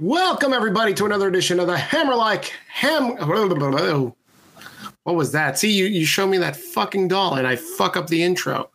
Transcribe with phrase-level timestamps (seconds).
[0.00, 3.16] Welcome everybody to another edition of the Hammerlike Ham.
[5.04, 5.56] What was that?
[5.56, 8.70] See, you you show me that fucking doll and I fuck up the intro.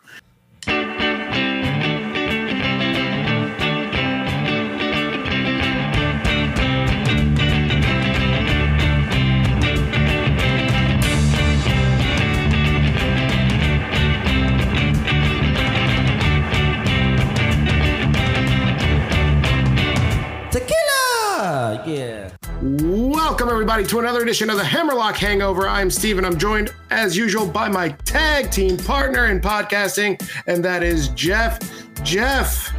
[23.39, 25.69] Welcome everybody to another edition of the Hammerlock Hangover.
[25.69, 26.25] I'm Steven.
[26.25, 31.57] I'm joined as usual by my tag team partner in podcasting, and that is Jeff.
[32.03, 32.69] Jeff,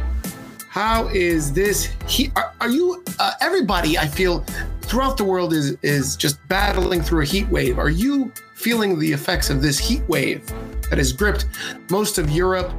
[0.69, 1.91] how is this?
[2.07, 3.03] He, are, are you?
[3.17, 4.45] Uh, everybody, I feel
[4.81, 7.79] throughout the world is is just battling through a heat wave.
[7.79, 10.45] Are you feeling the effects of this heat wave
[10.91, 11.47] that has gripped
[11.89, 12.71] most of Europe,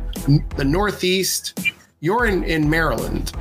[0.54, 1.58] the Northeast?
[1.98, 3.32] You're in in Maryland.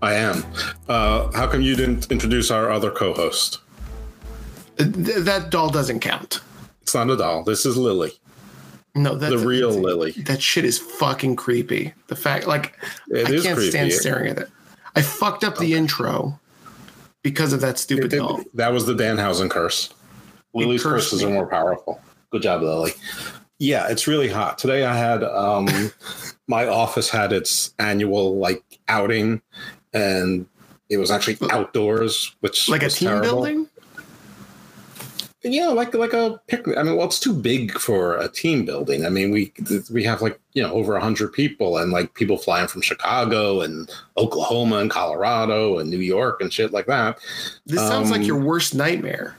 [0.00, 0.44] I am.
[0.88, 3.60] Uh, how come you didn't introduce our other co-host?
[4.78, 6.40] Th- that doll doesn't count.
[6.82, 7.42] It's not a doll.
[7.42, 8.12] This is Lily,
[8.94, 10.12] No, that's the real that's- Lily.
[10.26, 11.94] That shit is fucking creepy.
[12.08, 12.78] The fact, like,
[13.10, 13.70] It I can't creepy.
[13.70, 14.48] stand staring at it.
[14.94, 16.38] I fucked up the intro
[17.22, 18.40] because of that stupid It- it- doll.
[18.54, 19.90] that was the Danhausen curse.
[20.54, 21.30] Lily's curses me.
[21.30, 22.00] are more powerful.
[22.30, 22.94] Good job, Lily.
[23.58, 24.84] Yeah, it's really hot today.
[24.84, 25.66] I had um,
[26.48, 29.42] my office had its annual like outing,
[29.92, 30.46] and
[30.88, 33.26] it was actually outdoors, which Like a team terrible.
[33.28, 33.68] building?
[35.52, 36.76] Yeah, like like a picnic.
[36.76, 39.06] I mean, well, it's too big for a team building.
[39.06, 39.52] I mean, we
[39.92, 43.90] we have like you know over hundred people, and like people flying from Chicago and
[44.16, 47.18] Oklahoma and Colorado and New York and shit like that.
[47.64, 49.36] This sounds like Um, your worst nightmare.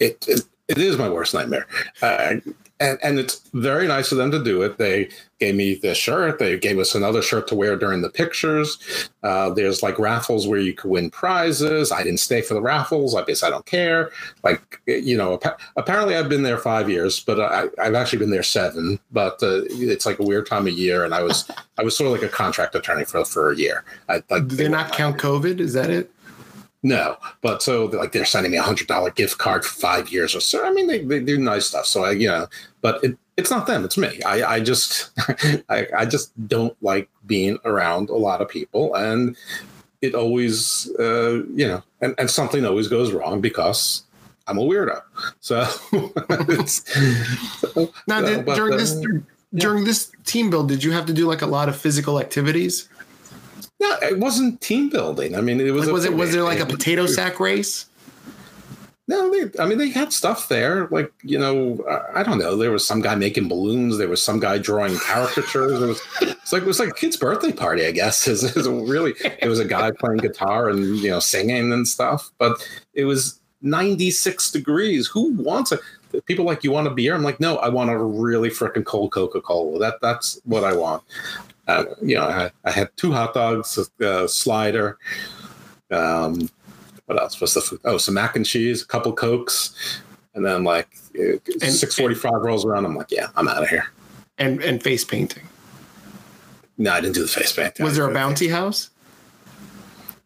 [0.00, 1.66] It it, it is my worst nightmare,
[2.02, 2.34] uh,
[2.80, 4.78] and and it's very nice of them to do it.
[4.78, 5.08] They
[5.40, 6.38] gave me this shirt.
[6.38, 9.08] They gave us another shirt to wear during the pictures.
[9.22, 11.92] Uh, there's like raffles where you could win prizes.
[11.92, 13.14] I didn't stay for the raffles.
[13.14, 14.10] I guess I don't care.
[14.44, 18.30] Like you know, appa- apparently I've been there five years, but I, I've actually been
[18.30, 18.98] there seven.
[19.10, 22.06] But uh, it's like a weird time of year, and I was I was sort
[22.06, 23.84] of like a contract attorney for for a year.
[24.08, 25.60] I, like, Do they not count COVID?
[25.60, 26.10] Is that it?
[26.82, 30.34] No, but so like they're sending me a hundred dollar gift card for five years
[30.34, 30.64] or so.
[30.64, 31.86] I mean, they, they do nice stuff.
[31.86, 32.46] So I, you know,
[32.82, 34.20] but it, it's not them, it's me.
[34.22, 35.10] I, I just,
[35.68, 39.36] I, I just don't like being around a lot of people, and
[40.02, 44.04] it always, uh, you know, and, and something always goes wrong because
[44.46, 45.02] I'm a weirdo.
[45.40, 45.66] So,
[46.48, 46.84] it's,
[47.60, 49.04] so Now, so, did, during uh, this
[49.54, 52.88] during this team build, did you have to do like a lot of physical activities?
[53.80, 55.36] No, it wasn't team building.
[55.36, 57.86] I mean, it was Like, a- was it was there like a potato sack race?
[59.10, 60.86] No, they, I mean, they had stuff there.
[60.90, 62.56] Like, you know, I- I don't know.
[62.56, 63.96] There was some guy making balloons.
[63.96, 65.80] There was some guy drawing caricatures.
[65.80, 68.26] It was, it's like, it was like a kid's birthday party, I guess.
[68.28, 72.30] Is really, there was a guy playing guitar and, you know, singing and stuff.
[72.36, 72.62] But
[72.92, 75.06] it was 96 degrees.
[75.06, 75.80] Who wants it?
[76.26, 77.14] People like, you want a beer?
[77.14, 79.78] I'm like, no, I want a really freaking cold Coca Cola.
[79.78, 81.02] That That's what I want.
[81.68, 84.98] Uh, you know, I, I had two hot dogs, a, a slider.
[85.90, 86.48] Um,
[87.06, 87.80] what else was the food?
[87.84, 90.00] Oh, some mac and cheese, a couple cokes,
[90.34, 90.88] and then like
[91.60, 92.86] six forty five rolls around.
[92.86, 93.86] I'm like, yeah, I'm out of here.
[94.38, 95.44] And and face painting.
[96.78, 97.84] No, I didn't do the face painting.
[97.84, 98.90] Was there a bounty house?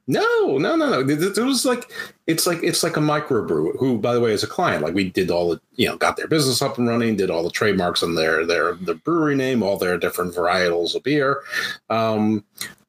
[0.09, 1.01] No, no, no, no.
[1.01, 1.91] It, was like
[2.27, 3.79] it's like it's like a microbrew.
[3.79, 4.83] Who, by the way, is a client.
[4.83, 7.45] Like we did all the you know got their business up and running, did all
[7.45, 11.43] the trademarks on their their the brewery name, all their different varietals of beer.
[11.89, 12.45] Um,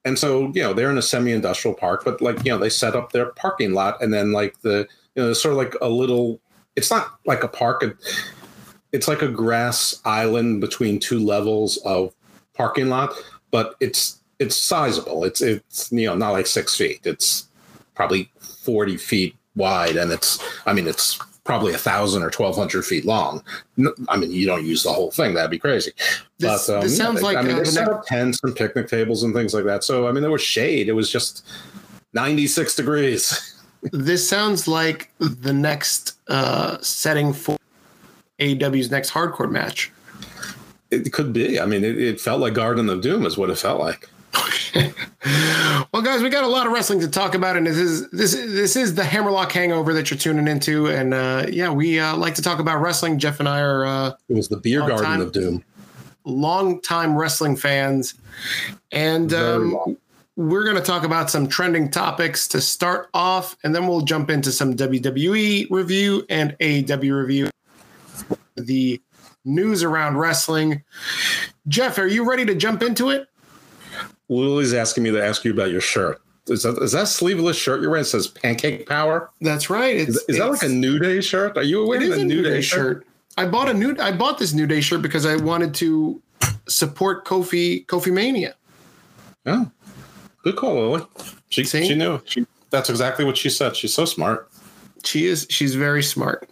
[0.06, 2.96] and so you know they're in a semi-industrial park, but like you know they set
[2.96, 5.90] up their parking lot, and then like the you know it's sort of like a
[5.90, 6.40] little.
[6.76, 7.84] It's not like a park.
[8.92, 12.14] It's like a grass island between two levels of
[12.56, 13.14] parking lot,
[13.52, 15.24] but it's it's sizable.
[15.24, 17.02] It's it's you know not like six feet.
[17.06, 17.48] It's
[17.96, 22.84] probably forty feet wide, and it's I mean it's probably a thousand or twelve hundred
[22.86, 23.44] feet long.
[24.10, 25.34] I mean you don't use the whole thing.
[25.34, 25.92] That'd be crazy.
[26.40, 28.40] This, But, um, this yeah, sounds they- like I mean uh, they set up tents
[28.44, 29.84] and picnic tables and things like that.
[29.84, 30.88] So I mean there was shade.
[30.90, 31.46] It was just
[32.14, 33.62] ninety six degrees.
[33.92, 37.58] this sounds like the next uh, setting for
[38.40, 39.92] AEW's next hardcore match.
[40.92, 41.60] It could be.
[41.60, 44.08] I mean it, it felt like Garden of Doom is what it felt like.
[45.94, 48.34] well, guys, we got a lot of wrestling to talk about, and this is this
[48.34, 52.16] is this is the Hammerlock Hangover that you're tuning into, and uh, yeah, we uh,
[52.18, 53.20] like to talk about wrestling.
[53.20, 55.22] Jeff and I are uh, It was the beer garden time.
[55.22, 55.64] of doom.
[56.26, 58.16] Long time wrestling fans,
[58.92, 59.98] and um,
[60.36, 64.30] we're going to talk about some trending topics to start off, and then we'll jump
[64.30, 67.50] into some WWE review and AEW review.
[68.56, 69.02] The
[69.46, 70.84] news around wrestling.
[71.68, 73.28] Jeff, are you ready to jump into it?
[74.30, 76.22] Lily's asking me to ask you about your shirt.
[76.48, 78.04] is that is that sleeveless shirt you're wearing?
[78.04, 79.30] It says Pancake Power.
[79.42, 79.96] That's right.
[79.96, 81.58] It's, Is, is that like a New Day shirt?
[81.58, 83.06] Are you it wearing is a New Day, shirt?
[83.38, 83.96] I bought a new.
[84.00, 86.22] I bought this New Day shirt because I wanted to
[86.68, 88.56] support Kofi Kofi Mania.
[89.46, 89.70] Oh,
[90.44, 91.06] good call, Lily.
[91.50, 91.86] She See?
[91.88, 92.20] she knew.
[92.26, 93.76] She, that's exactly what she said.
[93.76, 94.50] She's so smart.
[95.04, 95.46] She is.
[95.50, 96.50] She's very smart.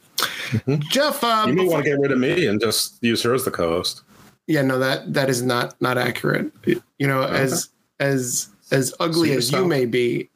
[0.90, 1.50] Jeff, uh, Mm-hmm.
[1.50, 4.02] You may want to get rid of me and just use her as the co-host.
[4.48, 6.52] Yeah, no that that is not not accurate.
[6.66, 10.30] You know, as as as ugly as you may be,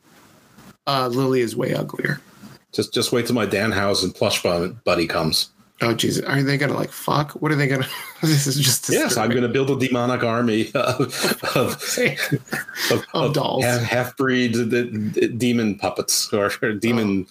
[0.88, 2.22] uh, Lily is way uglier.
[2.74, 5.50] Just just wait till my dan Danhausen plush bu- buddy comes.
[5.82, 7.32] Oh Jesus, are they gonna like fuck?
[7.34, 7.88] What are they gonna?
[8.22, 11.00] this is just Yes, I'm going to build a demonic army of
[11.56, 11.98] of,
[12.92, 13.64] of, Of dolls.
[13.66, 14.54] half, half breed
[15.38, 17.28] demon puppets or demon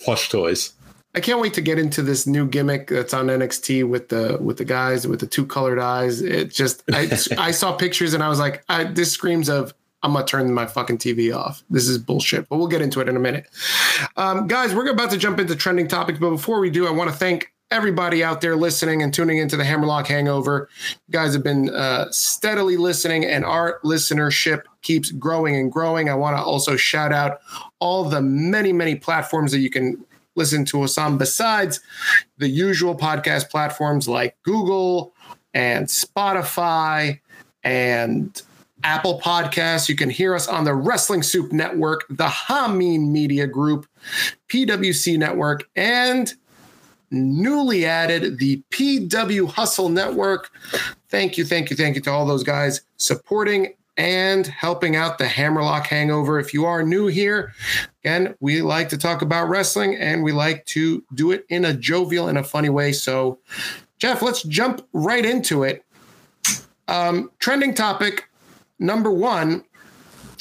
[0.00, 0.72] plush toys.
[1.14, 4.58] I can't wait to get into this new gimmick that's on NXT with the with
[4.58, 6.22] the guys with the two colored eyes.
[6.22, 10.12] It just I I saw pictures and I was like, I, this screams of I'm
[10.12, 11.62] gonna turn my fucking TV off.
[11.68, 12.48] This is bullshit.
[12.48, 13.46] But we'll get into it in a minute,
[14.16, 14.74] um, guys.
[14.74, 17.52] We're about to jump into trending topics, but before we do, I want to thank
[17.70, 20.68] everybody out there listening and tuning into the Hammerlock Hangover.
[21.06, 26.08] You guys have been uh, steadily listening, and our listenership keeps growing and growing.
[26.08, 27.40] I want to also shout out
[27.80, 30.04] all the many many platforms that you can
[30.36, 31.80] listen to us on besides
[32.38, 35.12] the usual podcast platforms like Google
[35.54, 37.20] and Spotify
[37.62, 38.40] and
[38.84, 39.88] Apple Podcasts.
[39.88, 43.86] You can hear us on the Wrestling Soup Network, the Hameen Media Group,
[44.48, 46.32] PWC Network, and
[47.10, 50.50] newly added the PW Hustle Network.
[51.08, 55.28] Thank you, thank you, thank you to all those guys supporting and helping out the
[55.28, 56.38] Hammerlock Hangover.
[56.38, 57.52] If you are new here,
[58.02, 61.74] again, we like to talk about wrestling and we like to do it in a
[61.74, 62.92] jovial and a funny way.
[62.92, 63.38] So,
[63.98, 65.84] Jeff, let's jump right into it.
[66.88, 68.30] Um, trending topic
[68.78, 69.64] number one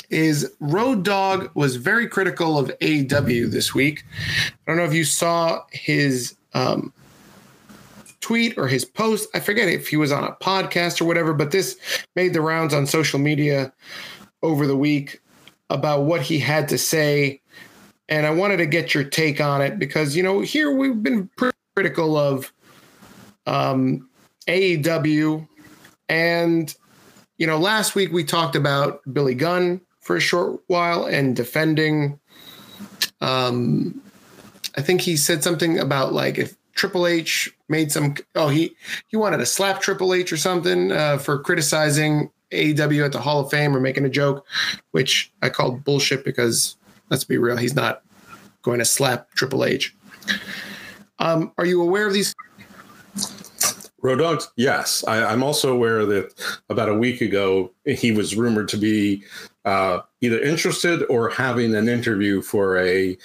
[0.10, 4.06] is Road Dogg was very critical of AEW this week.
[4.48, 6.94] I don't know if you saw his um,
[8.30, 9.28] tweet or his post.
[9.34, 11.80] I forget if he was on a podcast or whatever, but this
[12.16, 13.74] made the rounds on social media
[14.44, 15.20] over the week
[15.72, 17.42] about what he had to say.
[18.08, 21.28] And I wanted to get your take on it because, you know, here we've been
[21.76, 22.54] critical of
[23.48, 24.08] um,
[24.48, 25.48] AEW.
[26.08, 26.76] And,
[27.40, 32.20] you know, last week we talked about Billy Gunn for a short while and defending.
[33.22, 34.04] Um,
[34.78, 38.16] I think he said something about like if Triple H made some.
[38.36, 38.74] Oh, he
[39.10, 43.42] he wanted to slap Triple H or something uh, for criticizing AEW at the Hall
[43.42, 44.48] of Fame or making a joke,
[44.92, 46.78] which I called bullshit because
[47.10, 48.02] let's be real, he's not
[48.62, 49.94] going to slap Triple H.
[51.20, 52.34] Um, are you aware of these?
[54.02, 55.04] Road yes.
[55.06, 56.34] I, I'm also aware that
[56.70, 59.26] about a week ago he was rumored to be
[59.66, 63.18] uh, either interested or having an interview for a,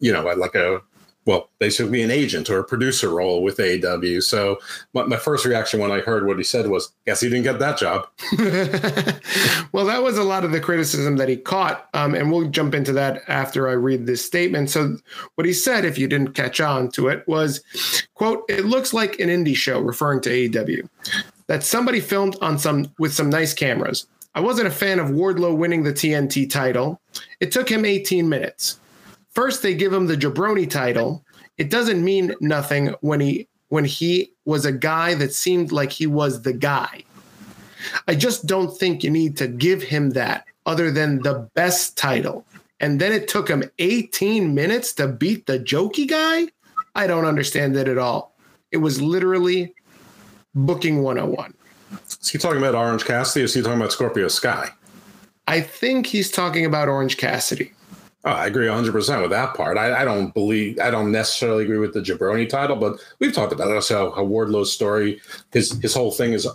[0.00, 0.80] you know, like a,
[1.24, 4.22] well, basically an agent or a producer role with AEW.
[4.22, 4.58] So
[4.92, 7.60] my, my first reaction when I heard what he said was, guess he didn't get
[7.60, 8.08] that job.
[9.72, 11.88] well, that was a lot of the criticism that he caught.
[11.94, 14.70] Um, and we'll jump into that after I read this statement.
[14.70, 14.96] So,
[15.36, 17.62] what he said, if you didn't catch on to it, was,
[18.14, 20.88] quote, it looks like an indie show, referring to AEW,
[21.46, 24.06] that somebody filmed on some with some nice cameras.
[24.34, 27.00] I wasn't a fan of Wardlow winning the TNT title.
[27.40, 28.80] It took him 18 minutes.
[29.32, 31.24] First, they give him the jabroni title.
[31.58, 36.06] It doesn't mean nothing when he when he was a guy that seemed like he
[36.06, 37.02] was the guy.
[38.06, 42.44] I just don't think you need to give him that other than the best title.
[42.80, 46.48] And then it took him 18 minutes to beat the jokey guy.
[46.94, 48.34] I don't understand it at all.
[48.72, 49.74] It was literally
[50.54, 51.54] booking 101.
[52.20, 54.68] Is he talking about Orange Cassidy or is he talking about Scorpio Sky?
[55.46, 57.72] I think he's talking about Orange Cassidy.
[58.24, 59.76] Oh, I agree 100% with that part.
[59.76, 63.52] I, I don't believe, I don't necessarily agree with the Jabroni title, but we've talked
[63.52, 63.88] about it.
[63.88, 65.20] How, how Wardlow's story,
[65.52, 66.46] his his whole thing is,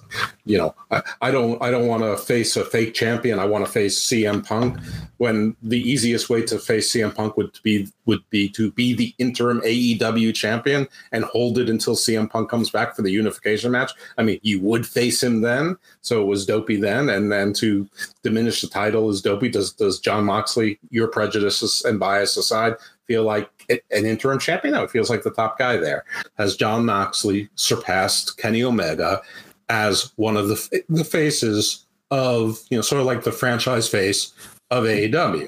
[0.46, 3.38] you know, I, I don't I don't want to face a fake champion.
[3.38, 4.78] I want to face CM Punk.
[5.18, 9.14] When the easiest way to face CM Punk would be would be to be the
[9.18, 13.92] interim AEW champion and hold it until CM Punk comes back for the unification match.
[14.18, 17.90] I mean, you would face him then, so it was dopey then, and then to
[18.28, 19.48] diminish the title is dopey.
[19.48, 22.74] Does does Jon Moxley, your prejudices and bias aside,
[23.06, 24.74] feel like an interim champion?
[24.74, 26.04] No, it feels like the top guy there.
[26.38, 29.22] Has Jon Moxley surpassed Kenny Omega
[29.70, 34.34] as one of the the faces of you know sort of like the franchise face
[34.72, 35.48] of AEW?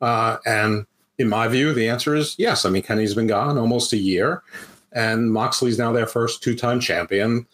[0.00, 0.86] Uh, and
[1.18, 2.64] in my view, the answer is yes.
[2.64, 4.42] I mean, Kenny's been gone almost a year,
[4.92, 7.46] and Moxley's now their first two-time champion.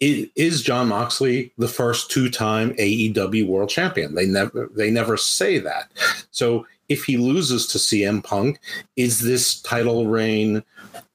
[0.00, 4.14] Is Jon Moxley the first two-time AEW World Champion?
[4.14, 5.90] They never they never say that.
[6.30, 8.58] So if he loses to CM Punk,
[8.96, 10.62] is this title reign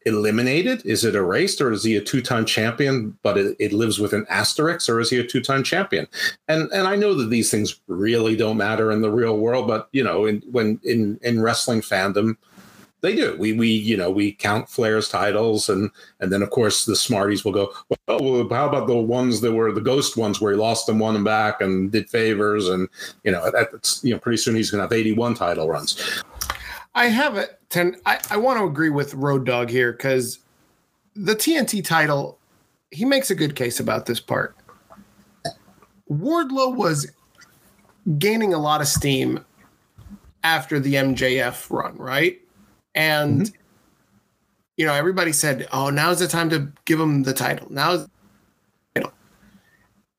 [0.06, 0.86] eliminated?
[0.86, 4.25] Is it erased, or is he a two-time champion, but it, it lives with an
[4.30, 6.08] asterisk, or is he a two-time champion?
[6.48, 9.89] And and I know that these things really don't matter in the real world, but
[9.92, 12.38] you know, in when in in wrestling fandom,
[13.02, 13.36] they do.
[13.38, 17.46] We we you know we count Flair's titles, and and then of course the smarties
[17.46, 17.74] will go.
[18.08, 21.14] Well, how about the ones that were the ghost ones where he lost them, won
[21.14, 22.88] them back, and did favors, and
[23.24, 26.24] you know that's you know pretty soon he's going to have eighty one title runs.
[26.96, 27.60] I have it.
[27.70, 27.98] Ten.
[28.06, 30.40] I, I want to agree with Road Dogg here because
[31.16, 32.40] the TNT title,
[32.92, 34.56] he makes a good case about this part.
[36.10, 37.12] Wardlow was
[38.18, 39.44] gaining a lot of steam
[40.44, 42.40] after the MJF run, right?
[42.96, 43.56] And mm-hmm.
[44.78, 48.08] you know, everybody said, "Oh, now's the time to give him the title." Now,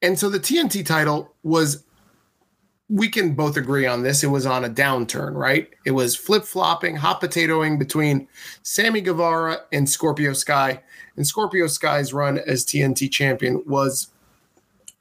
[0.02, 1.84] and so the TNT title was
[2.88, 4.22] we can both agree on this.
[4.22, 5.68] It was on a downturn, right?
[5.84, 8.28] It was flip flopping, hot potatoing between
[8.62, 10.80] Sammy Guevara and Scorpio Sky.
[11.16, 14.12] And Scorpio Sky's run as TNT champion was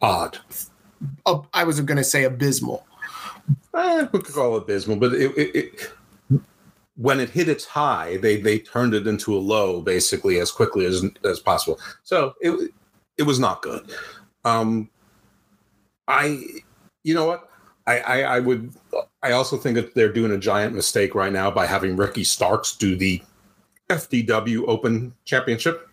[0.01, 0.39] odd.
[1.25, 2.88] Uh, I was going to say abysmal.
[3.75, 5.91] Eh, we could call it abysmal, but it, it, it,
[6.97, 10.85] when it hit its high, they they turned it into a low basically as quickly
[10.85, 11.79] as as possible.
[12.03, 12.71] So it
[13.17, 13.91] it was not good.
[14.43, 14.89] Um,
[16.07, 16.43] I,
[17.03, 17.49] you know what?
[17.87, 18.73] I, I, I would.
[19.21, 22.75] I also think that they're doing a giant mistake right now by having Ricky Starks
[22.75, 23.21] do the
[23.89, 25.87] FTW Open Championship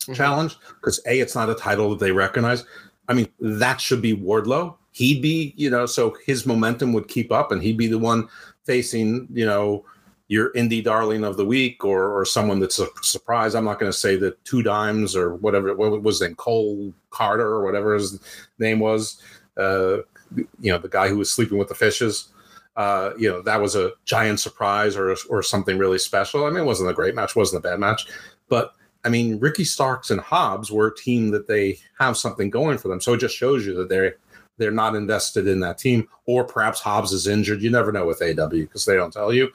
[0.00, 0.14] mm-hmm.
[0.14, 2.64] challenge because a it's not a title that they recognize.
[3.08, 4.76] I mean that should be Wardlow.
[4.92, 8.28] He'd be you know so his momentum would keep up and he'd be the one
[8.64, 9.84] facing you know
[10.28, 13.54] your indie darling of the week or or someone that's a surprise.
[13.54, 17.46] I'm not going to say that two dimes or whatever what was in Cole Carter
[17.46, 18.20] or whatever his
[18.58, 19.20] name was.
[19.56, 19.98] Uh,
[20.34, 22.32] you know the guy who was sleeping with the fishes.
[22.76, 26.44] Uh, you know that was a giant surprise or or something really special.
[26.44, 28.06] I mean, it wasn't a great match, wasn't a bad match,
[28.48, 28.72] but
[29.04, 32.88] I mean, Ricky Starks and Hobbs were a team that they have something going for
[32.88, 33.00] them.
[33.00, 34.16] So it just shows you that they're
[34.58, 37.62] they're not invested in that team, or perhaps Hobbs is injured.
[37.62, 39.50] You never know with AW because they don't tell you.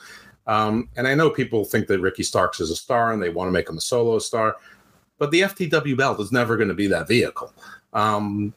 [0.47, 3.47] Um, and I know people think that Ricky Starks is a star and they want
[3.47, 4.57] to make him a solo star,
[5.17, 7.53] but the FTW belt is never going to be that vehicle.
[7.93, 8.53] Um,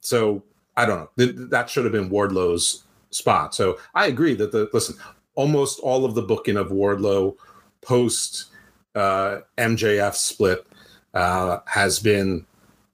[0.00, 0.42] so
[0.76, 1.10] I don't know.
[1.18, 3.54] Th- that should have been Wardlow's spot.
[3.54, 4.96] So I agree that the listen,
[5.34, 7.36] almost all of the booking of Wardlow
[7.80, 8.46] post
[8.94, 10.66] uh, MJF split
[11.14, 12.46] uh, has been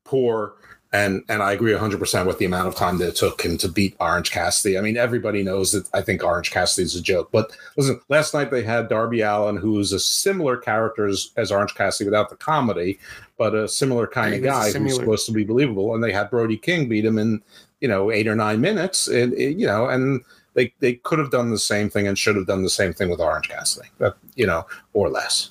[0.05, 0.55] poor.
[0.95, 3.69] And and I agree 100% with the amount of time that it took him to
[3.69, 4.77] beat Orange Cassidy.
[4.77, 7.31] I mean, everybody knows that I think Orange Cassidy is a joke.
[7.33, 11.51] But listen, last night they had Darby Allin, who is a similar character as, as
[11.51, 12.99] Orange Cassidy without the comedy,
[13.39, 15.95] but a similar kind of guy who's supposed to be believable.
[15.95, 17.43] And they had Brody King beat him in
[17.81, 20.23] you know eight or nine minutes, and you know, and
[20.55, 23.11] they they could have done the same thing and should have done the same thing
[23.11, 25.51] with Orange Cassidy, but you know, or less.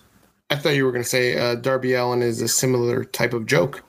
[0.49, 3.45] I thought you were going to say uh, Darby Allin is a similar type of
[3.45, 3.83] joke.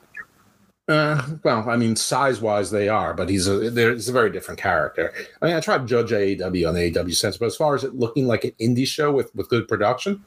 [0.87, 4.59] Uh, well, I mean, size wise, they are, but he's a there's a very different
[4.59, 5.13] character.
[5.41, 7.85] I mean, I try to judge AEW on the AEW sense, but as far as
[7.85, 10.21] it looking like an indie show with with good production,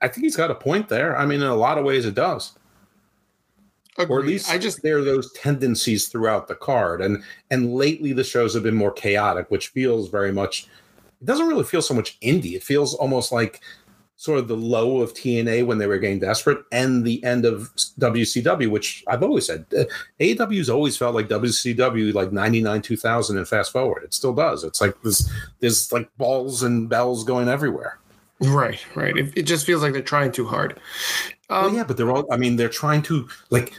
[0.00, 1.16] I think he's got a point there.
[1.16, 2.56] I mean, in a lot of ways, it does.
[3.98, 4.14] Agreed.
[4.14, 7.00] Or at least I just there are those tendencies throughout the card.
[7.00, 10.68] And and lately the shows have been more chaotic, which feels very much
[11.20, 12.54] it doesn't really feel so much indie.
[12.54, 13.60] It feels almost like
[14.20, 17.74] sort of the low of TNA when they were getting desperate and the end of
[17.98, 19.84] WCW, which I've always said uh,
[20.20, 24.04] AEW's always felt like WCW like 99 2000 and fast forward.
[24.04, 24.62] It still does.
[24.62, 25.26] It's like this
[25.60, 27.98] there's like balls and bells going everywhere.
[28.40, 29.16] Right, right.
[29.16, 30.78] It, it just feels like they're trying too hard.
[31.48, 32.30] Um, well, yeah, but they're all.
[32.30, 33.72] I mean, they're trying to like.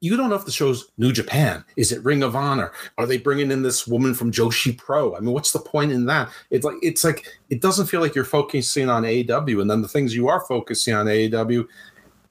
[0.00, 1.64] You don't know if the show's New Japan.
[1.76, 2.70] Is it Ring of Honor?
[2.98, 5.16] Are they bringing in this woman from Joshi Pro?
[5.16, 6.30] I mean, what's the point in that?
[6.50, 9.88] It's like it's like it doesn't feel like you're focusing on AEW, and then the
[9.88, 11.66] things you are focusing on AEW,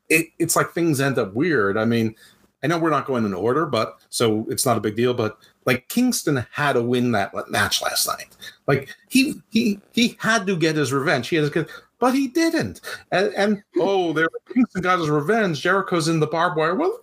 [0.09, 1.77] it, it's like things end up weird.
[1.77, 2.15] I mean,
[2.63, 5.13] I know we're not going in order, but so it's not a big deal.
[5.13, 8.29] But like Kingston had to win that match last night.
[8.65, 11.27] Like he he he had to get his revenge.
[11.27, 12.81] He has to get but he didn't.
[13.11, 15.61] And, and oh, there Kingston got his revenge.
[15.61, 16.75] Jericho's in the barbed wire.
[16.75, 16.99] Well,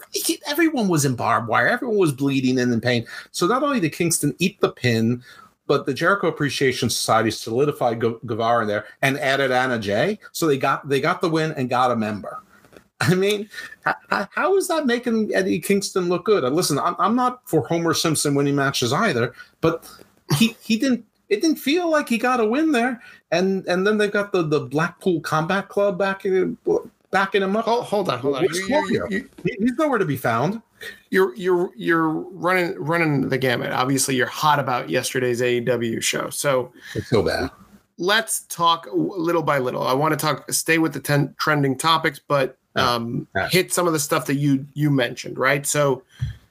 [0.46, 1.68] everyone was in barbed wire.
[1.68, 3.06] Everyone was bleeding and in pain.
[3.32, 5.22] So not only did Kingston eat the pin,
[5.66, 10.18] but the Jericho Appreciation Society solidified Guevara in there and added Anna Jay.
[10.32, 12.42] So they got they got the win and got a member.
[13.00, 13.48] I mean,
[13.84, 16.44] how, how is that making Eddie Kingston look good?
[16.44, 19.90] And listen, I'm, I'm not for Homer Simpson winning matches either, but
[20.36, 23.00] he he didn't it didn't feel like he got a win there.
[23.34, 26.56] And and then they've got the the Blackpool Combat Club backing
[27.10, 27.64] backing him up.
[27.64, 28.44] Hold, hold on, hold on.
[28.44, 28.50] You,
[28.88, 30.60] you, you, He's nowhere to be found.
[31.10, 33.72] You're you're you're running running the gamut.
[33.72, 36.28] Obviously, you're hot about yesterday's AEW show.
[36.30, 37.50] So it's so bad.
[37.96, 39.82] let's talk little by little.
[39.84, 43.92] I want to talk, stay with the ten, trending topics, but um, hit some of
[43.92, 45.38] the stuff that you you mentioned.
[45.38, 45.66] Right.
[45.66, 46.02] So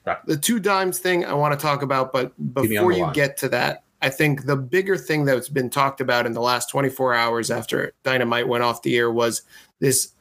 [0.06, 0.18] Right.
[0.26, 3.04] the two dimes thing I want to talk about, but Keep me on before you
[3.04, 3.12] line.
[3.14, 6.68] get to that, I think the bigger thing that's been talked about in the last
[6.68, 9.42] 24 hours after Dynamite went off the air was
[9.78, 10.12] this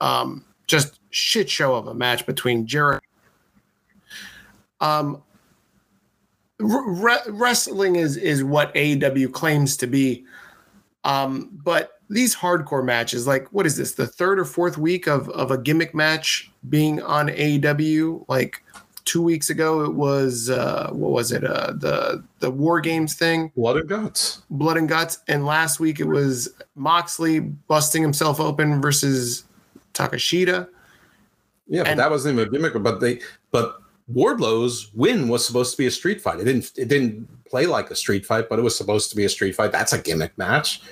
[0.00, 3.04] um, just shit show of a match between Jericho.
[4.80, 5.22] Um,
[6.58, 10.24] re- wrestling is is what AEW claims to be,
[11.04, 15.28] um, but these hardcore matches, like what is this, the third or fourth week of
[15.30, 18.24] of a gimmick match being on AEW?
[18.26, 18.64] Like
[19.08, 21.42] two weeks ago, it was uh, what was it?
[21.44, 23.50] Uh, the the War Games thing.
[23.56, 24.42] Blood and guts.
[24.50, 25.18] Blood and Guts.
[25.26, 29.44] And last week it was Moxley busting himself open versus
[29.94, 30.68] Takeshita.
[31.66, 32.80] Yeah, but And- that wasn't even a gimmick.
[32.82, 36.40] But they, but Wardlow's win was supposed to be a street fight.
[36.40, 36.70] It didn't.
[36.76, 39.54] It didn't play like a street fight, but it was supposed to be a street
[39.54, 39.72] fight.
[39.72, 40.82] That's a gimmick match.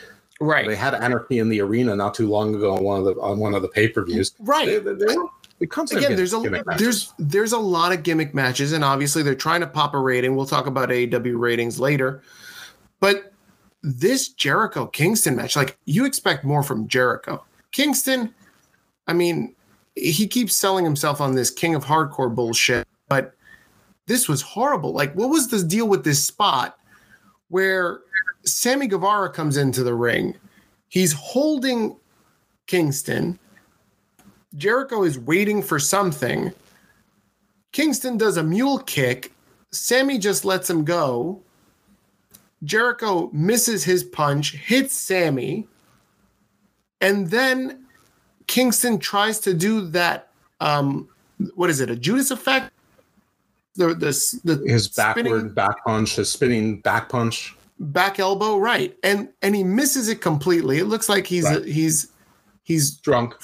[0.40, 0.66] Right.
[0.68, 3.38] They had anarchy in the arena not too long ago on one of the on
[3.38, 4.32] one of the pay per views.
[4.40, 4.66] Right.
[4.66, 5.28] They, they, they were-
[5.60, 9.34] it comes Again, there's a there's there's a lot of gimmick matches, and obviously they're
[9.34, 10.36] trying to pop a rating.
[10.36, 12.22] We'll talk about AEW ratings later.
[13.00, 13.32] But
[13.82, 17.44] this Jericho Kingston match, like you expect more from Jericho.
[17.72, 18.34] Kingston,
[19.06, 19.54] I mean,
[19.94, 23.34] he keeps selling himself on this king of hardcore bullshit, but
[24.06, 24.92] this was horrible.
[24.92, 26.78] Like, what was the deal with this spot
[27.48, 28.00] where
[28.44, 30.36] Sammy Guevara comes into the ring?
[30.88, 31.96] He's holding
[32.66, 33.38] Kingston.
[34.54, 36.52] Jericho is waiting for something.
[37.72, 39.32] Kingston does a mule kick.
[39.72, 41.42] Sammy just lets him go.
[42.64, 45.66] Jericho misses his punch, hits Sammy,
[47.02, 47.84] and then
[48.46, 50.30] Kingston tries to do that.
[50.60, 51.08] Um,
[51.54, 51.90] what is it?
[51.90, 52.72] A Judas effect?
[53.74, 57.54] The the the his backward spinning back punch, his spinning back punch.
[57.78, 58.96] back elbow, right?
[59.02, 60.78] And and he misses it completely.
[60.78, 61.62] It looks like he's Right.
[61.62, 62.10] he's
[62.62, 63.34] he's Drunk,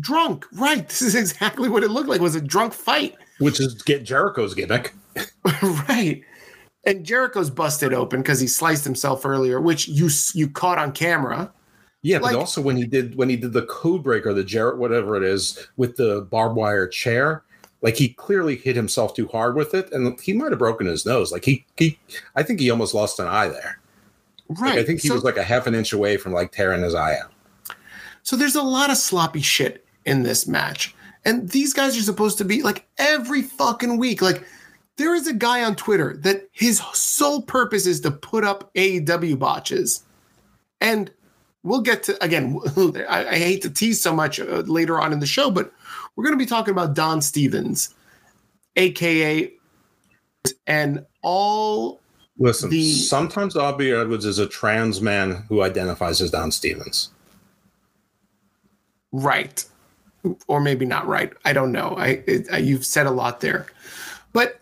[0.00, 0.46] drunk.
[0.52, 0.88] Right.
[0.88, 2.20] This is exactly what it looked like.
[2.20, 3.14] It was a drunk fight.
[3.38, 4.94] which is get Jericho's gimmick.
[5.88, 6.22] right.
[6.84, 11.52] And Jericho's busted open because he sliced himself earlier, which you you caught on camera.
[12.02, 14.78] Yeah, Like- but also when he did when he did the code breaker, the Jarrett,
[14.78, 17.42] whatever it is, with the barbed wire chair,
[17.82, 21.04] like he clearly hit himself too hard with it, and he might have broken his
[21.04, 21.30] nose.
[21.32, 21.98] Like he, he
[22.36, 23.78] I think he almost lost an eye there.
[24.48, 24.70] Right.
[24.70, 26.82] Like, I think he so, was like a half an inch away from like tearing
[26.82, 27.30] his eye out.
[28.22, 30.94] so there's a lot of sloppy shit in this match.
[31.24, 34.22] And these guys are supposed to be like every fucking week.
[34.22, 34.44] Like
[34.96, 39.38] there is a guy on Twitter that his sole purpose is to put up AEW
[39.38, 40.02] botches.
[40.80, 41.10] And
[41.62, 42.58] we'll get to again.
[43.08, 45.72] I, I hate to tease so much uh, later on in the show, but
[46.16, 47.94] we're going to be talking about Don Stevens,
[48.76, 49.52] aka,
[50.66, 52.00] and all.
[52.38, 57.10] Listen, The- sometimes Aubrey Edwards is a trans man who identifies as Don Stevens.
[59.12, 59.64] Right,
[60.48, 61.32] or maybe not right.
[61.44, 61.94] I don't know.
[61.96, 63.66] I, it, I you've said a lot there,
[64.32, 64.60] but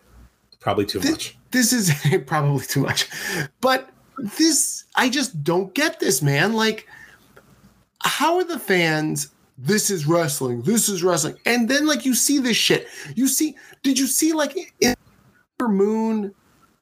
[0.59, 1.37] Probably too much.
[1.51, 1.91] this is
[2.25, 3.07] probably too much
[3.61, 3.89] but
[4.37, 6.85] this i just don't get this man like
[8.03, 12.39] how are the fans this is wrestling this is wrestling and then like you see
[12.39, 14.93] this shit you see did you see like in
[15.61, 16.33] moon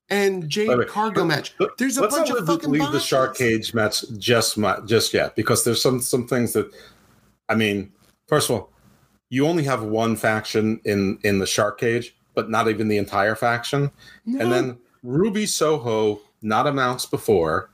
[0.10, 3.00] and jade Wait, wait, cargo match there's a Let's bunch not of fucking leave the
[3.00, 6.72] shark cage match just mu- just yet because there's some some things that
[7.50, 7.92] I mean.
[8.28, 8.72] First of all,
[9.30, 13.36] you only have one faction in in the shark cage, but not even the entire
[13.36, 13.92] faction.
[14.26, 14.42] No.
[14.42, 17.70] And then Ruby Soho, not announced before,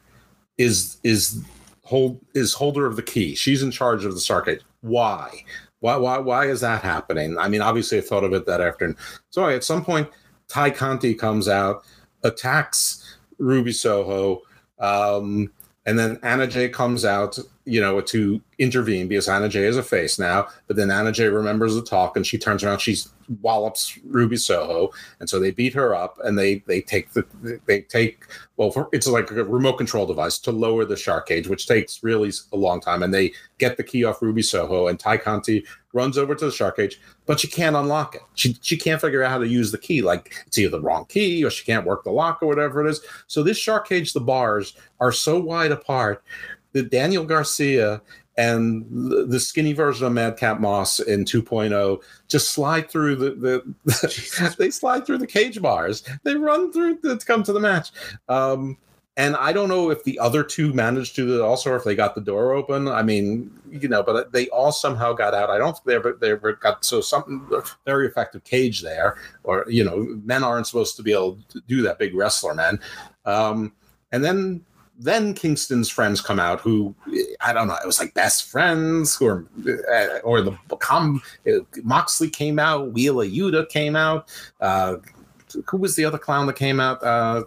[0.58, 1.44] is is
[1.84, 3.36] hold is holder of the key.
[3.36, 4.62] She's in charge of the shark cage.
[4.82, 5.44] Why?
[5.80, 7.38] Why why why is that happening?
[7.38, 8.98] I mean, obviously I thought of it that afternoon.
[9.30, 10.10] So at some point,
[10.48, 11.86] Tay Conti comes out,
[12.24, 14.42] attacks Ruby Soho,
[14.80, 15.52] um,
[15.86, 19.84] and then Anna Jay comes out, you know, to intervene because Anna Jay is a
[19.84, 20.48] face now.
[20.68, 22.96] But then Anna Jay remembers the talk and she turns around, she
[23.42, 27.26] wallops Ruby Soho, and so they beat her up and they they take the
[27.66, 31.48] they take well, for, it's like a remote control device to lower the shark cage,
[31.48, 33.04] which takes really a long time.
[33.04, 36.52] And they get the key off Ruby Soho, and Tay Conti runs over to the
[36.52, 38.22] shark cage, but she can't unlock it.
[38.36, 40.02] She she can't figure out how to use the key.
[40.02, 42.90] Like it's either the wrong key or she can't work the lock or whatever it
[42.90, 43.02] is.
[43.28, 46.24] So this shark cage, the bars are so wide apart
[46.74, 48.02] that Daniel Garcia
[48.36, 54.56] and the, the skinny version of Madcap Moss in 2.0 just slide through the, the
[54.58, 56.04] they slide through the cage bars.
[56.24, 57.92] They run through to come to the match.
[58.28, 58.78] Um,
[59.16, 62.16] and I don't know if the other two managed to also, or if they got
[62.16, 62.88] the door open.
[62.88, 65.52] I mean, you know, but they all somehow got out.
[65.52, 67.46] I don't think they ever they ever got so something
[67.86, 71.84] very effective cage there, or you know, men aren't supposed to be able to do
[71.84, 72.00] that.
[72.00, 72.80] Big wrestler men,
[73.26, 73.72] um,
[74.12, 74.66] and then
[74.98, 76.96] then Kingston's friends come out, who
[77.42, 79.46] I don't know, it was like best friends, or
[79.94, 81.22] uh, or the com,
[81.84, 84.30] Moxley came out, Wheeler Yuta came out.
[84.60, 84.98] Uh,
[85.68, 87.04] who was the other clown that came out?
[87.04, 87.44] Uh,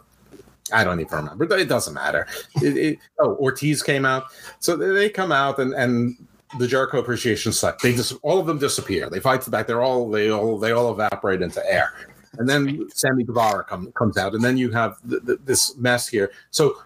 [0.72, 1.44] I don't even remember.
[1.56, 2.26] It doesn't matter.
[2.62, 4.24] It, it, oh, Ortiz came out.
[4.58, 6.16] So they come out and and
[6.58, 7.82] the Jericho Appreciation Select.
[7.82, 9.10] They just all of them disappear.
[9.10, 9.66] They fight to the back.
[9.66, 11.92] They're all they all they all evaporate into air.
[12.38, 16.06] And then Sammy Guevara come, comes out, and then you have th- th- this mess
[16.06, 16.30] here.
[16.50, 16.76] So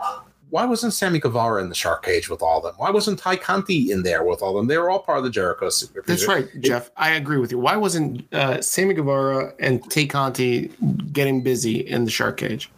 [0.51, 2.75] why wasn't Sammy Guevara in the shark cage with all of them?
[2.77, 4.67] Why wasn't Tay Conti in there with all of them?
[4.67, 5.71] They were all part of the Jericho.
[6.07, 6.91] That's right, Jeff.
[6.97, 7.59] I agree with you.
[7.59, 10.69] Why wasn't uh, Sammy Guevara and Tay Conti
[11.13, 12.71] getting busy in the shark cage?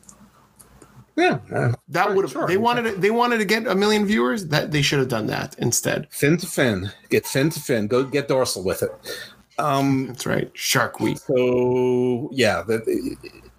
[1.16, 2.33] Yeah, uh, that would have.
[2.33, 2.46] sure.
[2.46, 2.83] They wanted.
[2.85, 4.46] To, they wanted to get a million viewers.
[4.48, 6.09] That they should have done that instead.
[6.11, 7.87] fin to fin, get fin to fin.
[7.87, 8.90] Go get dorsal with it.
[9.59, 10.51] Um, That's right.
[10.55, 11.18] Shark Week.
[11.18, 12.87] so yeah, that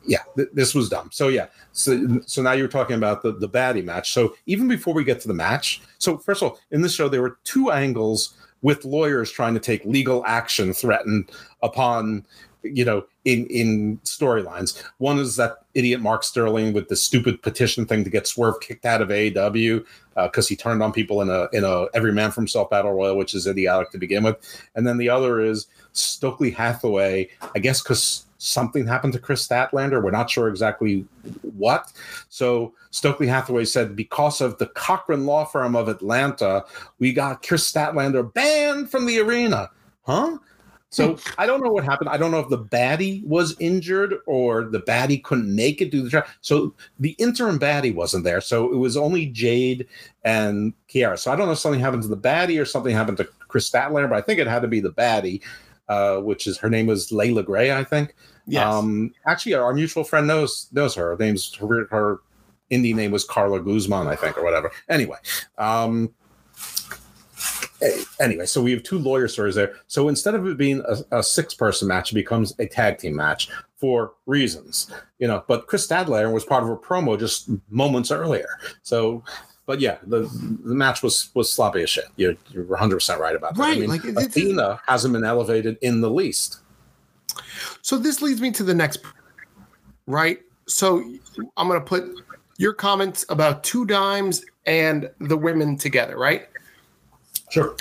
[0.06, 1.10] yeah, th- this was dumb.
[1.12, 4.14] So yeah, so so now you're talking about the the baddie match.
[4.14, 7.08] So even before we get to the match, so first of all, in this show
[7.08, 11.30] there were two angles with lawyers trying to take legal action threatened
[11.62, 12.26] upon
[12.64, 14.82] you know in in storylines.
[14.98, 18.86] One is that idiot Mark Sterling with the stupid petition thing to get Swerve kicked
[18.86, 22.32] out of AEW because uh, he turned on people in a in a every man
[22.32, 24.38] for himself battle royal, which is idiotic to begin with.
[24.76, 30.04] And then the other is Stokely Hathaway, I guess because something happened to Kris Statlander.
[30.04, 31.06] We're not sure exactly
[31.56, 31.94] what.
[32.28, 36.66] So Stokely Hathaway said, because of the Cochran law firm of Atlanta,
[37.00, 39.70] we got Kris Statlander banned from the arena.
[40.06, 40.38] Huh?
[40.94, 42.10] So I don't know what happened.
[42.10, 46.02] I don't know if the baddie was injured or the baddie couldn't make it do
[46.04, 46.26] the job.
[46.42, 48.42] So the interim baddie wasn't there.
[48.42, 49.88] So it was only Jade
[50.24, 51.18] and Kiera.
[51.18, 53.70] So I don't know if something happened to the baddie or something happened to Kris
[53.70, 55.42] Statlander, but I think it had to be the baddie,
[55.90, 58.16] uh, which is her name was Leila Grey, I think.
[58.46, 58.66] Yes.
[58.66, 61.12] Um, actually, our mutual friend knows knows her.
[61.12, 62.20] Her name's her, her
[62.72, 64.72] indie name was Carla Guzman, I think, or whatever.
[64.90, 65.18] Anyway,
[65.58, 66.14] um,
[68.20, 69.76] anyway, so we have two lawyer stories there.
[69.88, 73.16] So instead of it being a, a six person match, it becomes a tag team
[73.16, 75.44] match for reasons, you know.
[75.48, 78.48] But Chris Stadler was part of a promo just moments earlier.
[78.82, 79.24] So,
[79.66, 80.22] but yeah, the
[80.64, 82.06] the match was was sloppy as shit.
[82.16, 83.64] You're you're 100 percent right about that.
[83.64, 86.60] I mean, like, it's- Athena hasn't been elevated in the least.
[87.82, 89.00] So this leads me to the next,
[90.08, 90.40] right?
[90.68, 91.04] So
[91.58, 92.06] I'm going to put
[92.58, 96.48] your comments about two dimes and the women together, right?
[97.54, 97.76] Sure.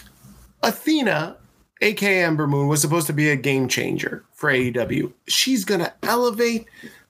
[0.63, 1.39] Athena,
[1.81, 5.11] aka Ember Moon, was supposed to be a game changer for AEW.
[5.29, 6.67] She's going to elevate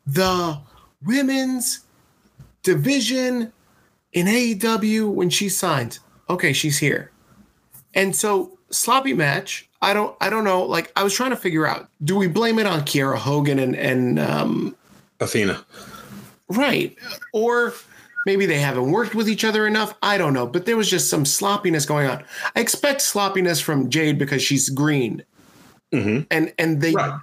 [0.07, 0.61] the
[1.05, 1.81] women's
[2.63, 3.53] division
[4.13, 5.99] in AEW when she signs.
[6.31, 7.11] Okay, she's here.
[7.95, 9.69] And so sloppy match.
[9.83, 10.63] I don't I don't know.
[10.63, 13.75] Like I was trying to figure out, do we blame it on Kiera Hogan and
[13.75, 14.77] and um
[15.19, 15.65] Athena.
[16.49, 16.97] right.
[17.33, 17.75] Or
[18.27, 19.95] maybe they haven't worked with each other enough.
[20.03, 20.47] I don't know.
[20.47, 22.25] But there was just some sloppiness going on.
[22.57, 25.23] I expect sloppiness from Jade because she's green.
[25.93, 26.27] Mhm.
[26.31, 27.19] And and they Right.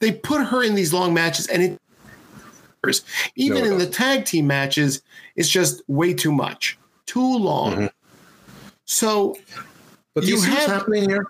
[0.00, 1.78] they put her in these long matches and it
[3.36, 5.02] even No, in the tag team matches,
[5.36, 6.76] it's just way too much.
[7.06, 7.74] Too long.
[7.74, 7.90] Mhm.
[8.86, 9.36] So
[10.14, 11.24] But you, You see what's have- happening here?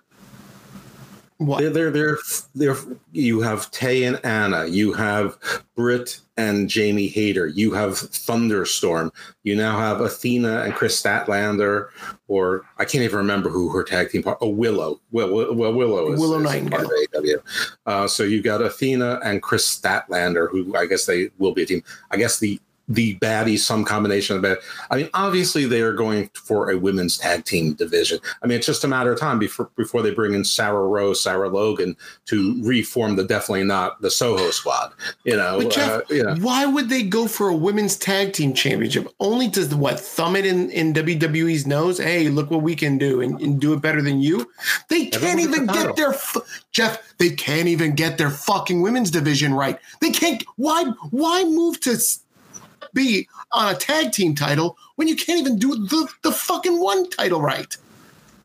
[1.47, 2.19] What They're, they're, they're,
[2.55, 2.77] they're,
[3.13, 5.37] you have Tay and Anna, you have
[5.75, 11.89] Britt and Jamie Hayter, you have Thunderstorm, you now have Athena and Kris Statlander,
[12.29, 14.39] or I can't even remember who her tag team part.
[14.41, 15.01] Oh, Willow.
[15.11, 16.71] Well, well Willow is, Willow is Nightingale.
[16.71, 17.43] part of AEW.
[17.87, 21.67] Uh, so you got Athena and Kris Statlander, who I guess they will be a
[21.67, 21.83] team.
[22.11, 24.59] I guess the the baddie, some combination of that.
[24.91, 28.19] I mean, obviously they are going for a women's tag team division.
[28.43, 31.21] I mean, it's just a matter of time before before they bring in Sarah Rose,
[31.21, 34.93] Sarah Logan to reform the definitely not the Soho squad.
[35.25, 36.35] You know, But Jeff, uh, you know.
[36.37, 39.09] why would they go for a women's tag team championship?
[39.21, 41.99] Only to what thumb it in, in WWE's nose?
[41.99, 44.51] Hey, look what we can do and, and do it better than you.
[44.89, 46.15] They can't Everyone even the get their
[46.73, 47.15] Jeff.
[47.19, 49.79] They can't even get their fucking women's division right.
[50.01, 50.45] They can't.
[50.57, 50.85] Why?
[51.11, 51.97] Why move to
[52.95, 57.09] be on a tag team title when you can't even do the the fucking one
[57.11, 57.77] title right?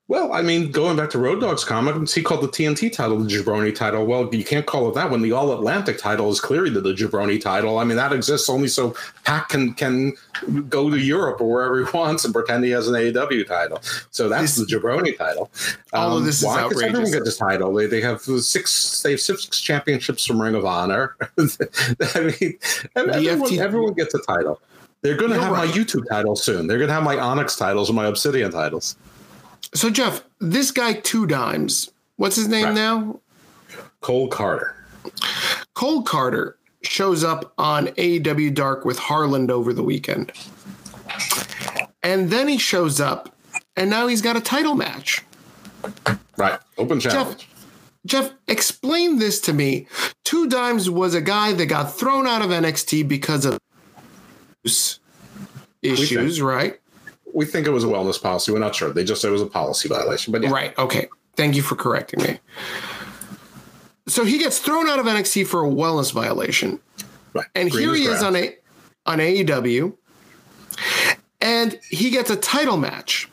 [0.10, 3.28] Well, I mean, going back to Road Dogg's comics, he called the TNT title the
[3.28, 4.06] Jabroni title.
[4.06, 6.94] Well, you can't call it that when the All Atlantic title is clearly the, the
[6.94, 7.78] Jabroni title.
[7.78, 10.14] I mean, that exists only so Pac can can
[10.70, 13.82] go to Europe or wherever he wants and pretend he has an AEW title.
[14.12, 15.52] So that's This- the Jabroni title.
[15.92, 16.62] Um, All of this is why?
[16.62, 17.12] 'Cause Everyone outrageous.
[17.14, 17.74] gets this title.
[17.74, 19.02] They, they have six.
[19.02, 21.18] They have six championships from Ring of Honor.
[21.38, 21.42] I
[22.42, 22.58] mean,
[22.96, 24.62] everyone, everyone gets a title.
[25.02, 25.68] They're going to have my.
[25.68, 26.66] YouTube title soon.
[26.68, 28.96] They're going to have my Onyx titles and my Obsidian titles.
[29.74, 31.92] So Jeff, this guy two dimes.
[32.16, 32.76] What's his name Right.
[32.76, 33.20] now?
[34.02, 34.76] Cole Carter.
[35.74, 40.32] Cole Carter shows up on AEW Dark with Harland over the weekend.
[42.04, 43.36] And then he shows up,
[43.76, 45.24] and now he's got a title match.
[46.38, 46.60] Right.
[46.78, 47.48] Open challenge.
[48.06, 49.88] Jeff, explain this to me.
[50.24, 53.60] Two Dimes was a guy that got thrown out of NXT because of
[55.82, 56.80] issues, right?
[57.34, 58.52] We think it was a wellness policy.
[58.52, 58.92] We're not sure.
[58.92, 60.32] They just said it was a policy violation.
[60.32, 60.50] But yeah.
[60.50, 60.78] Right.
[60.78, 61.08] Okay.
[61.36, 62.40] Thank you for correcting me.
[64.08, 66.80] So he gets thrown out of NXT for a wellness violation.
[67.34, 67.46] Right.
[67.56, 68.56] And Green here he is on a
[69.06, 69.96] on AEW,
[71.42, 73.30] and he gets a title match.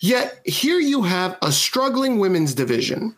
[0.00, 3.14] Yet here you have a struggling women's division,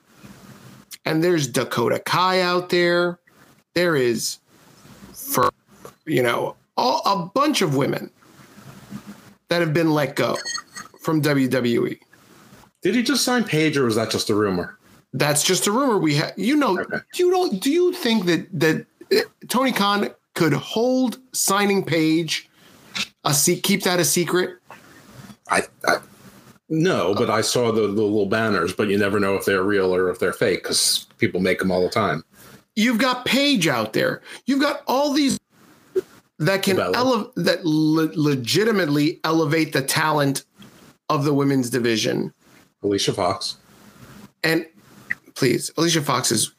[1.04, 3.18] and there's Dakota Kai out there.
[3.74, 4.38] There is,
[5.12, 5.50] for
[6.06, 8.10] you know, all, a bunch of women
[9.48, 10.36] that have been let go
[11.00, 11.22] from.
[11.22, 11.98] WWE.
[12.82, 14.78] Did he just sign Paige, or was that just a rumor?
[15.12, 16.32] That's just a rumor we have.
[16.36, 16.98] You know, Okay.
[17.16, 17.60] you don't.
[17.60, 22.48] Do you think that that uh, Tony Khan could hold signing Paige
[23.24, 24.58] a se- keep that a secret?
[25.48, 25.98] I, I
[26.68, 29.94] no, but I saw the, the little banners, but you never know if they're real
[29.94, 32.24] or if they're fake because people make them all the time.
[32.74, 34.20] You've got Paige out there.
[34.46, 35.38] You've got all these
[36.38, 36.96] that can Bella.
[36.96, 40.44] ele- that le- legitimately elevate the talent
[41.08, 42.32] of the women's division.
[42.82, 43.56] Alicia Fox.
[44.44, 44.66] And
[45.34, 46.52] please, Alicia Fox is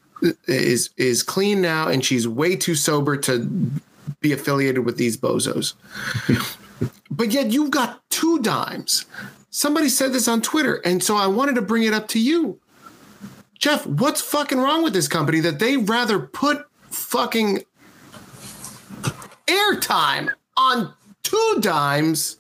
[0.48, 3.72] is is clean now, and she's way too sober to
[4.20, 5.74] be affiliated with these bozos.
[7.12, 9.06] but yet you've got two dimes.
[9.50, 12.60] Somebody said this on Twitter, and so I wanted to bring it up to you,
[13.60, 13.86] Jeff.
[13.86, 17.64] What's fucking wrong with this company that they rather put fucking
[19.48, 22.38] airtime on two dimes,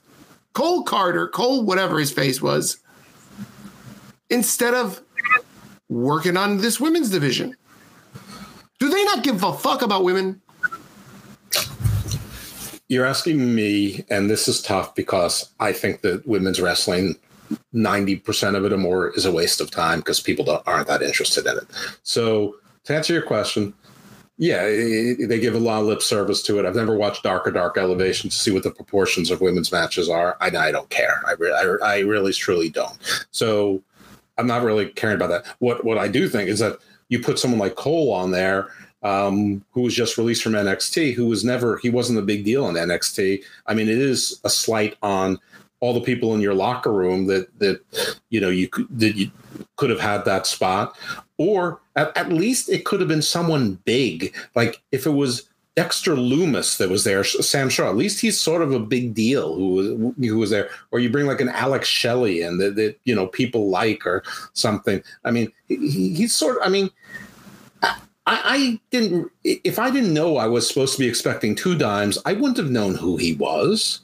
[0.53, 2.77] Cole Carter, Cole whatever his face was,
[4.29, 5.01] instead of
[5.89, 7.55] working on this women's division.
[8.79, 10.41] Do they not give a fuck about women?
[12.89, 17.15] You're asking me, and this is tough because I think that women's wrestling,
[17.73, 21.45] 90% of it or more, is a waste of time because people aren't that interested
[21.45, 21.67] in it.
[22.03, 23.73] So, to answer your question,
[24.37, 26.65] yeah, i- i- they give a lot of lip service to it.
[26.65, 30.37] I've never watched Darker Dark Elevation to see what the proportions of women's matches are.
[30.39, 31.21] I, I don't care.
[31.27, 32.97] I, re- I, I really, truly don't.
[33.31, 33.81] So,
[34.39, 35.47] I'm not really caring about that.
[35.59, 36.77] What what I do think is that
[37.09, 38.67] you put someone like Cole on there,
[39.01, 42.69] um, who was just released from NXT, who was never he wasn't a big deal
[42.69, 43.43] in NXT.
[43.65, 45.39] I mean, it is a slight on
[45.79, 47.81] all the people in your locker room that that
[48.29, 49.31] you know you could that you
[49.77, 50.95] could have had that spot,
[51.39, 54.33] or at, at least it could have been someone big.
[54.55, 57.89] Like if it was Dexter Lumis that was there, Sam Shaw.
[57.89, 60.69] At least he's sort of a big deal who was who was there.
[60.89, 65.03] Or you bring like an Alex Shelley that, that you know people like or something.
[65.23, 66.63] I mean, he, he's sort of.
[66.65, 66.89] I mean,
[67.83, 69.31] I, I didn't.
[69.43, 72.71] If I didn't know I was supposed to be expecting two dimes, I wouldn't have
[72.71, 74.01] known who he was.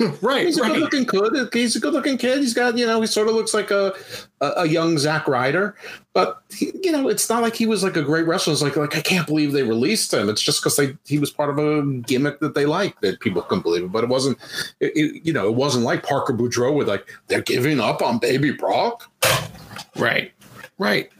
[0.22, 0.72] right, He's a right.
[0.72, 1.48] good-looking kid.
[1.52, 2.38] He's a good-looking kid.
[2.38, 3.92] He's got, you know, he sort of looks like a
[4.40, 5.76] a, a young Zack Ryder,
[6.14, 8.52] but he, you know, it's not like he was like a great wrestler.
[8.54, 10.28] It's like, like I can't believe they released him.
[10.28, 13.42] It's just because they he was part of a gimmick that they liked that people
[13.42, 13.92] couldn't believe it.
[13.92, 14.38] But it wasn't,
[14.80, 18.18] it, it- you know, it wasn't like Parker Boudreaux with like they're giving up on
[18.18, 19.10] Baby Brock.
[19.96, 20.32] Right,
[20.78, 21.10] right.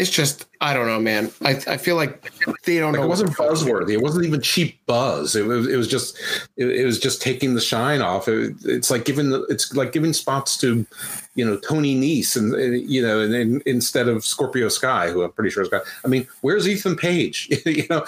[0.00, 1.30] It's just I don't know, man.
[1.42, 2.32] I, I feel like
[2.64, 3.04] they don't Like know.
[3.04, 3.92] it wasn't what they're fucking buzzworthy.
[3.92, 5.36] It wasn't even cheap buzz.
[5.36, 5.68] It was.
[5.68, 6.18] It was just.
[6.56, 8.26] It, it was just taking the shine off.
[8.26, 9.28] It, it's like giving.
[9.28, 10.86] The, it's like giving spots to,
[11.34, 15.22] you know, Tony Nese, and, and, you know, and, then instead of Scorpio Sky, who
[15.22, 15.82] I'm pretty sure is got.
[16.02, 17.48] I mean, where's Ethan Page?
[17.66, 18.06] you know,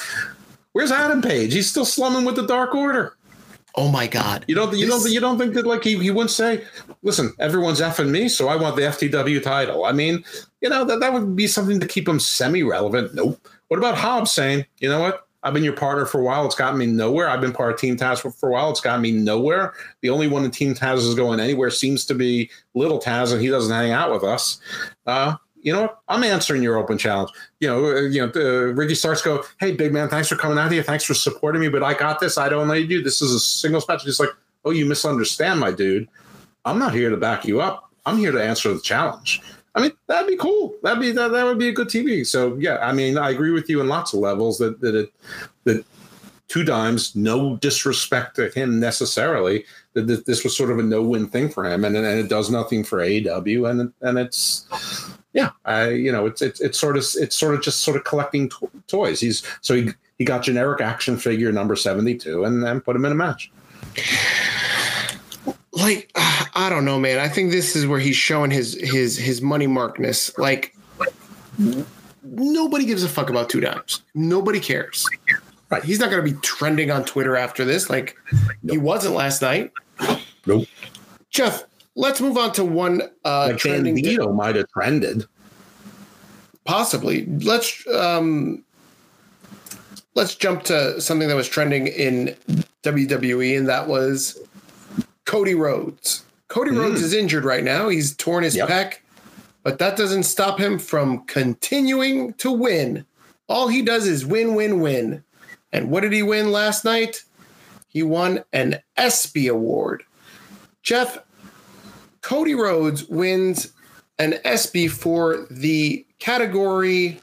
[0.73, 1.53] where's Adam Page?
[1.53, 3.17] He's still slumming with the Dark Order.
[3.75, 4.45] Oh my god.
[4.49, 4.77] You don't.
[4.77, 5.13] You This- don't.
[5.13, 6.63] You don't think that like he, he wouldn't say,
[7.03, 10.25] "Listen, everyone's effing me, so I want the FTW title." I mean,
[10.61, 13.15] you know that that would be something to keep him semi-relevant.
[13.15, 13.39] Nope.
[13.69, 15.27] What about Hobbs saying, "You know what?
[15.45, 16.47] I've been your partner for a while.
[16.47, 17.29] It's gotten me nowhere.
[17.29, 18.71] I've been part of Team Taz for, for a while.
[18.71, 19.73] It's gotten me nowhere.
[20.01, 23.41] The only one in Team Taz is going anywhere seems to be Little Taz, and
[23.41, 24.61] he doesn't hang out with us."
[25.07, 26.01] Uh, you know what?
[26.09, 27.31] I'm answering your open challenge.
[27.61, 30.59] You know, uh, you know, uh, Ricky Starks go, "Hey, big man, thanks for coming
[30.59, 30.83] out here.
[30.83, 32.37] Thanks for supporting me, but I got this.
[32.37, 33.03] I don't need you.
[33.03, 34.31] This is a singles match." He's like,
[34.65, 36.09] "Oh, you misunderstand, my dude.
[36.65, 37.91] I'm not here to back you up.
[38.05, 39.41] I'm here to answer the challenge."
[39.75, 40.75] I mean, that'd be cool.
[40.83, 42.27] That'd be that, that would be a good TV.
[42.27, 45.13] So yeah, I mean, I agree with you in lots of levels that that it
[45.65, 45.85] that
[46.49, 51.27] two dimes, no disrespect to him necessarily, that, that this was sort of a no-win
[51.27, 54.67] thing for him, and and it does nothing for AEW, and and it's
[55.33, 58.05] yeah, I you know it's it's it's sort of it's sort of just sort of
[58.05, 59.21] collecting to- toys.
[59.21, 63.05] He's so he he got generic action figure number seventy two, and then put him
[63.05, 63.51] in a match.
[65.73, 67.19] like I don't know, man.
[67.19, 70.37] I think this is where he's showing his his his money markness.
[70.39, 70.77] Like
[72.23, 74.03] nobody gives a fuck about two dimes.
[74.15, 75.09] Nobody cares.
[75.71, 75.83] Right.
[75.83, 77.89] He's not going to be trending on Twitter after this.
[77.89, 78.17] Like
[78.69, 79.73] he wasn't last night.
[80.47, 80.69] Nope.
[81.31, 81.65] Jeff,
[81.95, 83.97] let's move on to one uh, Like trending.
[83.97, 85.25] Bandito might have trended.
[86.65, 87.27] possibly.
[87.27, 88.65] Let's um,
[90.15, 92.35] let's jump to something that was trending in
[92.83, 94.39] WWE, and that was
[95.25, 96.25] Cody Rhodes.
[96.49, 97.89] Cody Rhodes is injured right now.
[97.89, 98.69] He's torn his Yep.
[98.69, 98.95] pec,
[99.63, 103.07] but that doesn't stop him from continuing to win.
[103.49, 105.25] All he does is win, win, win.
[105.73, 107.23] And what did he win last night?
[107.89, 110.03] He won an ESPY award.
[110.83, 111.19] Jeff,
[112.23, 113.73] Cody Rhodes wins
[114.19, 117.21] an ESPY for the category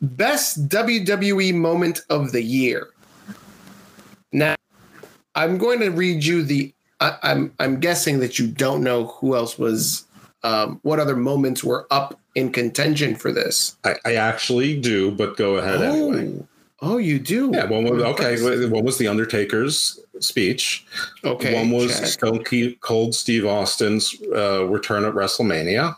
[0.00, 2.88] Best WWE Moment of the Year.
[4.32, 4.54] Now,
[5.34, 6.72] I'm going to read you the.
[7.00, 10.06] I, I'm I'm guessing that you don't know who else was,
[10.42, 13.76] um, what other moments were up in contention for this.
[13.84, 16.42] I, I actually do, but go ahead anyway.
[16.80, 17.50] Oh, you do.
[17.54, 18.68] Yeah, one was okay.
[18.68, 20.86] One was the Undertaker's speech.
[21.24, 21.54] Okay.
[21.54, 22.08] one was check.
[22.08, 22.44] Stone
[22.80, 25.96] Cold Steve Austin's uh, return at WrestleMania,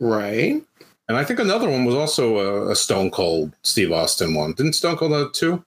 [0.00, 0.62] right.
[1.08, 4.52] and I think another one was also a, a Stone Cold Steve Austin one.
[4.52, 5.64] Didn't Stone Cold have two?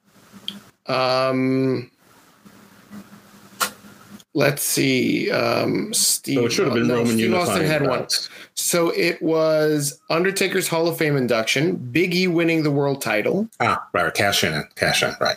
[0.86, 1.90] Um,
[4.34, 5.30] let's see.
[5.30, 6.38] Um, Steve.
[6.38, 7.50] So it should have been no, Roman Steve unifying.
[7.50, 8.06] Austin had one.
[8.54, 13.86] So it was Undertaker's Hall of Fame induction, Big E winning the world title, Ah,
[13.92, 14.12] right.
[14.14, 15.14] Cash in, cash in.
[15.20, 15.36] Right.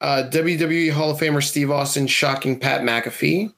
[0.00, 3.52] uh, WWE Hall of Famer Steve Austin shocking Pat McAfee,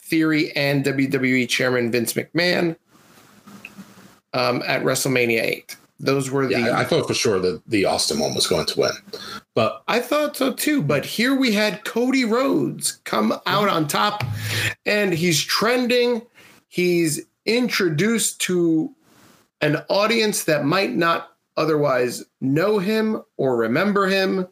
[0.00, 2.76] Theory and WWE Chairman Vince McMahon
[4.32, 5.76] um, at WrestleMania 8.
[6.00, 6.60] Those were the.
[6.60, 8.92] Yeah, I, I thought for sure that the Austin one was going to win,
[9.54, 14.22] but I thought so too, but here we had Cody Rhodes come out on top
[14.86, 16.22] and he's trending.
[16.68, 18.94] He's introduced to
[19.60, 24.46] an audience that might not otherwise know him or remember him.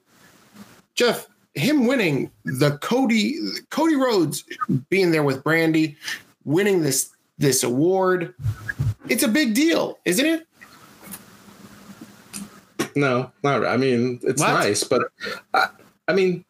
[0.96, 3.38] Jeff, him winning the Cody
[3.70, 4.44] Cody Rhodes
[4.88, 5.96] being there with Brandi,
[6.44, 8.34] winning this this award,
[9.08, 10.46] it's a big deal, isn't it?
[12.96, 13.64] No, not.
[13.66, 14.52] I mean, it's What?
[14.54, 15.02] nice, but
[15.54, 15.68] I,
[16.08, 16.44] I mean,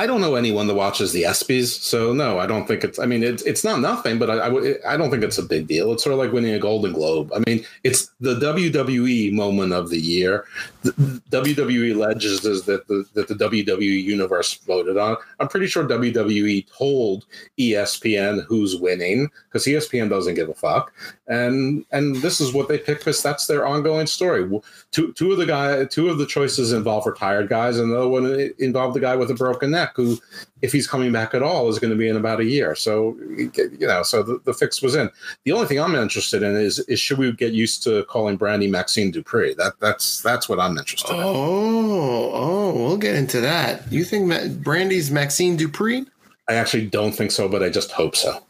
[0.00, 3.00] I don't know anyone that watches the ESPYS, so no, I don't think it's.
[3.00, 5.92] I mean, it's it's not nothing, but I, don't think it's a big deal.
[5.92, 7.32] It's sort of like winning a Golden Globe.
[7.34, 10.44] I mean, it's the WWE moment of the year.
[10.82, 10.92] The
[11.30, 15.16] WWE legends is that the that the WWE universe voted on.
[15.40, 17.26] I'm pretty sure WWE told
[17.58, 20.92] ESPN who's winning because ESPN doesn't give a fuck,
[21.26, 24.48] and and this is what they pick because that's their ongoing story.
[24.92, 28.08] Two two of the guy two of the choices involve retired guys, and the other
[28.08, 30.18] one involved the guy with a broken neck who,
[30.62, 32.74] if he's coming back at all, is going to be in about a year.
[32.74, 35.10] So you know, so the, the fix was in.
[35.44, 38.68] The only thing I'm interested in is is should we get used to calling Brandi
[38.70, 39.56] Maxxine Dupri?
[39.56, 41.20] That that's that's what I'm interested in.
[41.22, 43.90] Oh, oh, we'll get into that.
[43.92, 44.30] You think
[44.62, 46.06] Brandi's Maxxine Dupri?
[46.48, 48.42] I actually don't think so, but I just hope so.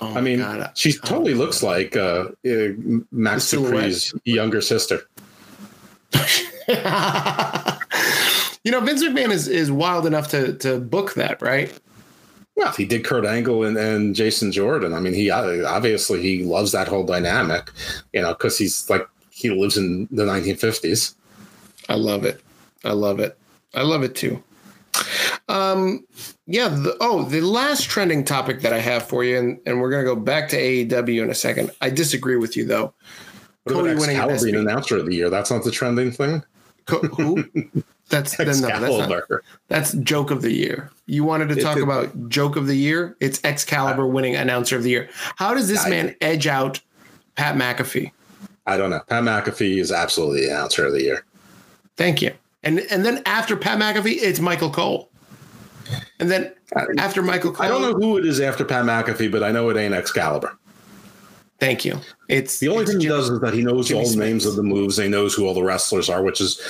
[0.00, 0.70] Oh I mean, God.
[0.74, 2.68] she totally looks like uh, uh,
[3.12, 5.02] Max Dupri's younger sister.
[8.64, 11.72] you know, Vince McMahon is, is wild enough to to book that, right?
[12.56, 14.94] Well, he did Kurt Angle and, and Jason Jordan.
[14.94, 17.70] I mean, he obviously he loves that whole dynamic,
[18.12, 21.14] you know, because he's like he lives in the 1950s.
[21.88, 22.40] I love it.
[22.84, 23.36] I love it.
[23.74, 24.42] I love it too.
[25.48, 26.06] Um,
[26.46, 26.68] yeah.
[26.68, 30.04] The, oh, the last trending topic that I have for you, and, and we're gonna
[30.04, 31.72] go back to AEW in a second.
[31.80, 32.94] I disagree with you though.
[33.64, 35.28] What Cody winning Excalibur, announcer of the year?
[35.28, 36.44] That's not the trending thing.
[36.86, 37.44] Co- who?
[38.10, 39.22] That's no, that's not.
[39.68, 40.90] That's joke of the year.
[41.06, 43.16] You wanted to It- talk it- about joke of the year.
[43.20, 45.08] It's Excalibur winning announcer of the year.
[45.36, 46.80] How does this I- man edge out
[47.36, 48.12] Pat McAfee?
[48.66, 49.00] I don't know.
[49.08, 51.24] Pat McAfee is absolutely the announcer of the year.
[51.96, 52.32] Thank you.
[52.62, 55.10] And and then after Pat McAfee, it's Michael Cole.
[56.18, 59.30] And then I- after Michael Cole, I don't know who it is after Pat McAfee,
[59.30, 60.56] but I know it ain't Excalibur.
[61.64, 61.98] Thank you.
[62.28, 64.44] It's The only it's thing he does is that he knows Jimmy all the names
[64.44, 64.98] of the moves.
[64.98, 66.60] He knows who all the wrestlers are, which is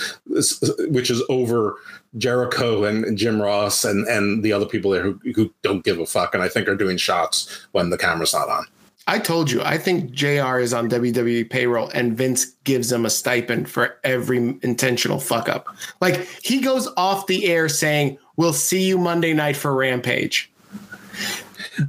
[0.89, 1.77] which is over
[2.17, 6.07] Jericho and Jim Ross and and the other people there who who don't give a
[6.07, 8.67] fuck and I think are doing shots when the camera's not on.
[9.07, 9.61] I told you.
[9.63, 10.59] I think Jr.
[10.61, 15.77] is on WWE payroll, and Vince gives him a stipend for every intentional fuck up.
[16.01, 20.53] Like he goes off the air saying, "We'll see you Monday night for Rampage."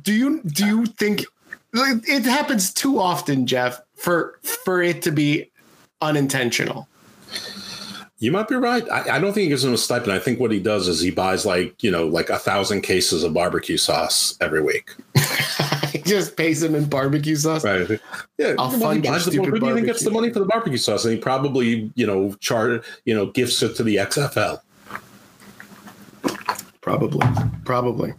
[0.01, 1.25] Do you do you think
[1.75, 5.51] it happens too often, Jeff, for for it to be
[6.01, 6.87] unintentional?
[8.19, 8.89] You might be right.
[8.89, 10.13] I, I don't think he gives him a stipend.
[10.13, 13.23] I think what he does is he buys like you know like a thousand cases
[13.23, 14.95] of barbecue sauce every week.
[15.91, 17.65] he just pays him in barbecue sauce.
[17.65, 17.99] Right.
[18.37, 18.55] Yeah.
[18.57, 20.77] I'll he fund your the- stupid who do you gets the money for the barbecue
[20.77, 21.03] sauce?
[21.03, 24.61] And he probably you know chart you know gifts it to the XFL.
[26.85, 27.25] Probably,
[27.63, 28.13] probably.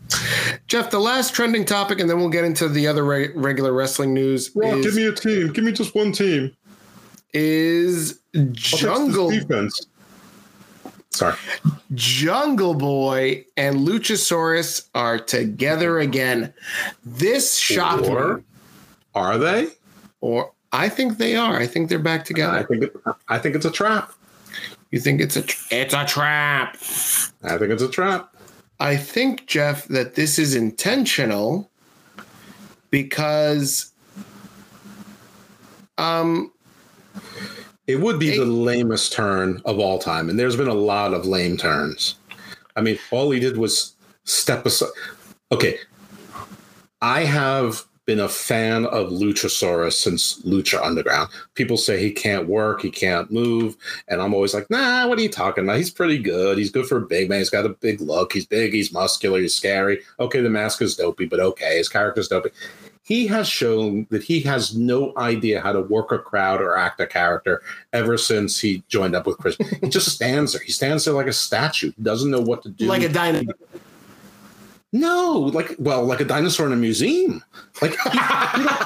[0.67, 4.13] Jeff, the last trending topic, and then we'll get into the other re- regular wrestling
[4.13, 4.51] news.
[4.57, 5.53] Well, is, give me a team.
[5.53, 6.53] Give me just one team.
[7.33, 9.87] is I'll fix this Jungle defense.
[11.11, 11.37] Sorry.
[11.95, 16.53] Jungle Boy and Luchasaurus are together again.
[17.05, 18.43] This shocked Or me.
[19.15, 19.69] are they?
[20.21, 21.57] Or I think they are.
[21.57, 22.59] I think they're back together.
[22.59, 22.97] I think it,
[23.29, 24.11] I think it's a trap.
[24.91, 26.75] You think it's a it's a trap?
[27.45, 28.33] I think it's a trap.
[28.81, 31.71] I think Jeff that this is intentional
[32.91, 33.93] because
[35.99, 36.53] um
[37.87, 41.25] It would be the lamest turn of all time, and there's been a lot of
[41.25, 42.17] lame turns.
[42.75, 44.91] I mean, all he did was step aside.
[45.53, 45.79] Okay,
[47.01, 51.29] I have been a fan of Luchasaurus since Lucha Underground.
[51.55, 53.77] People say he can't work, he can't move,
[54.09, 55.77] and I'm always like, Nah, what are you talking about?
[55.77, 56.57] He's pretty good.
[56.59, 57.41] He's good for a big man.
[57.41, 58.33] He's got a big look.
[58.33, 58.73] He's big.
[58.73, 59.41] He's muscular.
[59.41, 60.01] He's scary.
[60.21, 62.51] Okay, the mask is dopey, but okay, his character's dopey
[63.07, 66.99] he has shown that he has no idea how to work a crowd or act
[66.99, 69.57] a character ever since he joined up with Chris.
[69.81, 70.63] he just stands there.
[70.63, 71.93] He stands there like a statue.
[71.97, 72.87] He doesn't know what to do.
[72.87, 73.53] like a dynamo.
[75.01, 77.43] No, like well, like a dinosaur in a museum.
[77.83, 77.93] Like
[78.57, 78.79] you know,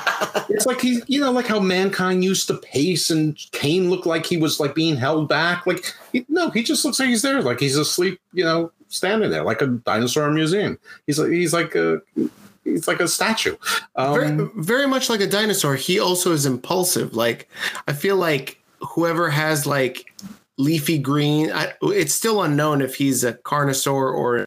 [0.49, 4.27] it's like he, you know, like how mankind used to pace and Kane looked like
[4.27, 5.67] he was like being held back.
[5.67, 8.21] Like he, no, he just looks like he's there, like he's asleep.
[8.33, 10.79] You know, standing there like a dinosaur in a museum.
[11.07, 12.03] He's like he's like a
[12.65, 13.57] he's like a statue.
[13.97, 15.77] Um, very, very much like a dinosaur.
[15.77, 17.15] He also is impulsive.
[17.15, 17.49] Like
[17.89, 20.13] I feel like whoever has like
[20.59, 24.47] leafy green, I, it's still unknown if he's a carnosaur or.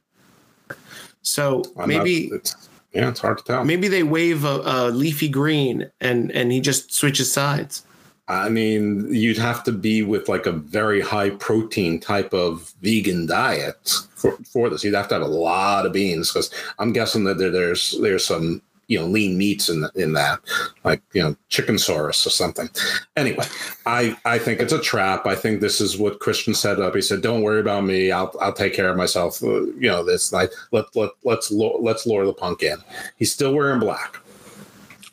[1.23, 2.55] So I'm not- maybe it's,
[2.93, 3.63] yeah, it's hard to tell.
[3.65, 7.83] maybe they wave a, a leafy green and and he just switches sides.
[8.29, 13.25] I mean, you'd have to be with like a very high protein type of vegan
[13.25, 14.81] diet for, for this.
[14.83, 16.49] You'd have to have a lot of beans because
[16.79, 18.61] I'm guessing that there, there's there's some
[18.93, 20.39] you know lean meats in in that,
[20.83, 22.69] like you know chicken saurus or something.
[23.17, 23.45] Anyway,
[23.87, 25.25] I I think it's a trap.
[25.25, 26.93] I think this is what Christian set up.
[26.93, 28.11] He said, "Don't worry about me.
[28.11, 30.49] I'll I'll take care of myself." Uh, you know this night.
[30.71, 32.77] Let let let's let's lure the punk in.
[33.17, 34.17] He's still wearing black.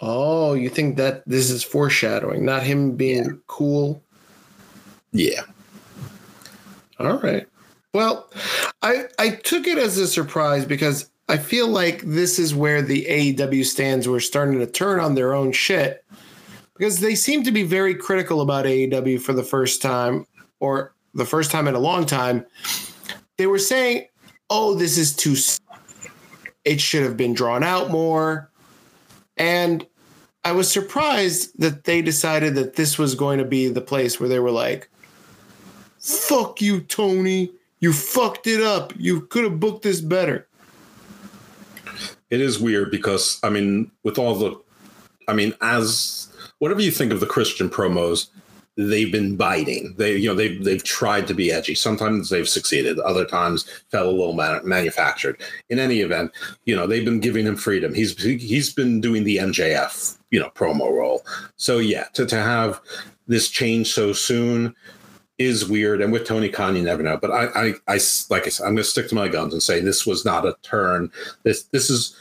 [0.02, 4.02] Oh, you think that this is foreshadowing, not him being cool?
[5.12, 5.42] Yeah.
[6.98, 7.46] All right.
[7.92, 8.30] Well,
[8.82, 13.06] I I took it as a surprise because I feel like this is where the
[13.08, 16.04] AEW stands were starting to turn on their own shit
[16.76, 20.26] because they seem to be very critical about AEW for the first time
[20.58, 22.44] or the first time in a long time.
[23.38, 24.08] They were saying,
[24.50, 25.36] "Oh, this is too
[26.64, 28.50] it should have been drawn out more."
[29.36, 29.86] And
[30.44, 34.28] I was surprised that they decided that this was going to be the place where
[34.28, 34.90] they were like,
[36.00, 37.52] fuck you, Tony.
[37.78, 38.92] You fucked it up.
[38.96, 40.46] You could have booked this better.
[42.30, 44.60] It is weird because I mean, with all the,
[45.28, 46.28] I mean, as
[46.58, 48.28] whatever you think of the Christian promos,
[48.76, 49.94] they've been biting.
[49.98, 51.74] They, you know, they they've tried to be edgy.
[51.74, 52.98] Sometimes they've succeeded.
[53.00, 55.40] Other times fell a little man- manufactured.
[55.68, 56.32] In any event,
[56.64, 57.94] you know, they've been giving him freedom.
[57.94, 61.24] He's he's been doing the MJF, you know, promo role.
[61.56, 62.80] So yeah, to to have
[63.26, 64.74] this change so soon
[65.40, 66.02] is weird.
[66.02, 67.16] And with Tony Khan, you never know.
[67.16, 69.62] But I, I, I like I said, I'm going to stick to my guns and
[69.62, 71.10] say this was not a turn.
[71.42, 72.14] This, this is,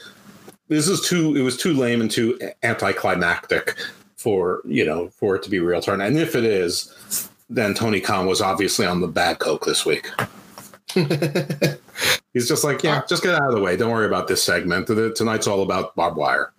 [0.68, 1.36] this is too.
[1.36, 3.76] It was too lame and too anticlimactic
[4.16, 6.00] for you know for it to be a real turn.
[6.00, 10.08] And if it is, then Tony Khan was obviously on the bad coke this week.
[12.32, 13.76] He's just like, yeah, just get out of the way.
[13.76, 14.86] Don't worry about this segment.
[14.86, 16.52] Tonight's all about barbed wire.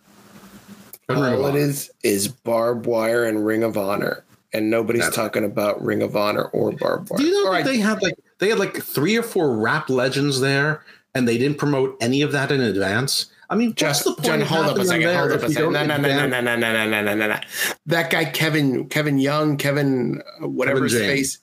[1.09, 4.23] All it is is barbed wire and Ring of Honor,
[4.53, 7.19] and nobody's That's- talking about Ring of Honor or barbed wire.
[7.19, 9.89] Do you know that right, they had like they had like three or four rap
[9.89, 10.83] legends there,
[11.15, 13.27] and they didn't promote any of that in advance?
[13.49, 14.25] I mean, Just the point?
[14.25, 15.13] John, hold up a second.
[15.13, 15.73] Hold up a second.
[15.73, 17.37] No, no, no, no, no, no, no, no, no, no, no.
[17.85, 21.09] That guy, Kevin, Kevin Young, Kevin, uh, whatever Kevin his James.
[21.11, 21.37] face.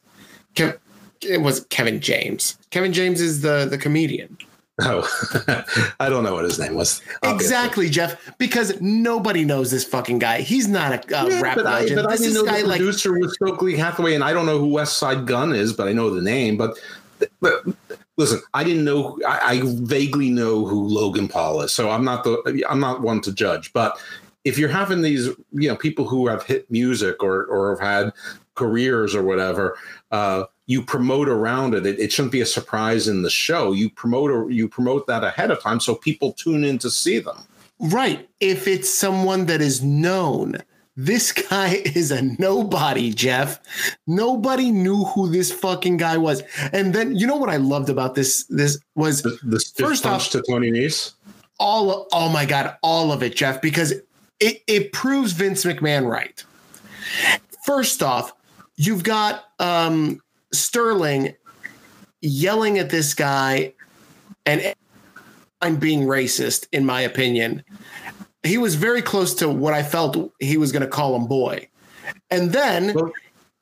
[0.55, 0.79] Kev,
[1.21, 2.57] it was Kevin James.
[2.71, 4.39] Kevin James is the the comedian.
[4.81, 5.03] Oh,
[6.01, 7.03] I don't know what his name was.
[7.23, 7.35] Obviously.
[7.35, 8.37] Exactly, Jeff.
[8.39, 10.41] Because nobody knows this fucking guy.
[10.41, 11.97] He's not a uh, Yeah, rap but I, legend.
[11.97, 14.47] but I this didn't know guy the like producer was Stokely Hathaway, and I don't
[14.47, 16.57] know who Westside Gunn is, but I know the name.
[16.57, 16.79] But,
[17.41, 17.65] but
[18.17, 19.19] listen, I didn't know.
[19.27, 23.21] I, I vaguely know who Logan Paul is, so I'm not the I'm not one
[23.23, 23.73] to judge.
[23.73, 23.99] But
[24.45, 28.13] if you're having these, you know, people who have hit music or or have had
[28.55, 29.77] careers or whatever,
[30.13, 31.85] uh, you promote around it.
[31.87, 31.99] it.
[31.99, 33.73] It shouldn't be a surprise in the show.
[33.73, 37.39] You promote you promote that ahead of time so people tune in to see them.
[37.81, 38.29] Right.
[38.41, 40.57] If it's someone that is known,
[40.97, 43.61] This guy is a nobody, Jeff.
[44.07, 46.43] Nobody knew who this fucking guy was.
[46.73, 50.31] And then you know what I loved about this this was The, the First off-
[50.31, 51.15] to Tony Nese.
[51.61, 53.93] all oh my god, all of it, Jeff, because
[54.41, 56.45] it, it proves Vince McMahon right.
[57.65, 58.33] First off,
[58.77, 60.21] you've got um
[60.53, 61.35] Sterling
[62.21, 63.75] yelling at this guy
[64.47, 64.75] and
[65.61, 67.65] I'm being racist, in my opinion.
[68.43, 71.69] He was very close to what I felt he was going to call him boy.
[72.31, 73.13] And then Well,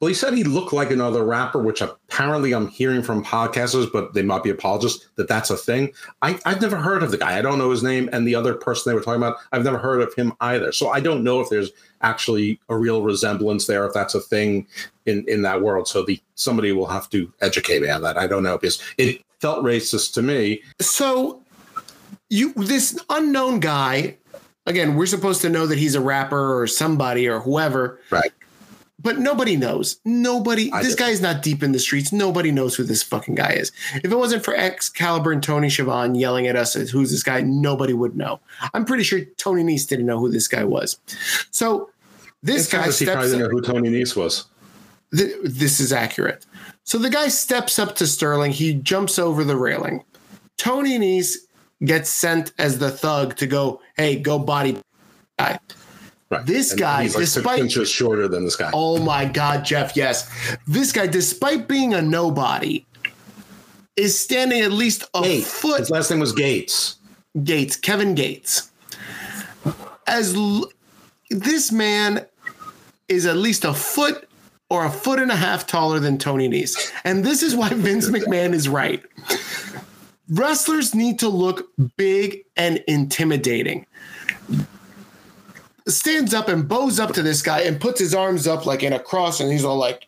[0.01, 4.13] well, he said he looked like another rapper, which apparently I'm hearing from podcasters, but
[4.13, 5.93] they might be apologists that that's a thing.
[6.21, 7.39] I, I've never heard of the guy.
[7.39, 8.11] I don't know his name.
[8.13, 10.71] And the other person they were talking about, I've never heard of him either.
[10.73, 11.71] So I don't know if there's
[12.03, 14.67] actually a real resemblance there, if that's a thing
[15.07, 15.89] in, in that world.
[15.89, 18.19] So the somebody will have to educate me on that.
[18.19, 20.63] I don't know because it felt racist to me.
[20.81, 21.43] so
[22.29, 24.17] you this unknown guy
[24.67, 28.33] again we're supposed to know that he's a rapper or somebody or whoever Right.
[28.99, 31.05] But nobody knows nobody I this do.
[31.05, 34.17] guy's not deep in the streets nobody knows who this fucking guy is if it
[34.17, 38.17] wasn't for excalibur and tony Schiavone yelling at us as who's this guy nobody would
[38.17, 38.41] know
[38.75, 40.99] i'm pretty sure tony Nese didn't know who this guy was
[41.51, 41.91] so
[42.43, 44.45] this In guy he steps probably didn't know who Tony Nese was.
[45.17, 46.47] th- this is accurate.
[46.85, 48.53] So the guy steps up to Sterling.
[48.53, 50.05] He jumps over the railing.
[50.57, 51.39] Tony Nese
[51.85, 54.79] gets sent as the thug to go, hey, go body
[55.41, 55.59] guy.
[56.29, 56.45] Right.
[56.45, 58.71] This And guy, he's like despite- six inches shorter than this guy.
[58.75, 60.29] Oh my God, Jeff, yes.
[60.67, 62.85] This guy, despite being a nobody,
[63.97, 65.51] is standing at least a Gates.
[65.53, 66.97] foot His last name was Gates.
[67.45, 68.71] Gates, Kevin Gates.
[70.07, 70.71] As l-
[71.31, 72.27] this man
[73.09, 74.29] is at least a foot
[74.69, 76.91] or a foot and a half taller than Tony Nese.
[77.05, 79.01] And this is why Vince McMahon is right.
[80.29, 83.87] Wrestlers need to look big and intimidating.
[85.89, 88.93] Stands up and bows up to this guy and puts his arms up like in
[88.93, 90.05] a cross, and he's all like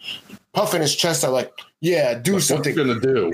[0.52, 2.74] puffing his chest out, like, yeah, do he something.
[2.74, 3.32] gonna do?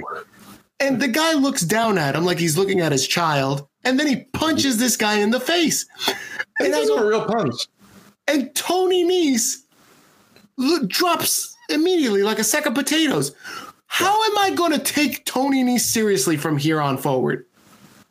[0.81, 4.07] And the guy looks down at him like he's looking at his child, and then
[4.07, 5.87] he punches this guy in the face.
[6.61, 7.67] And that's a real punch.
[8.29, 9.63] and Tony Nese
[10.89, 13.35] drops immediately like a sack of potatoes.
[13.87, 17.47] How am I going to take Tony Nese seriously from here on forward?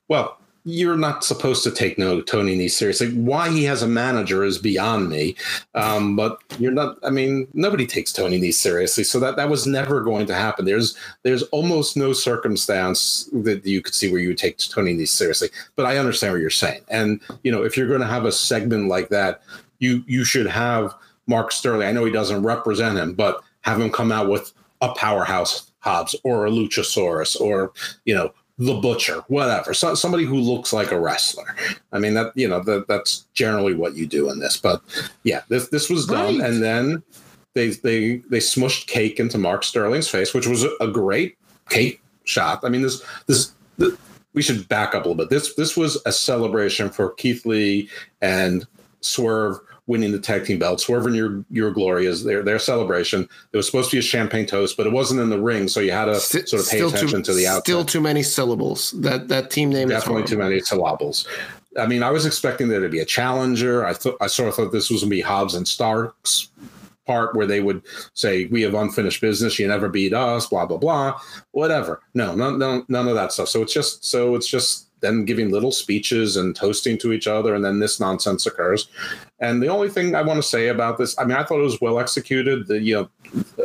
[0.08, 3.14] Well, you're not supposed to take no Tony Nese seriously.
[3.14, 5.36] Why he has a manager is beyond me.
[5.76, 6.98] Um, but you're not.
[7.04, 10.66] I mean, nobody takes Tony Nese seriously, so that that was never going to happen.
[10.66, 15.10] There's there's almost no circumstance that you could see where you would take Tony Nese
[15.10, 15.50] seriously.
[15.76, 18.32] But I understand what you're saying, and you know, if you're going to have a
[18.32, 19.42] segment like that,
[19.80, 20.96] you you should have
[21.28, 21.88] Mark Sterling.
[21.88, 26.16] I know he doesn't represent him, but have him come out with a powerhouse Hobbs
[26.24, 27.74] or a Luchasaurus or
[28.06, 28.34] you know
[28.66, 29.74] the butcher, whatever.
[29.74, 31.56] So, somebody who looks like a wrestler.
[31.92, 34.58] I mean that you know that that's generally what you do in this.
[34.58, 34.82] But
[35.24, 36.50] yeah, this this was done, Right.
[36.50, 37.04] and then
[37.54, 41.38] they they they smushed cake into Mark Sterling's face, which was a, great
[41.70, 42.62] cake shot.
[42.64, 43.52] I mean this this.
[43.80, 43.94] th-
[44.36, 45.30] we should back up a little bit.
[45.30, 47.88] This this was a celebration for Keith Lee
[48.22, 48.66] and
[49.02, 50.80] Swerve winning the tag team belt.
[50.80, 53.28] Swerve and your your glory is their their celebration.
[53.52, 55.80] It was supposed to be a champagne toast, but it wasn't in the ring, so
[55.80, 57.64] you had to St- sort of pay attention to the outside.
[57.64, 58.92] Still too many syllables.
[58.92, 61.28] That that team name Definitely too many syllables.
[61.80, 63.86] I mean, I was expecting there to be a challenger.
[63.86, 66.50] I thought I sort of thought this was going to be Hobbs and Starks
[67.06, 67.82] part where they would
[68.14, 69.60] say, "We have unfinished business.
[69.60, 71.20] You never beat us." Blah blah blah.
[71.52, 72.02] Whatever.
[72.14, 73.50] No, none, none, none of that stuff.
[73.50, 77.54] So it's just so it's just them giving little speeches and toasting to each other,
[77.54, 78.88] and then this nonsense occurs.
[79.40, 81.64] And the only thing I want to say about this, I mean, I thought it
[81.64, 82.66] was well executed.
[82.66, 83.10] The you know,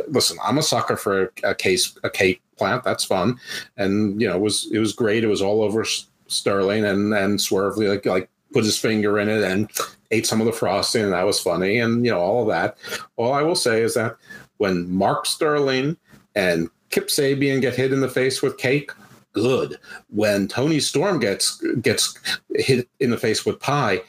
[0.07, 2.83] listen, I'm a sucker for a case a cake plant.
[2.83, 3.39] That's fun,
[3.77, 5.23] and you know, it was it was great.
[5.23, 5.83] It was all over
[6.27, 9.71] Sterling and and Swerve like like put his finger in it and
[10.11, 12.77] ate some of the frosting, and that was funny, and you know, all of that.
[13.15, 14.17] All I will say is that
[14.57, 15.97] when Mark Sterling
[16.35, 18.91] and Kip Sabian get hit in the face with cake,
[19.33, 19.77] good.
[20.09, 22.17] When Toni Storm gets gets
[22.55, 24.01] hit in the face with pie,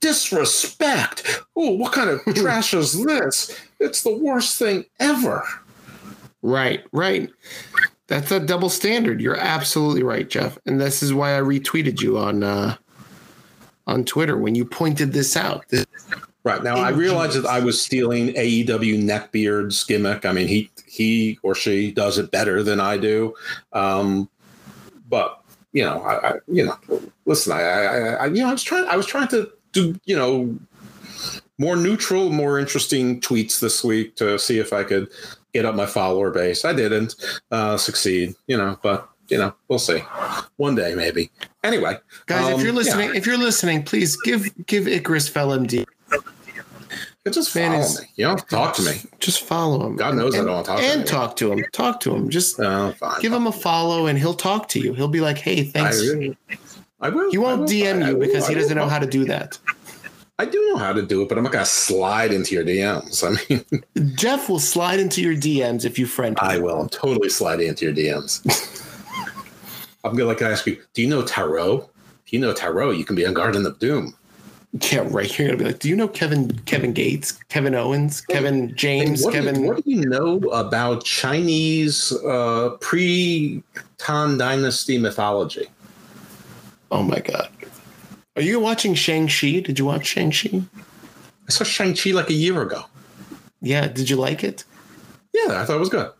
[0.00, 1.42] disrespect.
[1.56, 3.58] Oh, what kind of trash is this?
[3.80, 5.42] It's the worst thing ever.
[6.42, 7.30] Right, right.
[8.08, 9.20] That's a double standard.
[9.20, 10.58] You're absolutely right, Jeff.
[10.66, 12.76] And this is why I retweeted you on uh,
[13.86, 15.68] on Twitter when you pointed this out.
[15.68, 15.86] This-
[16.44, 20.26] Right now, I realize that I was stealing AEW neckbeard's gimmick.
[20.26, 23.32] I mean, he he or she does it better than I do,
[23.72, 24.28] um,
[25.12, 26.78] but you know, I, I you know,
[27.26, 30.16] listen, I, I, I you know, I was trying, I was trying to do you
[30.16, 30.58] know
[31.58, 35.08] more neutral, more interesting tweets this week to see if I could
[35.52, 36.64] get up my follower base.
[36.64, 37.14] I didn't
[37.50, 39.98] uh, succeed, you know, but you know, we'll see.
[40.56, 41.30] One day, maybe.
[41.62, 43.16] Anyway, Guys, if um, you're listening, yeah.
[43.16, 45.84] if you're listening, please give give Icarus Fell MD
[47.30, 48.06] just Man follow me.
[48.16, 48.92] You don't talk to me.
[49.20, 49.96] Just follow him.
[49.96, 50.98] God knows I don't talk to him.
[51.00, 51.64] And talk to him.
[51.72, 52.28] Talk to him.
[52.30, 54.92] Just Oh, give him a follow, and he'll talk to you.
[54.94, 56.36] He'll be like, "Hey, I, thanks." really-
[57.00, 57.30] I will.
[57.30, 57.68] He won't will.
[57.68, 58.26] DM I- I you will.
[58.26, 59.58] because he doesn't know how to do that.
[60.38, 63.22] I do know how to do it, but I'm not gonna slide into your DMs.
[63.22, 66.44] I mean, Jeff will slide into your DMs if you friend him.
[66.48, 66.80] I will.
[66.80, 68.40] I'm totally sliding into your DMs.
[70.04, 70.80] I'm gonna like ask you.
[70.94, 71.88] Do you know tarot?
[72.26, 74.14] If you know tarot, you can be on Garden of Doom.
[74.90, 75.38] Yeah, right.
[75.38, 79.32] You're gonna be like, "Do you know Kevin Kevin Gates, Kevin Owens, Kevin James, what,
[79.34, 85.66] do Kevin?" you, what do you know about Chinese uh, pre-Tang Dynasty mythology?
[86.90, 87.48] oh my god,
[88.36, 89.60] are you watching Shang Chi?
[89.60, 90.62] Did you watch Shang Chi?
[91.48, 92.84] I saw Shang Chi like a year ago.
[93.60, 94.64] Yeah, did you like it?
[95.34, 96.10] Yeah, I thought it was good.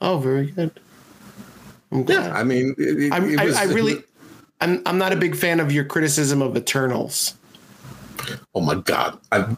[0.00, 0.70] Oh, very good.
[1.90, 2.26] I'm glad.
[2.26, 4.02] Yeah, I mean, it, it- I'm, it was- I, I really,
[4.60, 7.34] I'm, I'm not a big fan of your criticism of Eternals.
[8.54, 9.18] Oh my god!
[9.32, 9.56] I,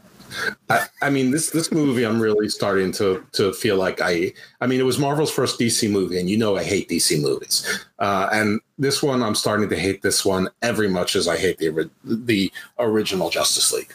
[0.69, 4.33] I, I mean, this this movie, I'm really starting to to feel like I.
[4.61, 7.85] I mean, it was Marvel's first DC movie, and you know I hate DC movies.
[7.99, 11.59] Uh, and this one, I'm starting to hate this one every much as I hate
[11.59, 13.93] the the original Justice League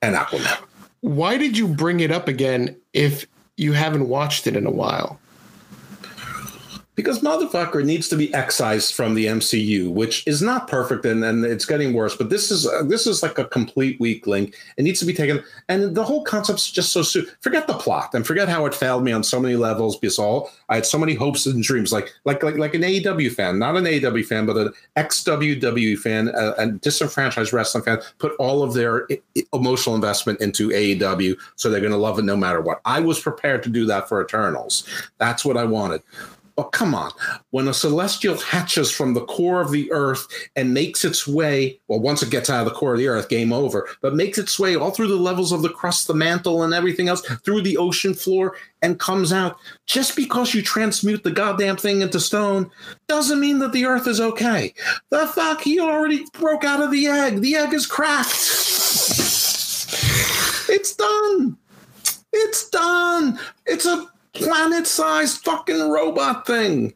[0.00, 0.64] and Aquaman.
[1.00, 5.18] Why did you bring it up again if you haven't watched it in a while?
[6.94, 11.42] Because motherfucker needs to be excised from the MCU, which is not perfect, and, and
[11.42, 12.14] it's getting worse.
[12.14, 14.54] But this is uh, this is like a complete weak link.
[14.76, 17.34] It needs to be taken, and the whole concept's just so stupid.
[17.40, 19.96] Forget the plot, and forget how it failed me on so many levels.
[19.96, 23.32] Because all I had so many hopes and dreams, like like like like an AEW
[23.32, 28.00] fan, not an AEW fan, but an ex WWE fan, a, a disenfranchised wrestling fan,
[28.18, 29.20] put all of their i-
[29.54, 32.82] emotional investment into AEW, so they're going to love it no matter what.
[32.84, 34.86] I was prepared to do that for Eternals.
[35.16, 36.02] That's what I wanted.
[36.54, 37.10] But come on,
[37.50, 42.00] when a celestial hatches from the core of the earth and makes its way, well,
[42.00, 44.58] once it gets out of the core of the earth, game over, but makes its
[44.58, 47.76] way all through the levels of the crust, the mantle, and everything else, through the
[47.78, 52.70] ocean floor, and comes out, just because you transmute the goddamn thing into stone
[53.06, 54.74] doesn't mean that the earth is okay.
[55.10, 55.60] The fuck?
[55.62, 57.40] He already broke out of the egg.
[57.40, 58.28] The egg is cracked.
[60.68, 61.56] It's done.
[62.32, 63.38] It's done.
[63.66, 66.94] It's a planet-sized fucking robot thing.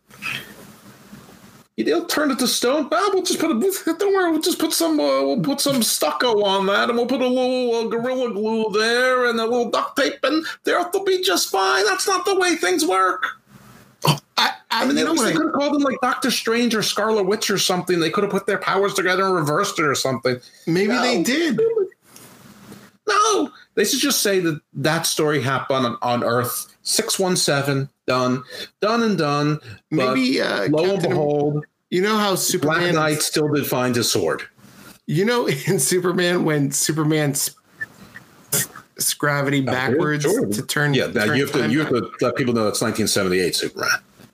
[1.79, 2.89] They'll turn it to stone.
[2.91, 3.95] Ah, we'll just put a.
[3.99, 4.31] Don't worry.
[4.31, 4.99] We'll just put some.
[4.99, 8.71] Uh, we'll put some stucco on that, and we'll put a little uh, gorilla glue
[8.73, 11.85] there, and a little duct tape, and the earth will be just fine.
[11.85, 13.27] That's not the way things work.
[14.07, 16.83] I, I, I mean, they, know they could have called them like Doctor Strange or
[16.83, 18.01] Scarlet Witch or something.
[18.01, 20.41] They could have put their powers together and reversed it or something.
[20.67, 21.03] maybe No.
[21.03, 21.61] they did.
[23.09, 28.43] No, they should just say that that story happened on, on Earth 617, done,
[28.81, 29.61] done and done.
[29.91, 32.95] Maybe uh, lo and behold, you know how Superman Black.
[32.95, 34.43] Knight still did find his sword.
[35.07, 37.55] You know in Superman when Superman's
[39.19, 40.47] gravity backwards sure.
[40.47, 40.95] to turn.
[40.95, 43.89] Yeah, turn you have to you have to let people know it's 1978 Superman.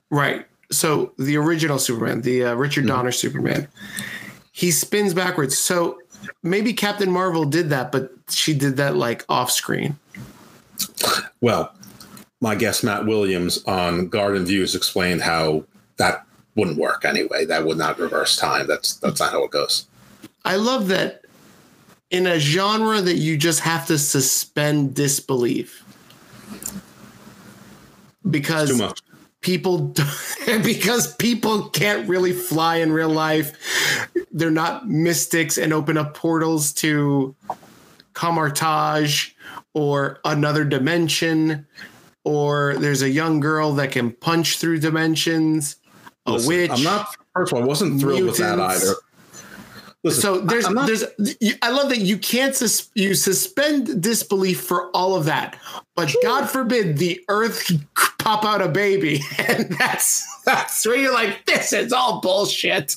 [0.09, 0.45] Right.
[0.71, 2.95] So the original Superman, the uh, Richard Mm-hmm.
[2.95, 3.67] Donner Superman,
[4.51, 5.57] he spins backwards.
[5.57, 5.99] So
[6.41, 9.97] maybe Captain Marvel did that, but she did that like off screen.
[11.41, 11.73] Well,
[12.41, 15.63] my guest Matt Williams on Garden Views explained how
[15.97, 17.45] that wouldn't work anyway.
[17.45, 18.67] That would not reverse time.
[18.67, 19.87] That's that's not how it goes.
[20.45, 21.23] I love that
[22.11, 25.83] in a genre that you just have to suspend disbelief
[28.29, 28.81] because
[29.43, 29.93] People
[30.45, 34.09] because people can't really fly in real life.
[34.31, 37.35] They're not mystics and open up portals to
[38.13, 39.29] Kamar-Taj
[39.73, 41.67] or another dimension,
[42.23, 45.75] or there's a young girl that can punch through dimensions,
[46.25, 46.71] a Listen, witch.
[46.71, 47.15] I'm not.
[47.35, 48.93] First of all, I wasn't thrilled with that either.
[50.03, 51.05] Listen, so there's not- there's
[51.61, 55.57] I love that you can't sus, you suspend disbelief for all of that,
[55.95, 57.71] but God forbid the Earth
[58.23, 62.95] pop out a baby, and that's that's where you're like, this is all bullshit.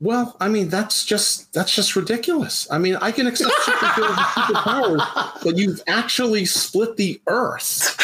[0.00, 2.68] Well, I mean, that's just that's just ridiculous.
[2.70, 7.96] I mean, I can accept superpowers, but you've actually split the Earth,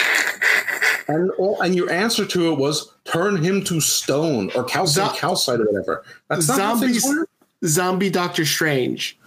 [1.09, 5.17] and all, and your answer to it was turn him to stone or calcite, Zo-
[5.19, 6.05] calcite or whatever.
[6.29, 7.29] That's not Zombies, work.
[7.67, 9.19] zombie Doctor Strange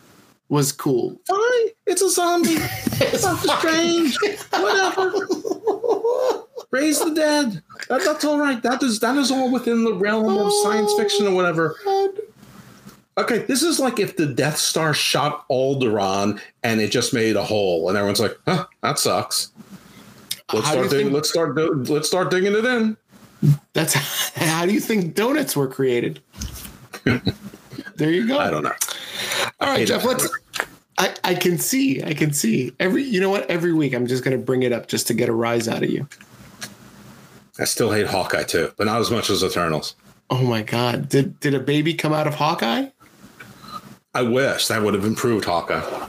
[0.49, 1.20] was cool.
[1.28, 2.55] Fine, it's a zombie.
[3.22, 4.18] Doctor Strange,
[4.51, 5.14] whatever.
[6.74, 7.61] Raise the dead.
[7.88, 8.59] That, that's all right.
[8.63, 11.76] That is that is all within the realm of oh, science fiction or whatever.
[13.15, 17.43] Okay, this is like if the Death Star shot Alderaan and it just made a
[17.43, 19.51] hole, and everyone's like, "Huh, that sucks."
[20.51, 21.05] Let's How start digging.
[21.05, 21.55] think- Let's start.
[21.89, 22.97] Let's start digging it in.
[23.74, 23.93] That's
[24.36, 26.21] how do you think donuts were created?
[27.03, 28.39] there you go.
[28.39, 28.74] I don't know.
[29.59, 30.03] All right, Jeff.
[30.03, 30.28] Let's.
[30.97, 32.01] I, I can see.
[32.03, 32.74] I can see.
[32.80, 33.47] Every you know what?
[33.47, 35.91] Every week I'm just gonna bring it up just to get a rise out of
[35.91, 36.07] you.
[37.60, 39.95] I still hate Hawkeye too, but not as much as Eternals.
[40.30, 41.10] Oh my god.
[41.10, 42.88] Did did a baby come out of Hawkeye?
[44.16, 46.08] I wish that would have improved Hawkeye.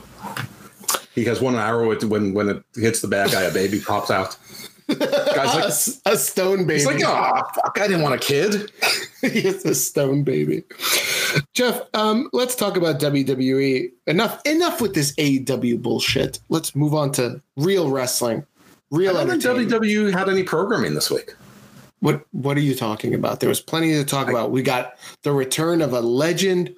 [1.14, 4.36] He has one arrow when when it hits the bad guy, a baby pops out.
[4.88, 6.74] A, Guys like s- a stone baby.
[6.74, 8.70] he's like, oh fuck, I didn't want a kid.
[9.22, 10.62] he's a stone baby.
[11.54, 13.90] Jeff, um, let's talk about WWE.
[14.06, 16.38] Enough enough with this AEW bullshit.
[16.48, 18.44] Let's move on to real wrestling.
[18.94, 19.70] Real I don't think.
[19.70, 21.34] WWE had any programming this week.
[22.00, 23.40] What what are you talking about?
[23.40, 24.50] There was plenty to talk about.
[24.50, 26.74] We got the return of a legend.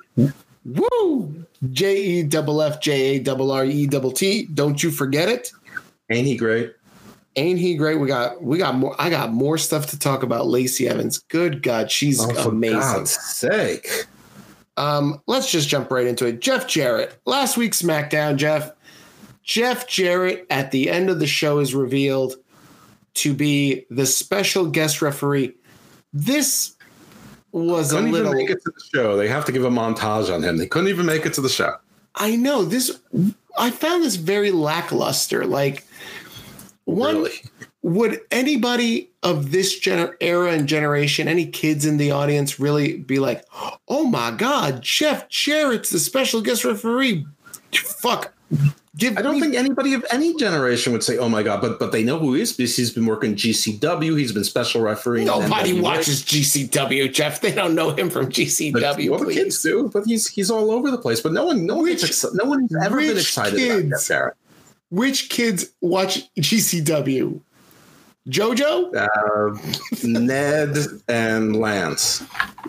[0.64, 1.46] Woo!
[1.72, 4.46] J E double F J A double R E double T.
[4.54, 5.52] Don't you forget it.
[6.10, 6.74] Ain't he great?
[7.36, 7.96] Ain't he great?
[7.98, 8.94] We got we got more.
[8.98, 10.46] I got more stuff to talk about.
[10.46, 11.18] Lacey Evans.
[11.18, 12.78] Good God, she's Oh, for amazing.
[12.80, 13.88] God's sake.
[14.76, 16.40] Um, let's just jump right into it.
[16.40, 17.18] Jeff Jarrett.
[17.24, 18.72] Last week's SmackDown, Jeff.
[19.46, 22.34] Jeff Jarrett at the end of the show is revealed
[23.14, 25.54] to be the special guest referee.
[26.12, 26.74] This
[27.52, 28.34] was a Couldn't little.
[28.34, 29.16] even make it to the show.
[29.16, 30.56] They have to give a montage on him.
[30.58, 31.76] They couldn't even make it to the show.
[32.16, 32.98] I know this.
[33.56, 35.46] I found this very lackluster.
[35.46, 35.86] Like,
[36.84, 37.42] one Really.
[37.82, 43.18] would anybody of this gener- era and generation, any kids in the audience, really be
[43.18, 43.44] like,
[43.88, 47.26] "Oh my God, Jeff Jarrett's the special guest referee"?
[47.74, 48.32] Fuck.
[48.96, 51.78] Give I don't me- think anybody of any generation would say, "Oh my god," but
[51.78, 54.16] but they know who he is because he's been working GCW.
[54.18, 55.24] He's been special referee.
[55.24, 55.82] nobody NWA.
[55.82, 57.40] watches GCW, Jeff.
[57.42, 59.10] They don't know him from But, GCW.
[59.10, 59.34] well, the please.
[59.36, 61.20] kids do, but he's he's all over the place.
[61.20, 63.78] But no one, no one, Which- gets exci- no one's ever been which excited about
[63.80, 63.90] kids?
[63.90, 64.34] Jeff Jarrett.
[64.90, 67.40] Which kids watch GCW?
[68.28, 68.94] JoJo?
[68.96, 69.58] Uh,
[70.04, 70.76] Ned
[71.08, 72.22] and Lance,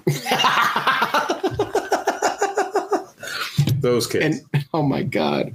[3.79, 4.25] those kids.
[4.25, 4.41] and
[4.73, 5.53] oh my god,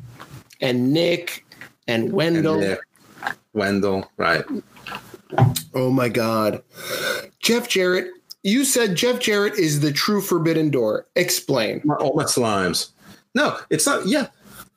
[0.62, 1.44] and Nick
[1.88, 2.60] and And Wendell.
[2.60, 2.80] Nick,
[3.52, 4.44] Wendell, right?
[5.74, 6.62] Oh my god,
[7.40, 8.10] Jeff Jarrett.
[8.44, 11.06] You said Jeff Jarrett is the true Forbidden Door.
[11.14, 11.82] Explain.
[12.00, 12.90] All my slimes.
[13.34, 14.06] No, it's not.
[14.06, 14.28] Yeah.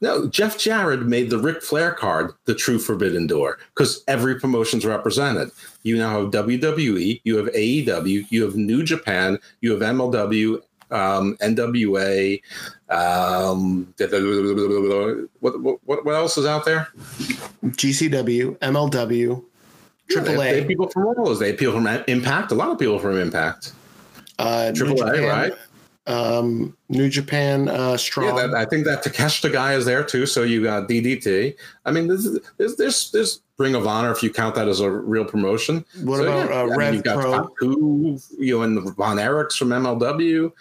[0.01, 4.85] No, Jeff Jarrett made the Ric Flair card the true Forbidden Door because every promotion's
[4.85, 5.51] represented.
[5.83, 10.61] You now have WWE, you have AEW, you have New Japan, you have MLW,
[10.91, 12.41] um, NWA.
[12.89, 13.93] Um,
[15.39, 16.87] what, what, what else is out there?
[17.63, 19.43] GCW, MLW,
[20.09, 21.39] Yeah, they, they have AAA, people from all those.
[21.39, 22.51] They have people from Impact.
[22.51, 23.73] A lot of people from Impact.
[24.39, 25.53] uh, AAA, Japan, right?
[26.07, 28.37] Um, New Japan, uh, Strong.
[28.37, 30.25] Yeah, that, I think that Takeshita guy is there too.
[30.25, 31.55] So you got DDT.
[31.85, 34.81] I mean, this is, this there's there's Ring of Honor if you count that as
[34.81, 35.83] a real promotion.
[36.03, 37.31] what So, about yeah, I uh, mean, you've got Pro?
[37.31, 40.51] Taku, you know, and the Von Erichs from MLW.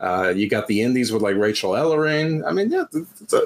[0.00, 2.46] Uh, you got the Indies with like Rachel Ellering.
[2.46, 3.42] I mean, yeah, it's a,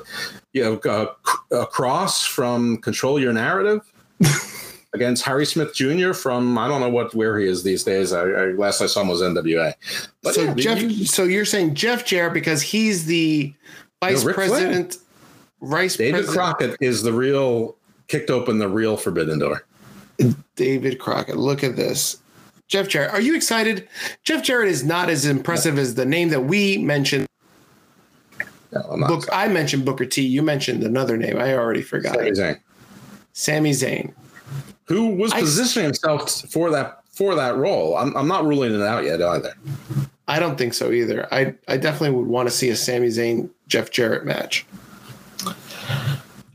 [0.52, 1.06] you know, uh,
[1.50, 3.80] a cross from Control Your Narrative.
[4.94, 6.12] Against Harry Smith Jr.
[6.14, 8.12] from I don't know what where he is these days.
[8.14, 9.74] I, I last I saw him was NWA.
[10.22, 13.52] But so yeah, Jeff, you- so you're saying Jeff Jarrett because he's the
[14.00, 14.96] vice president,
[15.60, 17.76] vice David president Crockett is the real
[18.06, 19.64] kicked open the real Forbidden Door.
[20.56, 21.36] David Crockett.
[21.36, 22.16] Look at this.
[22.66, 23.12] Jeff Jarrett.
[23.12, 23.86] Are you excited?
[24.24, 27.26] Jeff Jarrett is not as impressive as the name that we mentioned.
[28.72, 29.08] No, I'm not.
[29.08, 30.22] Book I mentioned Booker T.
[30.22, 31.38] You mentioned another name.
[31.38, 32.14] I already forgot.
[32.14, 32.60] Sami Zayn,
[33.32, 34.12] Sami Zayn.
[34.88, 37.96] Who was I- positioning himself for that for that role.
[37.96, 39.52] I'm, I'm not ruling it out yet either.
[40.28, 41.26] I don't think so either.
[41.32, 44.66] I, I definitely would want to see a Sami Zayn Jeff Jarrett match.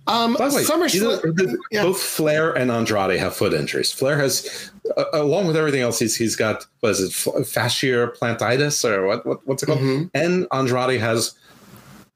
[0.06, 1.26] Um, By the way, SummerSlam.
[1.42, 1.84] either- yeah.
[1.84, 3.92] both Flair and Andrade have foot injuries.
[3.92, 8.14] Flair has, uh, along with everything else, he's he's got what is it, f- fascial
[8.18, 9.80] plantitis or what, what what's it called?
[9.80, 10.10] Mhm.
[10.14, 11.36] And Andrade has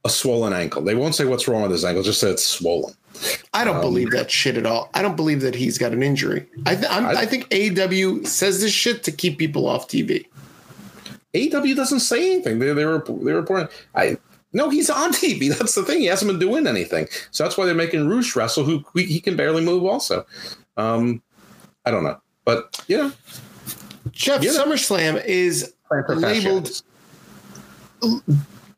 [0.03, 0.81] a swollen ankle.
[0.81, 2.93] They won't say what's wrong with his ankle, just say it's swollen.
[3.53, 4.89] I don't Um, believe that shit at all.
[4.93, 6.45] I don't believe that he's got an injury.
[6.65, 10.25] I, th- I'm, I- I think AEW says this shit to keep people off TV.
[11.33, 12.59] AEW doesn't say anything.
[12.59, 13.67] They they were they were reporting.
[13.95, 14.17] I
[14.53, 15.49] no, he's on TV.
[15.57, 15.99] That's the thing.
[15.99, 17.07] He hasn't been doing anything.
[17.31, 19.83] So that's why they're making Roosh wrestle, who he he can barely move.
[19.83, 20.25] Also,
[20.77, 21.21] um,
[21.85, 23.11] I don't know, but you know,
[24.11, 24.41] Jeff.
[24.41, 26.81] SummerSlam is labeled.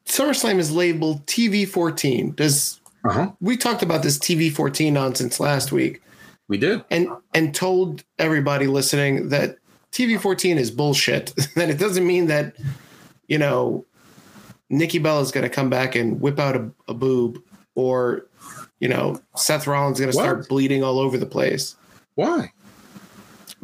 [0.06, 2.34] SummerSlam is labeled TV 14.
[2.34, 3.32] Does Uh huh.
[3.40, 6.02] we talked about this TV 14 nonsense last week
[6.50, 6.84] We did.
[6.92, 9.58] and and told everybody listening that
[9.92, 11.34] TV 14 is bullshit.
[11.56, 12.56] that it doesn't mean that
[13.28, 13.86] you know
[14.70, 17.42] Nikki Bella is going to come back and whip out a, a boob
[17.76, 18.26] or
[18.80, 21.76] you know Seth Rollins is going to start bleeding all over the place
[22.16, 22.52] Why?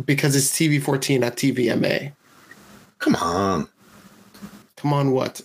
[0.05, 2.13] because it's TV 14 not TVMA.
[2.99, 3.67] Come on.
[4.77, 5.41] Come on, what?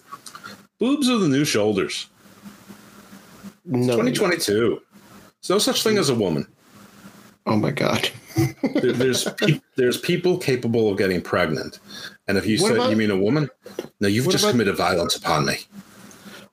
[0.78, 2.06] Boobs are the new shoulders.
[3.64, 3.92] No.
[3.96, 4.80] 2022.
[5.40, 6.46] There's no such thing as a woman.
[7.46, 8.10] Oh my god.
[8.74, 11.78] There- there's pe- there's people capable of getting pregnant,
[12.28, 13.48] and if you What said about- you mean a woman,
[14.00, 15.56] no, you've just about- committed violence upon me.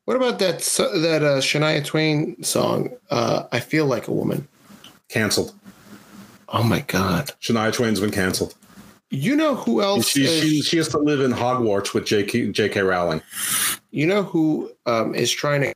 [0.05, 2.91] What about that that uh, Shania Twain song?
[3.09, 4.47] Uh, I feel like a woman.
[5.09, 5.53] Cancelled.
[6.49, 7.31] Oh my god.
[7.41, 8.55] Shania Twain's been canceled.
[9.09, 10.07] You know who else?
[10.07, 12.51] She, is- she she has to live in Hogwarts with J.K.
[12.51, 12.81] J.K.
[12.81, 13.21] Rowling.
[13.91, 15.73] you know who um, is trying to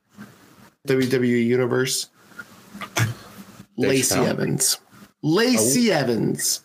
[0.87, 2.09] WWE universe?
[3.77, 4.79] Lacey Evans.
[5.21, 5.97] Lacey oh.
[5.97, 6.61] Evans.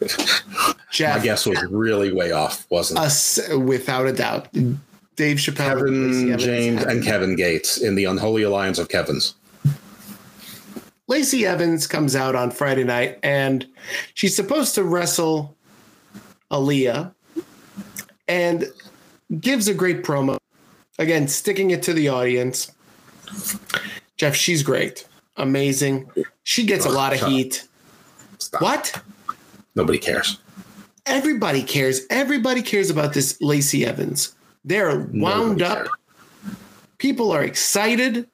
[0.00, 3.04] My Jeff, guess was really way off, wasn't it?
[3.04, 4.48] us without a doubt.
[5.16, 9.34] Dave Chappelle, Kevin Evans, James and Kevin Gates in the unholy alliance of Kevin's.
[11.08, 13.66] Lacey Evans comes out on Friday night and
[14.14, 15.56] she's supposed to wrestle
[16.50, 17.14] Aliyah
[18.28, 18.66] and
[19.40, 20.38] gives a great promo.
[20.98, 22.72] Again, sticking it to the audience.
[24.16, 25.06] Jeff, she's great.
[25.36, 26.10] Amazing.
[26.44, 27.66] She gets a lot of heat.
[28.58, 29.00] What?
[29.74, 30.38] Nobody cares.
[31.06, 32.02] Everybody cares.
[32.10, 34.34] Everybody cares about this Lacey Evans.
[34.64, 35.88] They're wound Nobody up.
[36.98, 38.28] People are excited.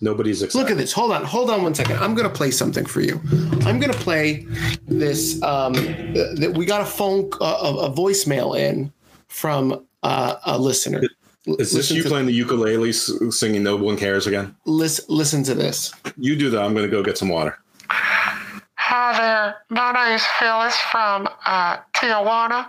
[0.00, 0.62] Nobody's excited.
[0.62, 0.92] Look at this.
[0.92, 1.24] Hold on.
[1.24, 1.96] Hold on one second.
[1.98, 3.20] I'm going to play something for you.
[3.66, 4.46] I'm going to play
[4.86, 5.42] this.
[5.42, 8.92] Um, that we got a phone, uh, a, a voicemail in
[9.28, 11.02] from uh, a listener.
[11.46, 14.54] Is this listen you to, playing the ukulele singing No One Cares again?
[14.66, 15.92] Listen, listen to this.
[16.18, 16.62] You do that.
[16.62, 17.58] I'm going to go get some water.
[17.88, 19.56] Hi there.
[19.70, 22.68] My name's Phyllis from uh, Tijuana,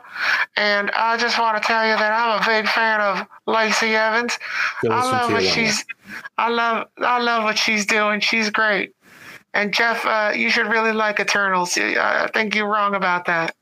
[0.56, 4.38] and I just want to tell you that I'm a big fan of Lacey Evans.
[4.82, 5.54] Phyllis I from love what Tijuana.
[5.54, 5.86] she's.
[6.38, 6.88] I love.
[6.98, 8.20] I love what she's doing.
[8.22, 8.96] She's great.
[9.54, 11.78] And Jeff, uh, you should really like Eternals.
[11.78, 13.54] I think you're wrong about that.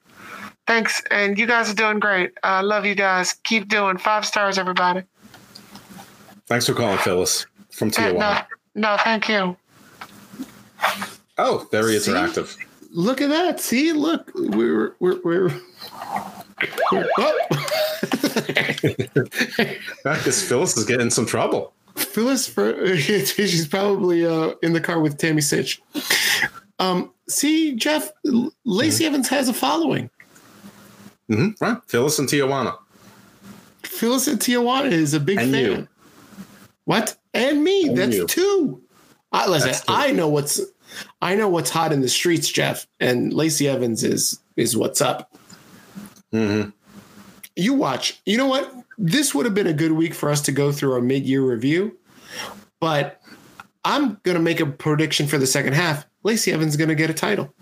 [0.70, 2.32] Thanks, and you guys are doing great.
[2.44, 3.34] I love you guys.
[3.44, 5.02] Keep doing five stars, everybody.
[6.46, 8.46] Thanks for calling, Phyllis from Uh, Tijuana.
[8.76, 9.58] No, no, thank you.
[11.40, 12.12] Oh, very See?
[12.12, 12.56] interactive.
[12.92, 13.60] Look at that.
[13.60, 15.48] See, look, we're we're we're.
[16.92, 17.40] we're oh.
[20.04, 21.74] Because Phyllis is getting some trouble.
[21.96, 25.80] Phyllis, for she's probably uh, in the car with Tammy Sytch.
[26.78, 28.12] Um, see, Jeff,
[28.66, 29.14] Lacey Mm-hmm.
[29.16, 30.12] Evans has a following.
[31.30, 31.78] Hmm Right.
[31.88, 32.78] Phyllis and Tijuana.
[33.84, 35.64] Phyllis and Tijuana is a big And fan.
[35.64, 35.88] you.
[36.86, 37.16] What?
[37.34, 37.88] And me.
[37.88, 38.28] And That's you.
[38.28, 38.82] two.
[39.32, 39.70] I listen.
[39.72, 39.84] That's.
[39.88, 40.60] I know what's
[41.22, 45.32] I know what's hot in the streets, Jeff, and Lacey Evans is is what's up.
[46.32, 46.70] hmm
[47.56, 48.20] You watch.
[48.26, 48.74] You know what?
[48.98, 51.96] This would have been a good week for us to go through our mid-year review,
[52.82, 53.22] but
[53.86, 56.06] I'm gonna make a prediction for the second half.
[56.24, 57.54] Lacey Evans is gonna get a title.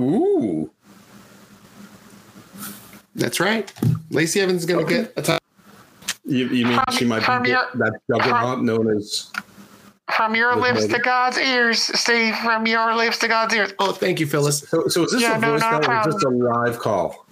[0.00, 0.70] Ooh.
[3.16, 3.72] That's right.
[4.10, 5.40] Lacey Evans is gonna get a title.
[6.24, 9.30] You, you mean From- she might be your- that juggernaut known as
[10.14, 10.96] From your lips Megan.
[10.96, 12.36] to God's ears, Steve.
[12.36, 13.72] From your lips to God's ears.
[13.78, 14.60] Oh, thank you, Phyllis.
[14.68, 16.78] so, so is this Yeah, a no, voice not a or is this a live
[16.78, 17.26] call?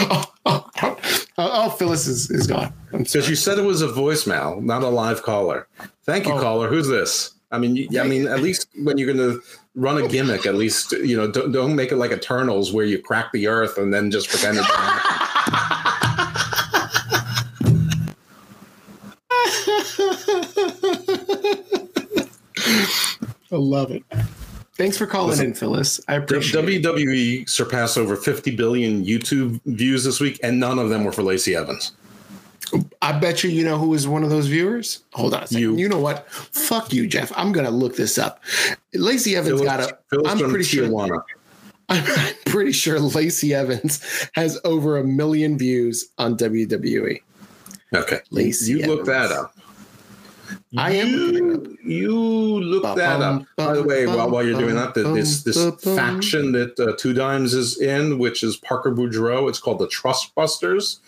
[0.00, 0.96] Oh, oh, oh,
[1.38, 2.72] oh, Phyllis is, is gone.
[2.92, 3.02] I'm.
[3.04, 5.66] Because you said it was a voicemail, not a live caller.
[6.04, 6.40] Thank you, Oh.
[6.40, 6.68] caller.
[6.68, 7.32] Who's this?
[7.50, 9.40] I mean, you, I mean, at least when you're going to
[9.78, 13.00] run a gimmick, at least you know, don't, don't make it like Eternals where you
[13.00, 15.24] crack the earth and then just pretend it didn't happen.
[23.50, 24.02] I love it.
[24.74, 26.00] Thanks for calling Listen, in, Phyllis.
[26.06, 26.84] I appreciate it.
[26.84, 31.12] WWE E surpassed over 50 billion YouTube views this week, and none of them were
[31.12, 31.92] for Lacey Evans.
[33.00, 35.04] I bet you you know who is one of those viewers.
[35.14, 35.46] Hold on.
[35.50, 35.76] You.
[35.76, 36.30] You, know what?
[36.32, 37.32] Fuck you, Jeff.
[37.36, 38.42] I'm gonna look this up.
[38.92, 39.98] Lacey Evans got a.
[40.10, 40.88] Phyllis I'm pretty sure.
[40.88, 41.22] Tijuana.
[41.88, 42.04] I'm
[42.46, 47.22] pretty sure Lacey Evans has over a million views on WWE.
[47.94, 49.54] Okay, Lacey you look that up.
[50.76, 51.66] I am looking it up.
[51.82, 52.14] You, you
[52.60, 53.44] look that up.
[53.56, 57.54] By the way, while, while you're doing that, this this faction that uh, Two Dimes
[57.54, 61.00] is in, which is Parker Boudreaux, it's called the Trust Busters,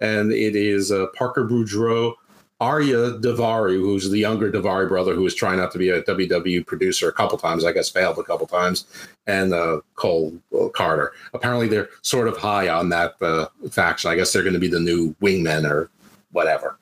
[0.00, 2.14] and it is uh, Parker Boudreaux,
[2.60, 6.66] Ari Daivari, who's the younger Daivari brother who was trying out to be a WWE
[6.66, 8.86] producer a couple times, I guess failed a couple times,
[9.26, 11.12] and uh, Cole uh, Carter.
[11.34, 14.10] Apparently, they're sort of high on that uh, faction.
[14.10, 15.88] I guess they're going to be the new wingmen or
[16.32, 16.76] whatever,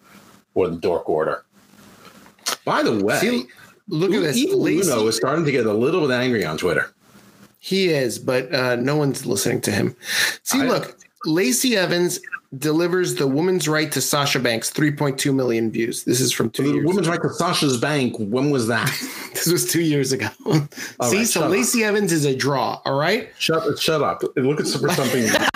[0.55, 1.45] or the Dork Order.
[2.65, 3.45] By the way, See,
[3.89, 4.37] look at this.
[4.37, 6.91] Evil Lacey, Uno is starting to get a little bit angry on Twitter.
[7.59, 9.95] he is, but uh, no one's listening to him.
[10.43, 12.19] See, I- look, Lacey Evans
[12.57, 16.05] delivers the woman's right to Sasha Banks, 3.2 million views.
[16.05, 16.87] This is from two The years.
[16.87, 18.17] women's right to Sasha's bank.
[18.19, 18.91] When was that?
[19.37, 20.29] This was two years ago.
[20.47, 21.51] All See, right, so shut up.
[21.51, 22.81] Lacey Evans is a draw.
[22.87, 23.29] All right.
[23.39, 24.23] shut shut up.
[24.35, 25.29] Look at for something.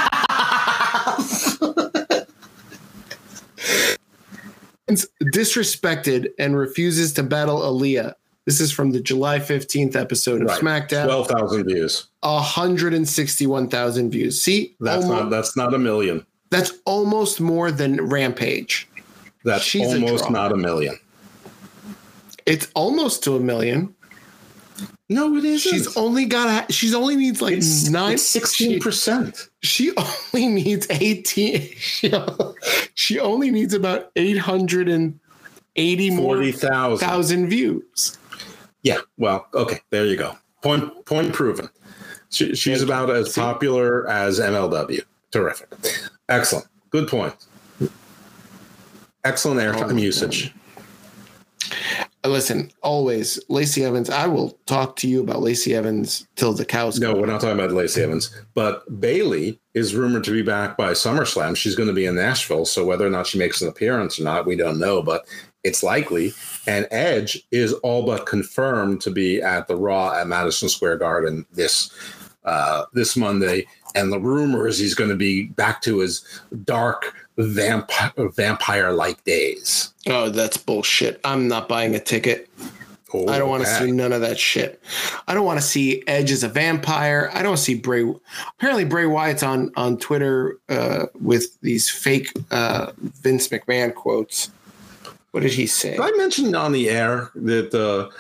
[4.89, 8.15] disrespected and refuses to battle Aliyah.
[8.47, 10.61] This is from the July 15th episode of Right.
[10.61, 11.05] SmackDown.
[11.05, 12.09] Twelve thousand views.
[12.23, 14.41] 161,000 views.
[14.43, 16.27] See, That's almo- not that's not a million.
[16.51, 18.89] That's almost more than Rampage.
[19.45, 20.33] That's She's almost draw.
[20.33, 20.99] not a million.
[22.47, 23.95] It's almost to a million.
[25.09, 25.71] No, it isn't.
[25.71, 29.49] She's only got a, she's only needs like it's nine sixteen she, percent.
[29.61, 31.63] she only needs 18
[32.95, 37.09] she, only needs about 880 more Forty thousand.
[37.09, 38.19] thousand views.
[38.83, 38.99] Yeah.
[39.17, 39.81] Well, okay.
[39.91, 40.37] There you go.
[40.63, 41.69] Point point proven.
[42.31, 45.03] She, she's about as popular as MLW.
[45.31, 45.69] Terrific.
[46.29, 46.67] Excellent.
[46.91, 47.35] Good point.
[49.25, 50.53] Excellent airtime usage.
[52.25, 54.11] Listen, always Lacey Evans.
[54.11, 57.01] I will talk to you about Lacey Evans till the cows.
[57.01, 60.93] No, we're not talking about Lacey Evans, but Bayley is rumored to be back by
[60.93, 61.57] SummerSlam.
[61.57, 64.25] She's going to be in Nashville, so whether or not she makes an appearance or
[64.25, 65.27] not, we don't know, but
[65.65, 66.35] it's likely.
[66.67, 71.47] And Edge is all but confirmed to be at the Raw at Madison Square Garden
[71.53, 71.91] this
[72.45, 73.67] uh, this Monday.
[73.95, 76.25] And the rumor is he's going to be back to his
[76.65, 79.93] dark vampire vampire like days.
[80.07, 81.21] Oh, that's bullshit.
[81.25, 82.49] I'm not buying a ticket.
[83.13, 84.81] Oh, I don't want to see none of that shit.
[85.27, 87.29] I don't want to see Edge as a vampire.
[87.35, 88.09] I don't see Bray.
[88.57, 94.51] Apparently, Bray Wyatt's on on Twitter uh, with these fake uh, Vince McMahon quotes.
[95.33, 95.93] What did he say?
[95.93, 98.11] Did I mentioned on the air that uh,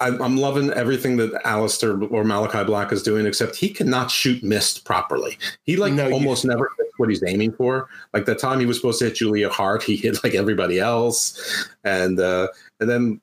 [0.00, 4.42] I'm, I'm loving everything that Aleister or Malakai Black is doing, except he cannot shoot
[4.42, 5.38] mist properly.
[5.64, 7.88] He like No, you- almost never hits what he's aiming for.
[8.14, 11.66] Like the time he was supposed to hit Julia Hart, he hit like everybody else,
[11.84, 12.48] and uh,
[12.80, 13.20] and then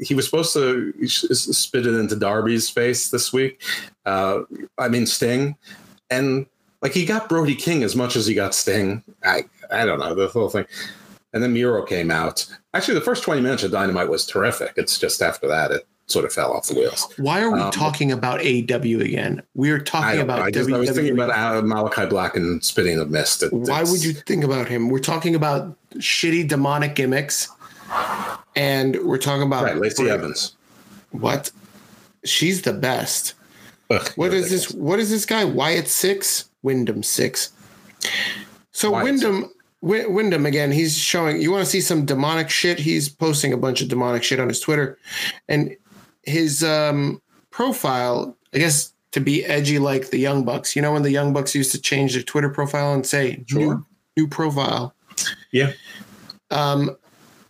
[0.00, 3.62] he was supposed to spit it into Darby's face this week.
[4.06, 4.40] Uh,
[4.78, 5.56] I mean Sting,
[6.10, 6.46] and
[6.82, 9.02] like he got Brody King as much as he got Sting.
[9.24, 10.66] I I don't know the whole thing.
[11.34, 12.46] And then Miro came out.
[12.74, 14.74] Actually, the first 20 minutes of Dynamite was terrific.
[14.76, 17.08] It's just after that it sort of fell off the wheels.
[17.16, 19.42] Why are we Um, talking about AEW again?
[19.54, 22.62] We are talking don't about I, just, I was thinking about uh, Malakai Black and
[22.64, 23.42] spitting of mist.
[23.42, 24.88] It- Why would you think about him?
[24.90, 27.48] We're talking about shitty demonic gimmicks,
[28.56, 30.54] and we're talking about Right, Lacey Evans.
[31.10, 31.50] What?
[32.24, 33.34] She's the best.
[33.90, 34.70] Ugh, What is this?
[34.72, 35.44] What is this guy?
[35.44, 37.50] Wyatt six, Wyndham six.
[38.72, 39.50] So Wyatt Wyndham,
[39.82, 40.72] Wy- Wyndham again.
[40.72, 41.42] He's showing.
[41.42, 42.78] You want to see some demonic shit?
[42.78, 44.98] He's posting a bunch of demonic shit on his Twitter,
[45.48, 45.76] and
[46.22, 47.20] his um,
[47.50, 48.36] profile.
[48.54, 50.74] I guess to be edgy like the Young Bucks.
[50.74, 53.60] You know when the Young Bucks used to change their Twitter profile and say Sure.
[53.60, 54.94] new, new profile.
[55.52, 55.72] Yeah.
[56.50, 56.96] Um,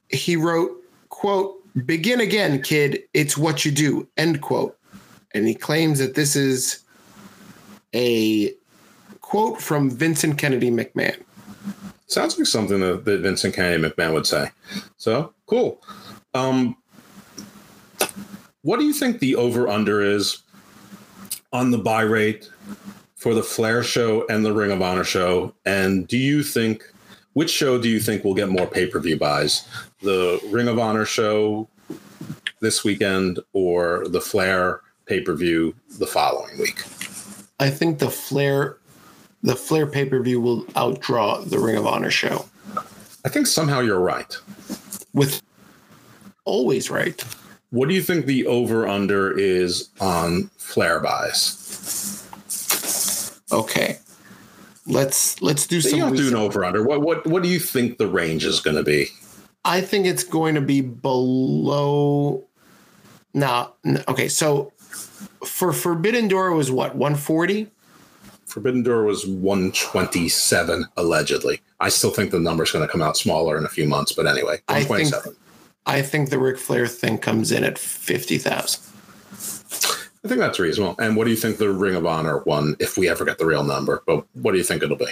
[0.09, 0.71] he wrote,
[1.09, 3.03] "quote Begin again, kid.
[3.15, 4.77] It's what you do." End quote.
[5.35, 6.81] And he claims that this is
[7.95, 8.53] a
[9.21, 11.17] quote from Vincent Kennedy McMahon.
[12.07, 14.51] Sounds like something that, that Vincent Kennedy McMahon would say.
[14.99, 15.83] So cool.
[16.35, 16.77] Um,
[18.63, 20.39] what do you think the over under is
[21.53, 22.49] on the buy rate
[23.17, 25.55] for the Flair show and the Ring of Honor show?
[25.65, 26.85] And do you think
[27.35, 29.67] which show do you think will get more pay per view buys?
[30.03, 31.69] The Ring of Honor show
[32.61, 36.83] this weekend or the Flair pay per view the following week?
[37.59, 38.79] I think the Flair,
[39.43, 42.45] the Flair pay per view will outdraw the Ring of Honor show.
[43.25, 44.37] I think somehow you're right.
[45.15, 45.43] With
[46.45, 47.25] always right.
[47.73, 52.29] What do you think the over under is on Flair buys?
[53.51, 53.99] Okay,
[54.87, 55.99] let's let's do some.
[55.99, 56.83] don't do an over under.
[56.83, 59.09] What what what do you think the range is going to be?
[59.65, 62.45] I think it's going to be below.
[63.33, 63.73] Now,
[64.07, 64.71] okay, so
[65.47, 67.71] for Forbidden Door was what 140.
[68.45, 71.63] Forbidden Door was 127 allegedly.
[71.81, 74.27] I still think the number's going to come out smaller in a few months, but
[74.27, 75.37] anyway, I think 127.
[75.87, 78.83] I think the Ric Flair thing comes in at fifty thousand.
[80.25, 80.95] I think that's reasonable.
[81.01, 83.47] And what do you think the Ring of Honor one, if we ever get the
[83.47, 84.03] real number?
[84.07, 85.09] But what do you think it'll be?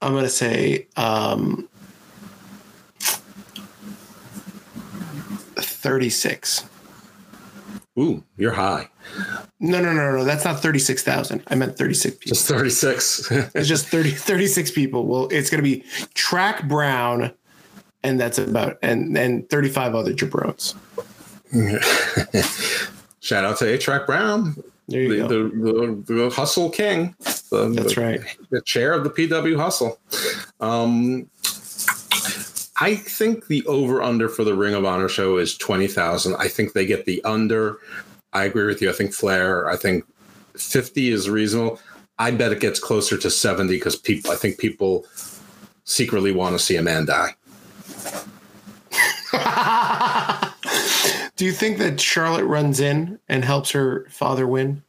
[0.00, 1.68] I'm gonna say um,
[5.56, 6.64] thirty-six.
[7.98, 8.88] Ooh, you're high.
[9.60, 10.24] No, no, no, no.
[10.24, 11.42] That's not thirty-six thousand.
[11.48, 12.34] I meant thirty-six people.
[12.34, 13.30] Just 36.
[13.54, 15.06] It's just 30, 36 people.
[15.06, 15.84] Well, it's gonna be
[16.14, 17.32] Track Brown,
[18.04, 20.74] and that's about and and thirty-five other jabrones.
[23.20, 24.54] Shout out to A Track Brown,
[24.88, 25.48] There you the, go.
[25.48, 27.14] the, the, the hustle king.
[27.50, 28.20] The, That's the- right.
[28.50, 29.98] the chair of the PW Hustle.
[30.60, 31.28] Um,
[32.80, 36.34] I think the over under for the Ring of Honor show is twenty thousand.
[36.36, 37.78] I think they get the under.
[38.32, 38.90] I agree with you.
[38.90, 39.70] I think Flair.
[39.70, 40.04] I think
[40.56, 41.80] fifty is reasonable.
[42.18, 44.32] I bet it gets closer to seventy because people.
[44.32, 45.06] I think people
[45.84, 47.34] secretly want to see a man die.
[51.36, 54.82] Do you think that Charlotte runs in and helps her father win?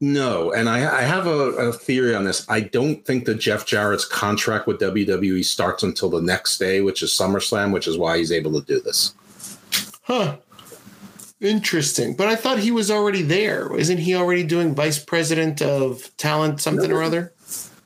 [0.00, 2.44] No, and I, I have a, a, theory on this.
[2.50, 7.02] I don't think that Jeff Jarrett's contract with WWE starts until the next day, which
[7.02, 9.14] is SummerSlam, which is why he's able to do this.
[10.02, 10.36] Huh.
[11.40, 12.14] Interesting.
[12.14, 13.74] But I thought he was already there.
[13.74, 17.32] Isn't he already doing vice president of talent something no, or other?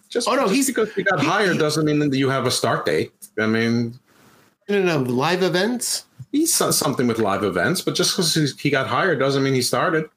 [0.08, 2.28] Just, oh no, just he's because he got he, hired he, doesn't mean that you
[2.28, 3.12] have a start date.
[3.40, 3.98] I mean,
[4.68, 6.04] no, no, live events.
[6.32, 10.08] He's something with live events, but just because he got hired doesn't mean he started.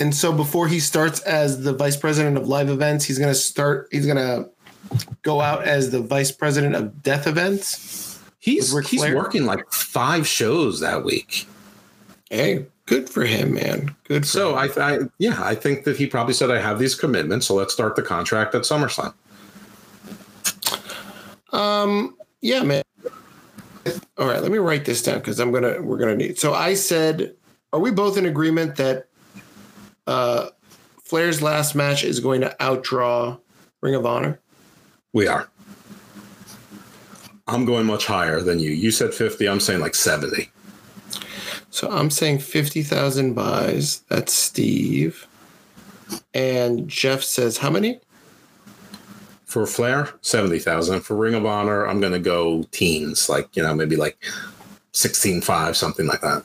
[0.00, 3.38] And so before he starts as the vice president of live events, he's going to
[3.38, 3.88] start.
[3.92, 4.48] He's going to
[5.22, 8.20] go out as the vice president of death events.
[8.38, 11.46] He's he's working like five shows that week.
[12.30, 13.94] Hey, good for him, man.
[14.04, 14.26] Good.
[14.26, 14.70] so him.
[14.76, 17.72] I, I, yeah, I think that he probably said, "I have these commitments, so let's
[17.72, 19.14] start the contract at SummerSlam."
[21.54, 22.16] Um.
[22.40, 22.82] Yeah, man.
[24.18, 26.38] All right, let me write this down because I'm gonna we're gonna need.
[26.38, 27.34] So I said,
[27.72, 29.08] are we both in agreement that
[30.06, 30.50] uh,
[31.02, 33.38] Flair's last match is going to outdraw
[33.80, 34.40] Ring of Honor?
[35.12, 35.48] We are.
[37.46, 38.70] I'm going much higher than you.
[38.70, 39.48] You said 50.
[39.48, 40.50] I'm saying like 70.
[41.70, 44.00] So I'm saying 50,000 buys.
[44.08, 45.26] That's Steve.
[46.32, 48.00] And Jeff says how many?
[49.54, 51.02] For Flair, 70,000.
[51.02, 54.18] For Ring of Honor, I'm going to go teens, like, you know, maybe like
[54.92, 56.42] 16.5, something like that.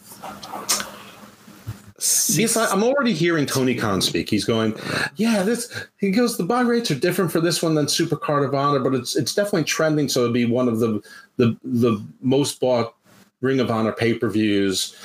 [2.37, 4.29] Yes, I'm already hearing Tony Khan speak.
[4.29, 4.75] He's going,
[5.15, 5.87] yeah, this.
[5.97, 8.77] He goes, the buy rates are different for this one than Super Card of Honor,
[8.77, 10.07] but it's it's definitely trending.
[10.07, 11.01] So it'd be one of the
[11.37, 12.93] the the most bought
[13.41, 14.95] Ring of Honor pay per views.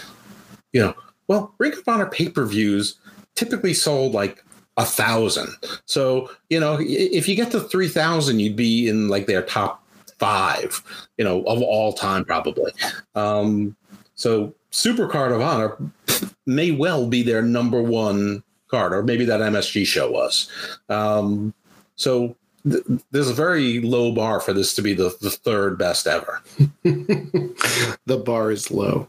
[0.75, 0.95] You know,
[1.27, 2.97] well, Ring of Honor pay per views
[3.35, 4.45] typically sold like
[4.77, 5.51] a thousand.
[5.87, 9.85] So you know, if you get to three thousand, you'd be in like their top
[10.19, 10.83] five.
[11.19, 12.73] You know, of all time probably.
[13.15, 13.77] Um,
[14.15, 15.77] so Super Card of Honor
[16.47, 20.51] may well be their number one card, or maybe that MSG show was.
[20.89, 21.55] Um,
[21.97, 22.35] so
[22.69, 26.43] th- there's a very low bar for this to be the, the third best ever.
[26.83, 29.09] the bar is low.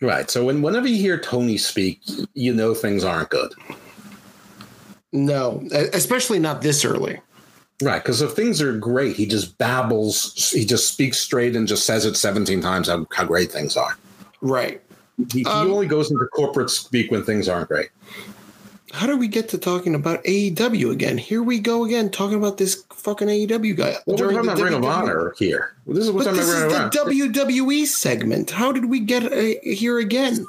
[0.00, 0.30] Right.
[0.30, 2.00] So when, whenever you hear Tony speak,
[2.34, 3.52] you know things aren't good.
[5.14, 5.62] No,
[5.92, 7.20] especially not this early.
[7.80, 11.86] Right, because if things are great, he just babbles, he just speaks straight and just
[11.86, 13.96] says it 17 times how, how great things are.
[14.40, 14.82] Right.
[15.32, 17.90] He, um, he only goes into corporate speak when things aren't great.
[18.92, 21.18] How do we get to talking about AEW again?
[21.18, 23.96] Here we go again, talking about this fucking AEW guy.
[24.06, 25.74] Well, we're talking about Ring of Honor here.
[25.86, 28.50] This is what this is the WWE segment.
[28.50, 30.44] How did we get uh, here again?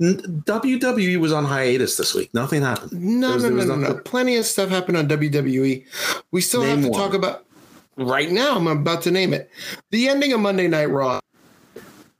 [0.00, 2.32] WWE was on hiatus this week.
[2.32, 2.92] Nothing happened.
[2.92, 3.94] No, was, no, no, no, no.
[3.98, 5.84] Plenty of stuff happened on WWE.
[6.30, 7.00] We still name have to one.
[7.00, 7.44] talk about
[7.96, 8.56] right now.
[8.56, 9.50] I'm about to name it.
[9.90, 11.20] The ending of Monday Night Raw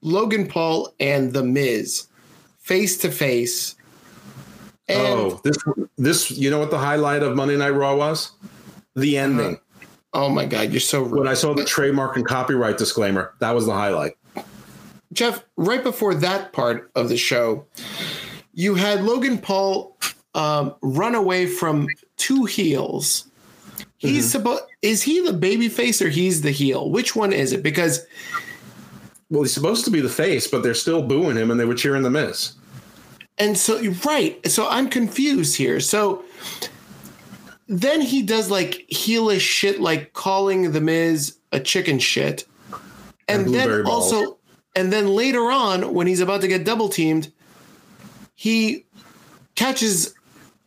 [0.02, 2.06] Logan Paul and The Miz
[2.58, 3.76] face to face.
[4.88, 5.56] Oh, this
[5.98, 8.32] this you know what the highlight of Monday Night Raw was?
[8.96, 9.56] The ending.
[9.56, 11.20] Uh, oh my god, you're so rude.
[11.20, 14.14] When I saw the trademark and copyright disclaimer, that was the highlight.
[15.12, 17.66] Jeff, right before that part of the show,
[18.52, 19.96] you had Logan Paul
[20.34, 23.26] um, run away from two heels.
[23.98, 24.30] He's mm-hmm.
[24.30, 26.90] supposed is he the baby face or he's the heel?
[26.90, 27.62] Which one is it?
[27.62, 28.06] Because
[29.28, 31.74] well, he's supposed to be the face, but they're still booing him and they were
[31.74, 32.54] cheering the Miz.
[33.38, 34.44] And so, right.
[34.50, 35.80] So I'm confused here.
[35.80, 36.24] So
[37.68, 42.46] then he does like heelish shit, like calling the Miz a chicken shit.
[43.28, 44.36] And, and then balls.
[44.74, 47.32] And then later on, when he's about to get double teamed,
[48.34, 48.86] he
[49.54, 50.14] catches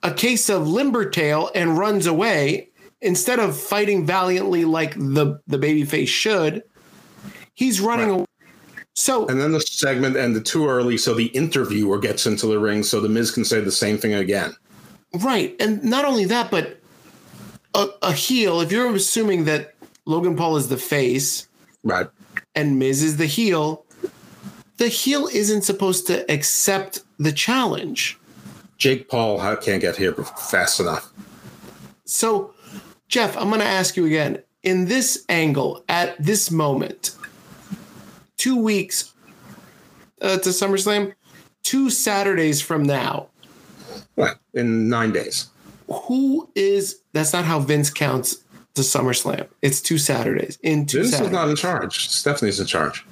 [0.03, 2.69] a case of limber tail and runs away
[3.01, 6.63] instead of fighting valiantly like the the babyface should.
[7.53, 8.15] He's running right.
[8.15, 8.25] away
[8.95, 12.83] so and then the segment ended too early, so the interviewer gets into the ring,
[12.83, 14.53] so the Miz can say the same thing again.
[15.15, 16.79] Right, and not only that, but
[17.73, 18.61] a, a heel.
[18.61, 19.75] If you're assuming that
[20.05, 21.47] Logan Paul is the face,
[21.83, 22.07] right,
[22.53, 23.85] and Miz is the heel,
[24.77, 28.19] the heel isn't supposed to accept the challenge.
[28.77, 31.11] Jake Paul can't get here fast enough.
[32.05, 32.53] So,
[33.07, 34.41] Jeff, I'm going to ask you again.
[34.63, 37.15] In this angle, at this moment,
[38.37, 39.13] two weeks
[40.21, 41.13] uh, to SummerSlam,
[41.63, 43.27] two Saturdays from now.
[44.15, 44.39] What?
[44.53, 45.47] In nine days.
[45.89, 48.37] Who is, that's not how Vince counts
[48.75, 49.47] to SummerSlam.
[49.61, 50.57] It's two Saturdays.
[50.63, 51.27] In two Vince Saturdays.
[51.27, 52.09] is not in charge.
[52.09, 53.05] Stephanie's in charge.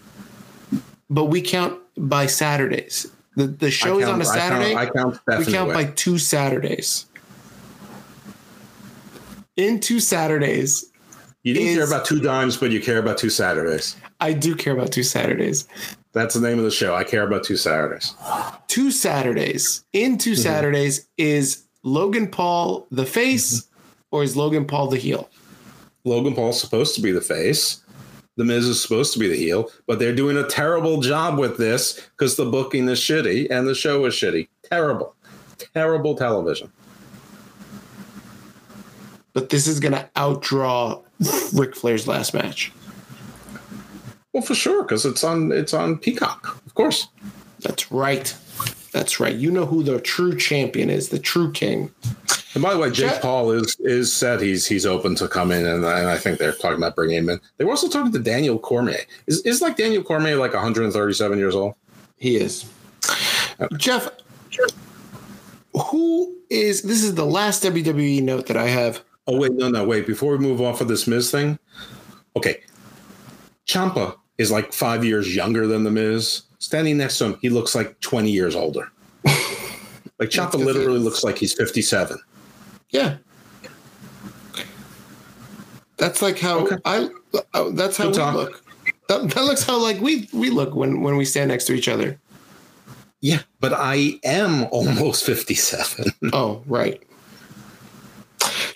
[1.11, 3.05] But we count by Saturdays.
[3.35, 4.75] The, the show count, is on a Saturday.
[4.75, 7.05] I count, I count we count by two Saturdays.
[9.57, 10.89] In two Saturdays,
[11.43, 13.95] You didn't care about two dimes, but you care about two Saturdays.
[14.19, 15.67] I do care about two Saturdays.
[16.13, 16.95] That's the name of the show.
[16.95, 18.15] I care about two Saturdays.
[18.67, 19.83] Two Saturdays.
[19.93, 20.41] In 2 Mm-hmm.
[20.41, 24.15] Saturdays is Logan Paul the face Mm-hmm.
[24.15, 25.29] or is Logan Paul the heel?
[26.05, 27.80] Logan Paul's supposed to be the face.
[28.41, 31.57] The Miz is supposed to be the heel, but they're doing a terrible job with
[31.57, 34.47] this because the booking is shitty and the show is shitty.
[34.63, 35.15] Terrible,
[35.76, 36.72] terrible television.
[39.34, 41.03] But this is going to outdraw
[41.53, 42.72] Ric Flair's last match.
[44.34, 47.09] Well, for sure, because it's on it's on Peacock, of course.
[47.59, 48.35] That's right.
[48.91, 49.35] That's right.
[49.35, 51.91] You know who the true champion is, the true king.
[52.53, 55.65] And by the way, Jake Paul is is said he's he's open to come in,
[55.65, 57.40] and, and I think they're talking about bringing him in.
[57.57, 59.02] They were also talking to Daniel Cormier.
[59.28, 61.76] Is is like Daniel Cormier like 137 years old?
[62.18, 62.69] He is.
[63.78, 64.10] Jeff,
[65.73, 69.02] who is this is the last WWE note that I have.
[69.28, 70.06] Oh wait, no, no, wait.
[70.06, 71.57] Before we move off of this Miz thing,
[72.36, 72.61] okay,
[73.65, 76.44] Ciampa is like five years younger than the Miz.
[76.60, 78.91] Standing next to him, he looks like 20 years older.
[80.19, 82.19] like Ciampa literally looks like he's 57.
[82.91, 83.18] Yeah.
[85.97, 86.77] That's like how Okay.
[86.85, 87.09] I
[87.53, 88.34] uh, that's how Good we talk.
[88.35, 88.63] look.
[89.07, 91.88] That, that looks how like we we look when when we stand next to each
[91.88, 92.19] other.
[93.22, 96.05] Yeah, but I am almost 57.
[96.34, 97.01] Oh, right.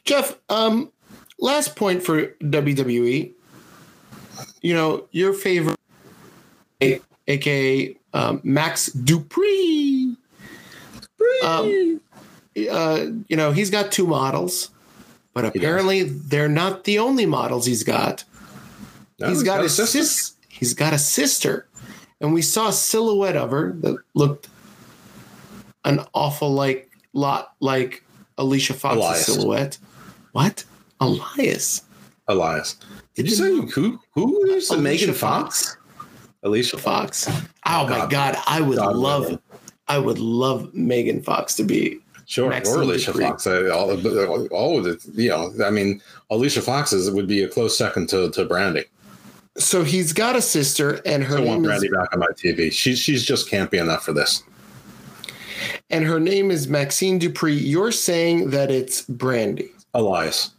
[0.04, 0.92] Jeff, um,
[1.40, 3.32] last point for WWE.
[4.62, 5.80] You know, your favorite,
[7.28, 10.16] aka um, Max Dupri.
[11.44, 12.00] Um,
[12.56, 14.70] uh, you know, he's got two models,
[15.34, 18.24] but apparently they're not the only models he's got.
[19.20, 20.00] No, he's got, a a sister.
[20.00, 20.34] sis.
[20.48, 21.68] He's got a sister,
[22.22, 24.50] and we saw a silhouette of her that looked
[25.84, 28.04] an awful like lot like
[28.38, 29.26] Alicia Fox's Elias.
[29.26, 29.78] silhouette.
[30.32, 30.64] What?
[31.00, 31.84] Elias?
[32.28, 32.78] Elias.
[33.16, 34.00] Did you say who?
[34.14, 35.78] Who is Alicia Megan Fox?
[36.44, 37.26] Alicia Fox.
[37.26, 37.48] Fox.
[37.66, 38.10] Oh my God.
[38.10, 38.38] God!
[38.48, 39.40] I would God, love.
[39.88, 42.00] I would love Megan Fox to be.
[42.26, 43.26] Sure, Maxine or Alicia Dupree.
[43.26, 43.48] Fox.
[43.48, 48.10] All, all of it, you know, I mean, Alicia Fox's would be a close second
[48.10, 48.86] to, to Brandi.
[49.58, 52.72] So he's got a sister, and her I want Brandi is, back on my TV.
[52.72, 54.44] She's she's just campy enough for this.
[55.90, 57.58] and her name is Maxxine Dupri.
[57.62, 60.52] You're saying that it's Brandi, Elias.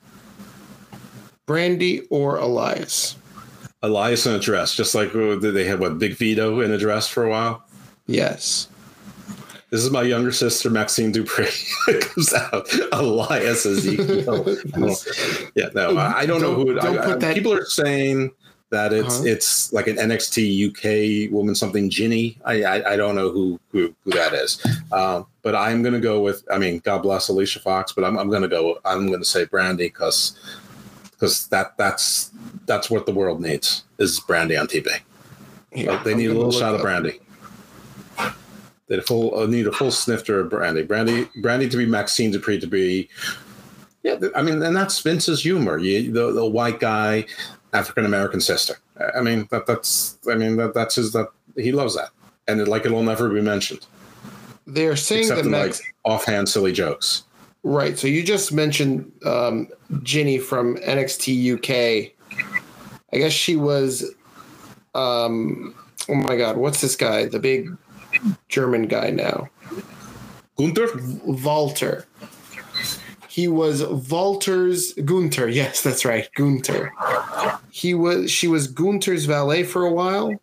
[1.47, 3.17] Brandi or Elias?
[3.83, 7.07] Elias in a dress, just like uh, they had what Big Vito in a dress
[7.07, 7.63] for a while.
[8.07, 8.69] Yes.
[9.77, 11.53] This is my younger sister Maxxine Dupri.
[12.15, 14.47] comes out Elias Ezekiel.
[15.55, 16.71] yeah, no, I I don't, know who.
[16.71, 18.31] It, Don't I- put I- that- people are saying
[18.71, 19.25] that it's Uh-huh.
[19.27, 22.39] it's like an NXT UK woman something Ginny.
[22.47, 24.65] I I, I don't know who who, who that is.
[24.93, 26.43] Um, but I'm gonna go with.
[26.51, 28.79] I mean, God bless Alicia Fox, but I'm I'm gonna go.
[28.87, 30.39] I'm gonna say Brandi because
[31.11, 32.31] because that that's
[32.65, 34.89] that's what the world needs is Brandi on TV.
[35.75, 37.21] Yeah, Like, they I'm need a little shot of Brandy.
[38.89, 40.85] They full uh, need a full snifter of Brandy.
[40.85, 43.09] Brandi, Brandi to be Maxxine Dupri to be.
[44.03, 45.79] Yeah, I mean, and that's Vince's humor.
[45.79, 47.27] You, the the white guy,
[47.73, 48.77] African American sister.
[49.17, 50.19] I- mean, that that's.
[50.31, 51.13] I mean, that that's his.
[51.13, 52.11] That he loves that,
[52.47, 53.87] and it, like it'll never be mentioned
[54.67, 55.81] They're saying except that in Max.
[55.81, 57.25] like offhand silly jokes.
[57.65, 57.99] Right.
[57.99, 59.69] So you just mentioned um,
[60.05, 62.13] Ginny from NXT UK.
[63.13, 64.15] I guess she was.
[64.95, 65.75] Um,
[66.09, 66.57] oh my God!
[66.57, 67.27] What's this guy?
[67.27, 67.77] The big
[68.49, 69.49] German guy now,
[70.59, 70.89] Gunther,
[71.25, 72.07] Walter.
[73.29, 75.49] He was Walter's Gunther.
[75.49, 76.91] Yes, that's right, Gunther.
[77.71, 78.31] He was.
[78.31, 80.35] She was Gunther's valet for a while.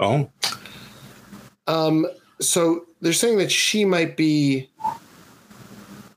[0.00, 0.28] oh,
[1.68, 2.06] Um,
[2.40, 4.68] so they're saying that she might be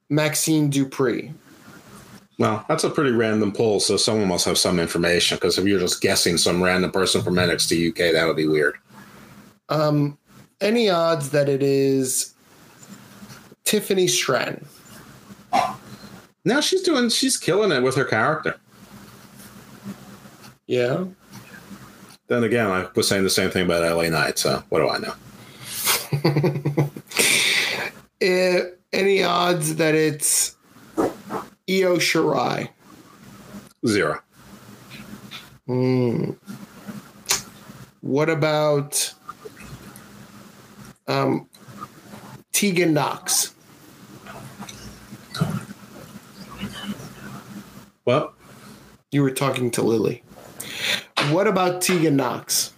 [0.10, 1.32] Maxxine Dupri.
[2.40, 3.80] well, that's a pretty random poll.
[3.80, 7.36] So someone must have some information because if you're just guessing some random person from
[7.36, 8.76] NXT UK, that would be weird.
[9.70, 10.18] Um,
[10.62, 12.34] any odds that it is
[13.64, 14.66] Tiffany Stratton?
[16.46, 17.10] Now she's doing.
[17.10, 18.56] She's killing it with her character.
[20.68, 21.06] Yeah.
[22.28, 24.98] Then again, I was saying the same thing about LA Knight, so what do I
[25.00, 25.14] know?
[28.22, 28.62] Eh,
[28.94, 30.56] any odds that it's
[31.68, 32.70] Io Shirai?
[33.88, 34.20] Zero.
[35.66, 36.34] Hmm.
[38.02, 39.12] What about
[41.08, 41.48] um,
[42.52, 43.54] Tegan Knox?
[48.06, 48.34] Well,
[49.12, 50.24] You were talking to Lily.
[51.30, 52.74] What about Tegan Knox?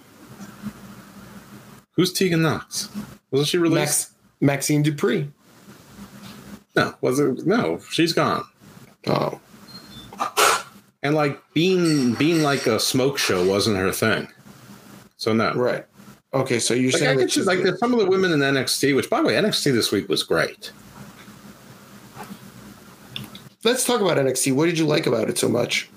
[1.95, 2.89] who's Tegan Knox?
[3.31, 4.11] Wasn't she released?
[4.41, 5.29] Max, Maxxine Dupri.
[6.75, 7.45] No, was it?
[7.45, 8.43] No, she's gone.
[9.05, 9.39] Oh,
[11.03, 14.27] and like being being like a smoke show wasn't her thing.
[15.17, 15.85] So no, Right.
[16.33, 19.09] Okay, so you're like, saying that like there's some of the women in NXT, which
[19.09, 20.71] by the way, NXT this week was great.
[23.63, 24.53] Let's talk about NXT.
[24.55, 25.89] What did you like about it so much?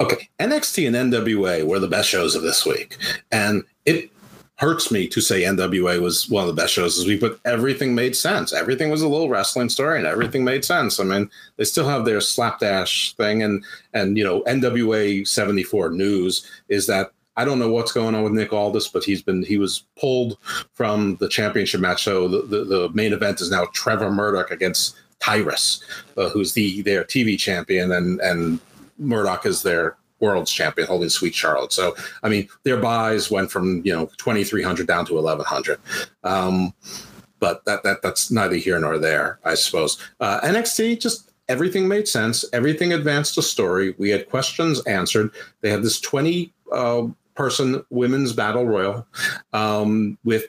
[0.00, 2.96] Okay, NXT and NWA were the best shows of this week,
[3.30, 4.10] and it
[4.56, 7.96] hurts me to say NWA was one of the best shows this week, but everything
[7.96, 8.52] made sense.
[8.52, 11.00] Everything was a little wrestling story, and everything made sense.
[11.00, 15.90] I mean, they still have their slapdash thing, and and you know, NWA seventy four
[15.90, 17.12] news is that.
[17.36, 20.38] I don't know what's going on with Nick Aldis, but he's been he was pulled
[20.72, 22.02] from the championship match.
[22.02, 25.82] So the, the, the main event is now Trevor Murdoch against Tyrus,
[26.16, 28.60] uh, who's the their TV champion, and and
[28.98, 31.72] Murdoch is their world's champion, holding Sweet Charlotte.
[31.72, 35.44] So, I mean, their buys went from you know twenty three hundred down to eleven
[35.44, 35.78] hundred.
[36.24, 36.74] Um,
[37.40, 39.98] but that that that's neither here nor there, I suppose.
[40.20, 42.44] Uh, NXT just everything made sense.
[42.52, 43.94] Everything advanced the story.
[43.98, 45.30] We had questions answered.
[45.60, 49.06] They had this twenty uh, person women's battle royal
[49.52, 50.46] um, with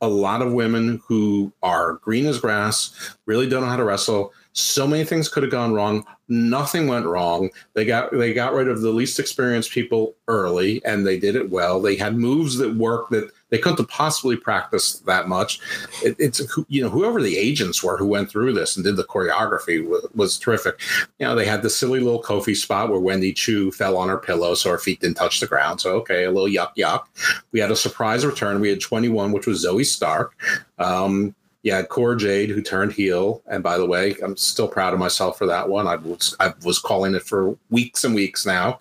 [0.00, 4.32] a lot of women who are green as grass, really don't know how to wrestle.
[4.52, 6.04] So many things could have gone wrong.
[6.28, 7.50] Nothing went wrong.
[7.72, 11.50] They got they got rid of the least experienced people early, and they did it
[11.50, 11.80] well.
[11.80, 15.60] They had moves that worked that they couldn't have possibly practiced that much.
[16.02, 19.04] It, it's you know whoever the agents were who went through this and did the
[19.04, 20.80] choreography was, was terrific.
[21.18, 24.18] You know they had the silly little Kofi spot where Wendy Choo fell on her
[24.18, 25.80] pillow so her feet didn't touch the ground.
[25.80, 27.04] So okay, a little yuck yuck.
[27.52, 28.60] We had a surprise return.
[28.60, 30.34] We had 21, which was Zoey Stark.
[30.78, 31.34] Um,
[31.64, 33.42] yeah, Cora Jade, who turned heel.
[33.46, 35.88] And by the way, I'm still proud of myself for that one.
[35.88, 38.80] I was, I was calling it for weeks and weeks now.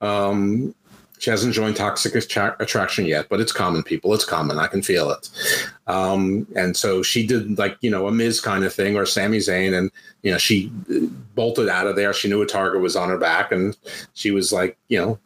[0.00, 0.74] Um,
[1.22, 4.12] she hasn't joined Toxic Attra- Attraction yet, but it's common, people.
[4.12, 4.58] It's common.
[4.58, 5.30] I can feel it.
[5.86, 9.38] Um, and so she did like, you know, a Miz kind of thing or Sami
[9.38, 9.72] Zayn.
[9.72, 9.92] And,
[10.24, 10.72] you know, she
[11.36, 12.12] bolted out of there.
[12.12, 13.52] She knew a target was on her back.
[13.52, 13.76] And
[14.14, 15.16] she was like, you know,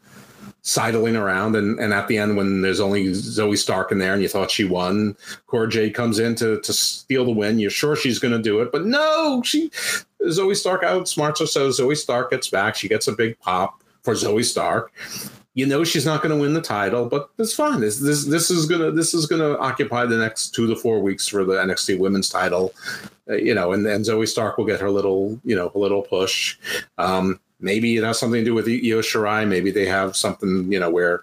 [0.60, 4.20] sidling around and, and at the end when there's only Zoey Stark in there and
[4.20, 5.16] you thought she won,
[5.46, 7.58] Cora Jade comes in to, to steal the win.
[7.58, 9.70] You're sure she's going to do it, but no, she
[10.24, 11.46] Zoey Stark outsmarts her.
[11.46, 12.76] So Zoey Stark gets back.
[12.76, 14.92] She gets a big pop for Zoey Stark.
[15.56, 17.80] You know she's not going to win the title, but it's fine.
[17.80, 21.26] This this this is gonna this is gonna occupy the next two to four weeks
[21.26, 22.74] for the NXT Women's title,
[23.28, 26.58] uh, you know, and then Zoey Stark will get her little you know little push.
[26.98, 29.46] Um, maybe it has something to do with Io Shirai.
[29.46, 31.22] Maybe they have something, you know, where,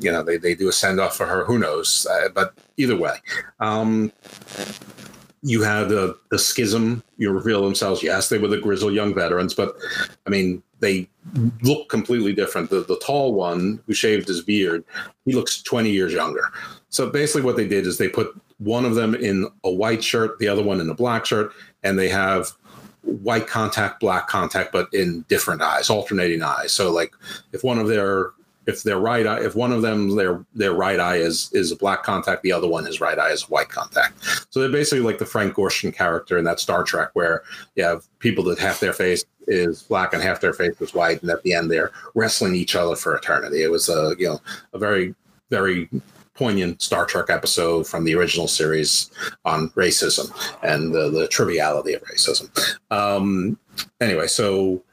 [0.00, 1.44] you know, they, they do a send off for her.
[1.44, 2.06] Who knows?
[2.10, 3.16] Uh, but either way,
[3.60, 4.12] um,
[5.42, 7.02] you have the, the schism.
[7.16, 8.02] You reveal themselves.
[8.02, 9.76] Yes, they were the grizzled young veterans, but
[10.26, 11.08] I mean, they
[11.62, 12.70] look completely different.
[12.70, 14.84] The, the tall one who shaved his beard,
[15.24, 16.50] he looks 20 years younger.
[16.88, 20.38] So basically, what they did is they put one of them in a white shirt,
[20.38, 21.52] the other one in a black shirt,
[21.82, 22.52] and they have
[23.02, 26.72] white contact, black contact, but in different eyes, alternating eyes.
[26.72, 27.12] So like
[27.52, 28.32] if one of their
[28.68, 31.76] if their right eye, if one of them their their right eye is is a
[31.76, 34.22] black contact, the other one his right eye is white contact.
[34.50, 37.42] So they're basically like the Frank Gorshin character in that Star Trek, where
[37.76, 41.22] you have people that half their face is black and half their face is white,
[41.22, 43.62] and at the end they're wrestling each other for eternity.
[43.62, 44.40] It was a you know
[44.74, 45.14] a very
[45.48, 45.88] very
[46.34, 49.10] poignant Star Trek episode from the original series
[49.46, 50.30] on racism
[50.62, 52.48] and the, the triviality of racism.
[52.92, 53.58] Um,
[54.00, 54.84] anyway, so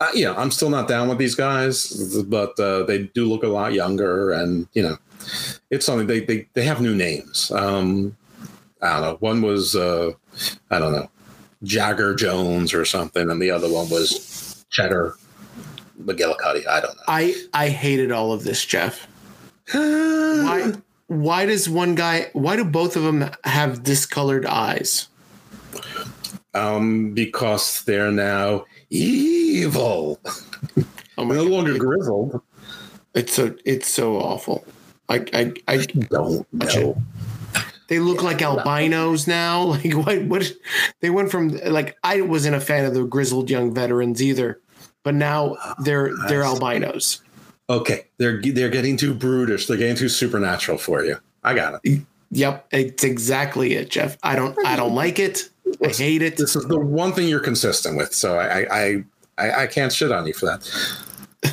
[0.00, 3.48] uh, know, I'm still not down with these guys, but uh, they do look a
[3.48, 4.98] lot younger, and you know,
[5.70, 7.50] it's something they they, they have new names.
[7.50, 8.16] Um,
[8.82, 9.16] I don't know.
[9.20, 10.12] One was uh,
[10.70, 11.10] I don't know,
[11.62, 15.16] Jagger Jones or something, and the other one was Cheddar
[16.02, 16.66] McGillicuddy.
[16.66, 17.02] I don't know.
[17.08, 19.06] I I hated all of this, Jeff.
[19.72, 20.72] Why
[21.08, 25.08] why does one guy why do both of them have discolored eyes?
[26.54, 28.64] Um, because they're now
[28.96, 30.20] evil.
[31.18, 32.42] Oh my no longer grizzled.
[33.14, 34.66] It's so it's so awful.
[35.08, 35.76] I I, I
[36.10, 37.02] Don't know.
[37.88, 39.62] they look like albinos now.
[39.82, 40.52] Like what what
[41.00, 44.60] they went from like I wasn't a fan of the grizzled young veterans either,
[45.04, 47.22] but now they're ah, they're albinos.
[47.70, 49.66] Okay, they're they're getting too brutish.
[49.66, 51.16] They're getting too supernatural for you.
[51.44, 52.02] I got it.
[52.30, 54.18] Yep, it's exactly it, Jeff.
[54.22, 55.48] I don't I don't like it.
[55.84, 56.36] I hate it.
[56.36, 59.04] This is the one thing you're consistent with, so I I
[59.38, 60.68] I, I can't shit on you for that.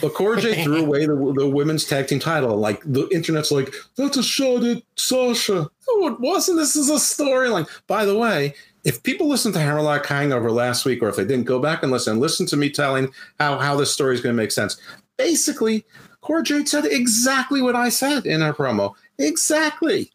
[0.02, 2.58] But Cora Jade threw away the, the women's tag team title.
[2.58, 5.70] Like the internet's like, that's a shot at Sasha.
[5.88, 6.58] No, it wasn't.
[6.60, 7.68] This is a storyline.
[7.88, 11.46] By the way, if people listened to Hammerlock Hangover last week, or if they didn't
[11.46, 14.42] go back and listen, listen to me telling how how this story is going to
[14.42, 14.80] make sense.
[15.18, 15.86] Basically,
[16.22, 18.94] Cora Jade said exactly what I said in her promo.
[19.20, 20.12] Exactly.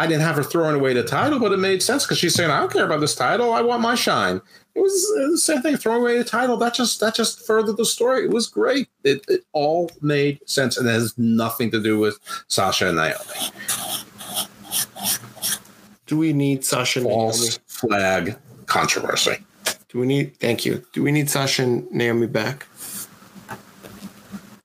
[0.00, 2.50] I didn't have her throwing away the title, but it made sense because she's saying,
[2.50, 3.52] "I don't care about this title.
[3.52, 4.40] I want my shine."
[4.74, 5.76] It was uh, the same thing.
[5.76, 8.24] Throwing away the title that just that just furthered the story.
[8.24, 8.88] It was great.
[9.04, 12.18] It, it all made sense, and it has nothing to do with
[12.48, 13.52] Sasha and Naomi.
[16.06, 17.48] Do we need Sasha and Naomi?
[17.66, 19.36] Flag controversy.
[19.90, 20.34] Do we need?
[20.38, 20.82] Thank you.
[20.94, 22.66] Do we need Sasha and Naomi back?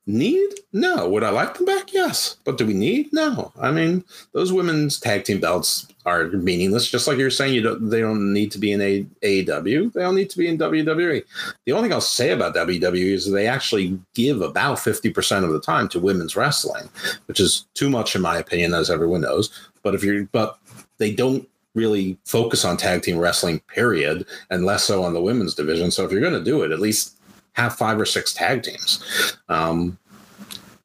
[0.07, 0.49] Need?
[0.71, 1.09] No.
[1.09, 1.91] Would I like them back?
[1.91, 2.37] Yes.
[2.43, 3.11] But do we need?
[3.11, 3.51] No.
[3.59, 4.03] I mean,
[4.33, 6.89] those women's tag team belts are meaningless.
[6.89, 7.89] Just like you're saying, you don't.
[7.89, 9.93] They don't need to be in a AEW.
[9.93, 11.23] They don't need to be in WWE.
[11.65, 15.51] The only thing I'll say about WWE is they actually give about fifty percent of
[15.51, 16.87] the time to women's wrestling,
[17.25, 19.49] which is too much in my opinion, as everyone knows.
[19.81, 20.59] But if you're, but
[20.99, 25.53] they don't really focus on tag team wrestling, period, and less so on the women's
[25.53, 25.91] division.
[25.91, 27.14] So if you're going to do it, at least
[27.55, 29.03] have five or six tag teams.
[29.49, 29.97] Um,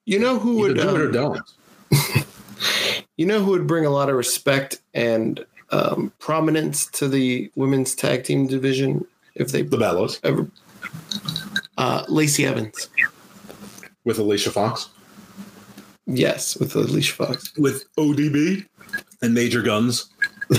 [0.07, 1.41] You know who would do it or um, don't.
[3.17, 7.95] You know who would bring a lot of respect and um, prominence to the women's
[7.95, 10.47] tag team division if they The Bellas ever?
[11.77, 12.89] Uh, Lacey Evans.
[14.05, 14.89] with Alicia Fox,
[16.07, 17.53] Yes, with Alicia Fox.
[17.59, 18.67] with ODB
[19.23, 20.09] and Major Guns,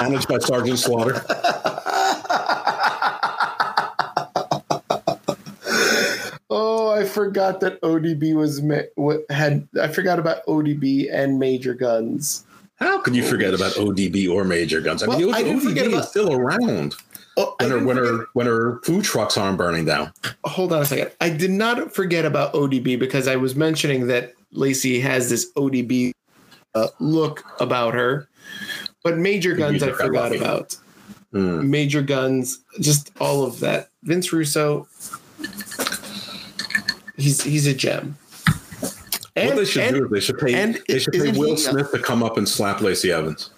[0.00, 1.24] managed by Sergeant Slaughter.
[7.12, 8.60] Forgot that ODB was
[9.30, 9.68] had.
[9.80, 12.44] I forgot about ODB and Major Guns.
[12.76, 15.02] How could you forget about ODB or Major Guns?
[15.02, 16.94] I mean, Well, I didn't ODB forget is about- still around
[17.36, 20.12] Oh, when her when forget- her when her food trucks aren't burning down.
[20.44, 21.10] hold on a second.
[21.20, 26.12] I did not forget about ODB because I was mentioning that Lacey has this ODB
[26.74, 28.28] uh, look about her,
[29.04, 30.76] but Major Guns I forgot about.
[31.32, 31.70] Hmm.
[31.70, 33.88] Major Guns, just all of that.
[34.02, 34.86] Vince Russo,
[37.16, 38.16] he's he's a gem.
[38.80, 41.56] what they should and- do is they should pay and they should pay Will he-
[41.56, 43.50] Smith to come up and slap Lacey Evans.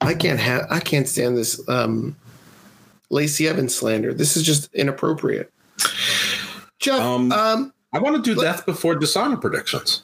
[0.00, 2.16] I can't have I can't stand this um,
[3.10, 4.14] Lacey Evans slander.
[4.14, 5.52] This is just inappropriate.
[6.78, 10.02] Jeff, Um, um, I want to do Let- death before dishonor predictions.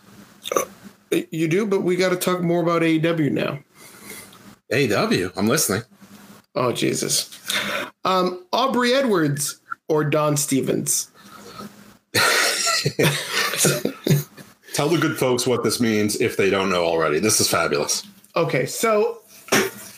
[1.30, 3.58] you do, but we got to talk more about AEW now.
[4.72, 5.82] AW, I'm listening.
[6.56, 7.30] Oh Jesus.
[8.04, 11.10] Um, Aubrey Edwards or Don Stevens?
[14.74, 17.20] Tell the good folks what this means if they don't know already.
[17.20, 18.04] This is fabulous.
[18.36, 19.20] Okay, so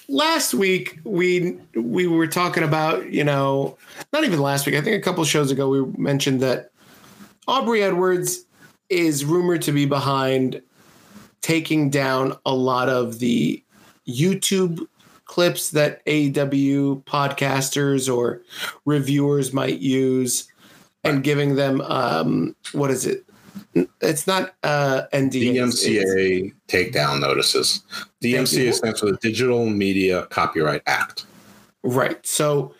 [0.09, 3.76] last week we we were talking about you know
[4.12, 4.74] not even last week.
[4.74, 6.70] I think a couple shows ago we mentioned that
[7.48, 8.44] Aubrey Edwards
[8.88, 10.62] is rumored to be behind
[11.40, 13.62] taking down a lot of the
[14.09, 14.86] YouTube
[15.24, 18.43] clips that AEW podcasters or
[18.84, 20.48] reviewers might use
[21.08, 23.24] and giving them um what is it?
[24.00, 25.54] It's not uh NDA.
[25.54, 27.82] DMCA takedown notices.
[28.22, 31.26] DMCA stands for the Digital Media Copyright Act.
[31.82, 32.24] Right.
[32.26, 32.74] So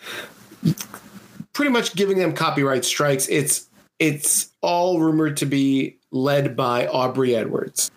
[1.53, 3.29] pretty much giving them copyright strikes.
[3.29, 7.91] It's it's all rumored to be led by Aubrey Edwards.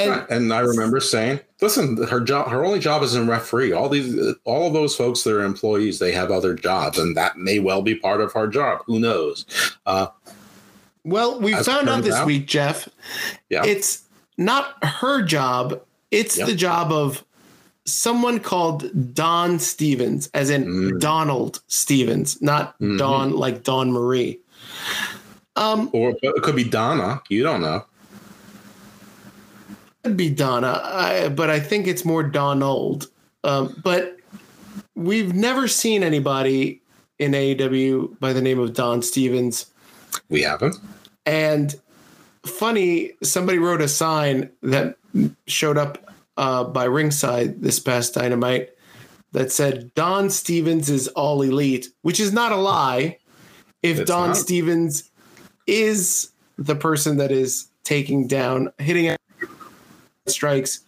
[0.00, 0.30] And Right.
[0.30, 3.72] And I remember saying, listen, her job, her only job is in referee.
[3.72, 7.36] All these, all of those folks that are employees, they have other jobs, and that
[7.36, 8.80] may well be part of her job.
[8.86, 9.44] Who knows?
[9.86, 10.06] Uh,
[11.04, 12.88] well, we found out this out- week, Jeff,
[13.48, 14.02] yeah, it's
[14.38, 15.80] not her job.
[16.10, 16.46] It's Yep.
[16.48, 17.24] the job of
[17.86, 21.00] someone called Don Stevens, as in Mm.
[21.00, 22.98] Donald Stevens, not Mhm.
[22.98, 24.38] Don like Dawn Marie.
[25.56, 27.20] Um, or it could be Donna.
[27.28, 27.84] You don't know.
[30.02, 33.08] Could be Donna, I, but I think it's more Donald.
[33.44, 34.16] Um, but
[34.94, 36.82] we've never seen anybody
[37.18, 39.66] in AEW by the name of Don Stevens.
[40.28, 40.76] We haven't.
[41.26, 41.78] And
[42.44, 44.96] funny, somebody wrote a sign that
[45.46, 48.70] showed up uh, by ringside this past dynamite
[49.32, 53.18] that said Don Stevens is all elite, which is not a lie.
[53.82, 54.36] If It's Don not.
[54.36, 55.10] Stevens
[55.66, 59.14] is the person that is taking down, hitting
[60.26, 60.80] strikes,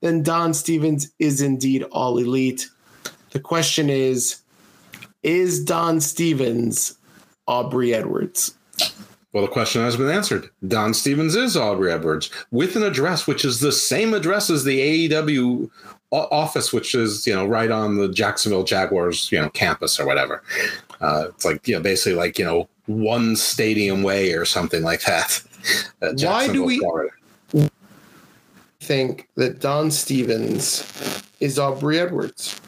[0.00, 2.68] then Don Stevens is indeed all elite.
[3.30, 4.40] The question is,
[5.22, 6.96] is Don Stevens
[7.46, 8.54] Aubrey Edwards?
[9.32, 10.50] Well, the question has been answered.
[10.68, 15.08] Don Stevens is Aubrey Edwards with an address which is the same address as the
[15.08, 15.70] AEW
[16.10, 20.42] office, which is you know right on the Jacksonville Jaguars you know campus or whatever.
[21.00, 25.02] Uh, it's like you know basically like you know one stadium way or something like
[25.04, 25.42] that.
[26.00, 27.10] Why do we- Florida.
[28.82, 32.60] Think that Don Stevens is Aubrey Edwards.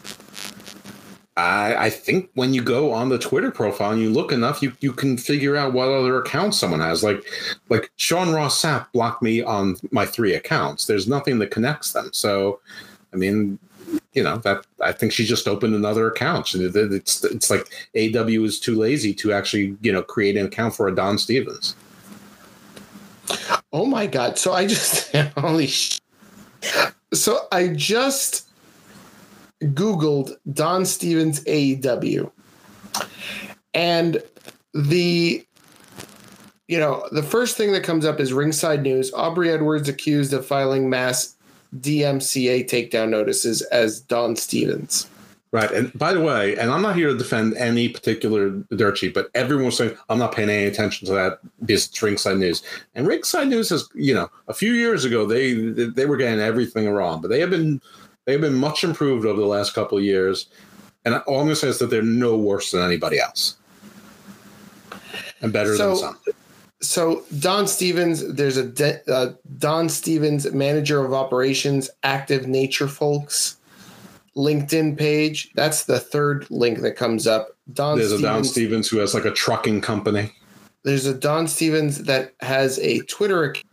[1.36, 4.72] I, I think when you go on the Twitter profile and you look enough, you,
[4.80, 7.02] you can figure out what other accounts someone has.
[7.02, 7.24] Like
[7.68, 10.86] like Sean Ross Sapp blocked me on my three accounts.
[10.86, 12.10] There's nothing that connects them.
[12.12, 12.60] So,
[13.12, 13.58] I mean,
[14.12, 16.54] you know that I think she just opened another account.
[16.54, 17.66] It's it's like
[17.96, 21.74] AW is too lazy to actually you know create an account for a Don Stevens.
[23.72, 24.38] Oh my god!
[24.38, 25.66] So I just holy.
[25.66, 26.00] Sh-
[27.12, 28.48] so I just
[29.60, 32.30] googled Don Stevens AEW,
[33.72, 34.22] and
[34.72, 35.44] the
[36.68, 39.12] you know the first thing that comes up is ringside news.
[39.14, 41.36] Aubrey Edwards accused of filing mass
[41.78, 45.08] DMCA takedown notices as Don Stevens.
[45.54, 45.70] Right.
[45.70, 49.30] And by the way, and I'm not here to defend any particular dirt sheet, but
[49.36, 52.64] everyone was saying I'm not paying any attention to that because it's ringside news.
[52.96, 56.90] And ringside news is, you know, a few years ago they they were getting everything
[56.90, 57.80] wrong, but they have been
[58.24, 60.48] they have been much improved over the last couple of years.
[61.04, 63.54] And all I'm gonna say is that they're no worse than anybody else.
[65.40, 66.18] And better so, than some
[66.80, 73.56] so Don Stevens, there's a de- uh, Don Stevens, manager of operations, active nature folks,
[74.36, 75.50] LinkedIn page.
[75.54, 77.56] That's the third link that comes up.
[77.72, 77.98] Don.
[77.98, 80.32] There's Stevens, a Don Stevens who has like a trucking company.
[80.82, 83.66] There's a Don Stevens that has a Twitter account,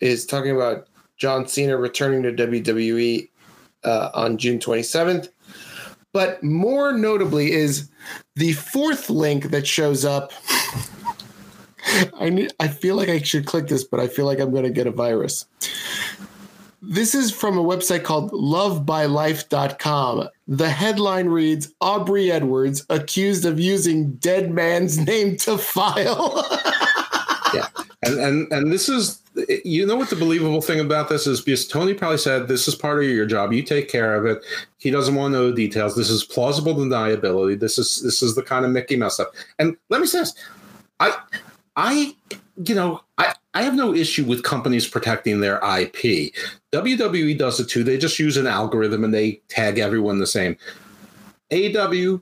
[0.00, 3.28] is talking about John Cena returning to WWE
[3.84, 5.28] uh, on June 27th.
[6.12, 7.88] But more notably is
[8.36, 10.32] the fourth link that shows up
[12.18, 14.64] I need, I feel like I should click this, but I feel like I'm going
[14.64, 15.46] to get a virus.
[16.82, 20.28] This is from a website called lovebylife.com.
[20.48, 26.44] The headline reads Aubrey Edwards accused of using dead man's name to file.
[27.54, 27.68] yeah.
[28.04, 29.22] And, and and this is
[29.64, 32.74] you know what the believable thing about this is because Tony probably said this is
[32.74, 33.52] part of your job.
[33.52, 34.44] You take care of it.
[34.78, 35.94] He doesn't want to know the details.
[35.94, 37.60] This is plausible deniability.
[37.60, 39.28] This is this is the kind of Mickey Mouse stuff.
[39.60, 40.34] And let me say this.
[40.98, 41.16] I
[41.76, 42.14] I,
[42.64, 46.32] you know, I, I have no issue with companies protecting their IP.
[46.72, 47.84] WWE does it too.
[47.84, 50.56] They just use an algorithm and they tag everyone the same.
[51.52, 52.20] AW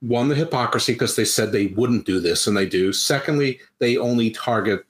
[0.00, 2.92] won the hypocrisy because they said they wouldn't do this and they do.
[2.92, 4.84] Secondly, they only target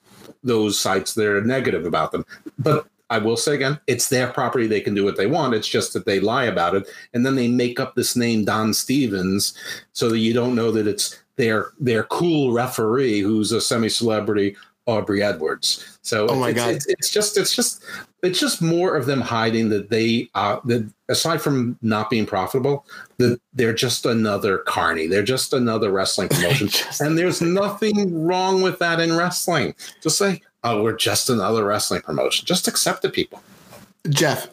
[0.44, 2.24] those sites that are negative about them.
[2.58, 4.66] But I will say again, it's their property.
[4.66, 5.54] They can do what they want.
[5.54, 6.88] It's just that they lie about it.
[7.12, 9.54] And then they make up this name, Don Stevens,
[9.92, 14.56] so that you don't know that it's their their cool referee who's a semi celebrity
[14.86, 15.98] Aubrey Edwards.
[16.02, 17.82] So oh my it's, god, it's, it's, just it's just
[18.22, 22.86] it's just more of them hiding that they uh that aside from not being profitable,
[23.18, 25.06] that they're just another carny.
[25.06, 26.68] They're just another wrestling promotion,
[27.00, 29.74] and there's nothing wrong with that in wrestling.
[30.02, 32.46] Just say, oh, we're just another wrestling promotion.
[32.46, 33.42] Just accept the people.
[34.10, 34.48] Jeff,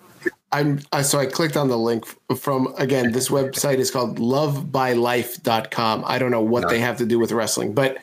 [0.51, 2.05] I'm I, so I clicked on the link
[2.37, 3.11] from again.
[3.11, 6.03] This website is called lovebylife.com.
[6.05, 6.69] I don't know what no.
[6.69, 7.97] they have to do with wrestling, but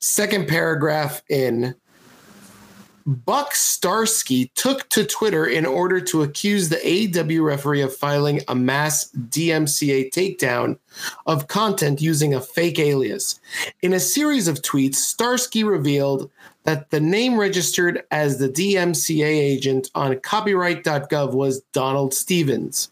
[0.00, 1.74] second paragraph in
[3.06, 8.54] Buck Starsky took to Twitter in order to accuse the AEW referee of filing a
[8.54, 10.78] mass DMCA takedown
[11.26, 13.40] of content using a fake alias.
[13.82, 16.30] In a series of tweets, Starsky revealed
[16.64, 22.90] that the name registered as the DMCA agent on copyright.gov was Donald Stevens.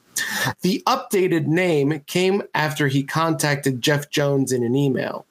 [0.61, 5.27] The updated name came after he contacted Jeff Jones in an email.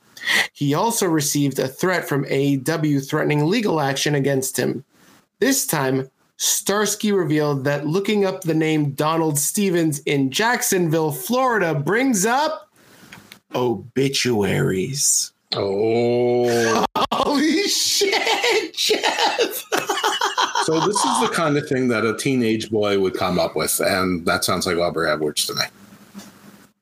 [0.53, 4.84] He also received a threat from AEW threatening legal action against him.
[5.39, 12.26] This time, Starsky revealed that looking up the name Donald Stevens in Jacksonville, Florida brings
[12.26, 12.69] up
[13.53, 15.31] obituaries.
[15.53, 16.85] Oh.
[17.11, 19.65] Holy shit, Jeff.
[20.63, 23.79] so this is the kind of thing that a teenage boy would come up with,
[23.81, 25.63] and that sounds like Aubrey Edwards to me.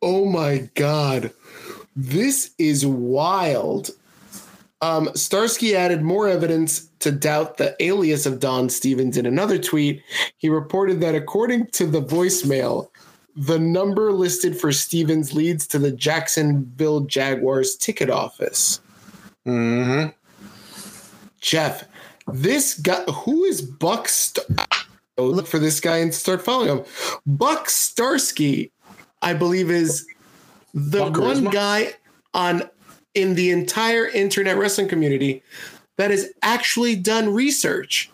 [0.02, 1.32] Oh my god.
[1.96, 3.90] This is wild.
[4.82, 10.02] Um, Starsky added more evidence to doubt the alias of Don Stevens in another tweet.
[10.38, 12.90] He reported that according to the voicemail,
[13.36, 18.80] the number listed for Stevens leads to the Jacksonville Jaguars ticket office.
[19.46, 20.10] Mm-hmm.
[21.40, 21.86] Jeff,
[22.32, 24.08] this guy, who is Buck?
[24.08, 24.46] Star-
[25.18, 26.86] look for this guy and start following him.
[27.26, 28.72] Buck Starsky,
[29.22, 30.08] I believe, is
[30.74, 31.52] the Buck one Charisma?
[31.52, 31.94] guy
[32.34, 32.64] on
[33.16, 35.44] in the entire internet wrestling community
[35.98, 38.10] that has actually done research,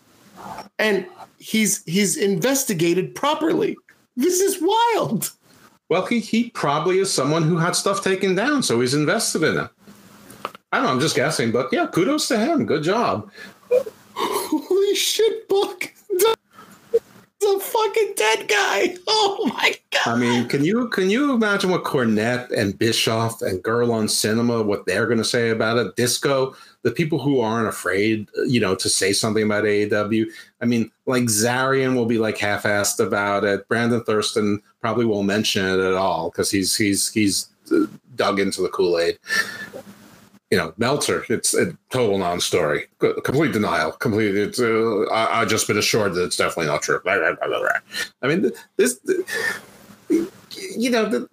[0.78, 1.06] and
[1.38, 3.76] he's he's investigated properly.
[4.16, 5.30] This is wild.
[5.88, 9.58] Well, he he probably is someone who had stuff taken down, so he's invested in
[9.58, 9.70] it.
[10.72, 10.92] I don't know.
[10.92, 12.66] I'm just guessing, but yeah, kudos to him.
[12.66, 13.30] Good job.
[14.14, 15.92] Holy shit, Buck!
[17.38, 18.96] The fucking dead guy.
[19.06, 20.14] Oh my god.
[20.14, 24.62] I mean, can you can you imagine what Cornette and Bischoff and Girl on Cinema
[24.62, 25.94] what they're going to say about it?
[25.94, 30.26] Disco, the people who aren't afraid, you know, to say something about AEW.
[30.60, 33.68] I mean, like Zarian will be like half-assed about it.
[33.68, 37.86] Brandon Thurston probably won't mention it at all because he's he's he's uh,
[38.16, 39.18] dug into the Kool Aid.
[40.50, 42.86] You know, Meltzer, it's a total non-story,
[43.24, 44.36] complete denial, complete.
[44.36, 47.00] It's uh, I, I've just been assured that it's definitely not true.
[47.04, 49.00] I mean, this,
[50.08, 51.26] you know,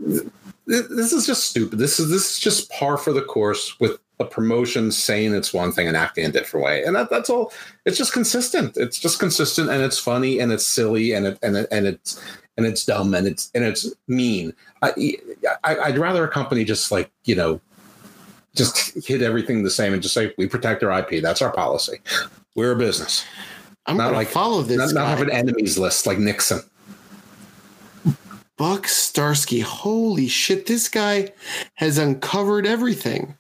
[0.66, 1.78] this is just stupid.
[1.78, 5.72] This is this is just par for the course with a promotion saying it's one
[5.72, 7.52] thing and acting a different way, and that, that's all.
[7.86, 8.78] It's just consistent.
[8.78, 12.24] It's just consistent, and it's funny, and it's silly, and it and it, and it's
[12.58, 14.54] and it's dumb, and it's and it's mean.
[14.82, 15.18] I,
[15.64, 17.60] I I'd rather a company just like you know
[18.56, 21.22] just hit everything the same and just say we protect our IP.
[21.22, 22.00] That's our policy.
[22.56, 23.26] We're a business.
[23.86, 24.78] I'm Not like- follow this.
[24.78, 26.62] Not, not have an enemies list like Nixon.
[28.58, 29.60] Buck Starsky.
[29.62, 30.68] Holy shit!
[30.68, 31.30] This guy
[31.76, 33.36] has uncovered everything.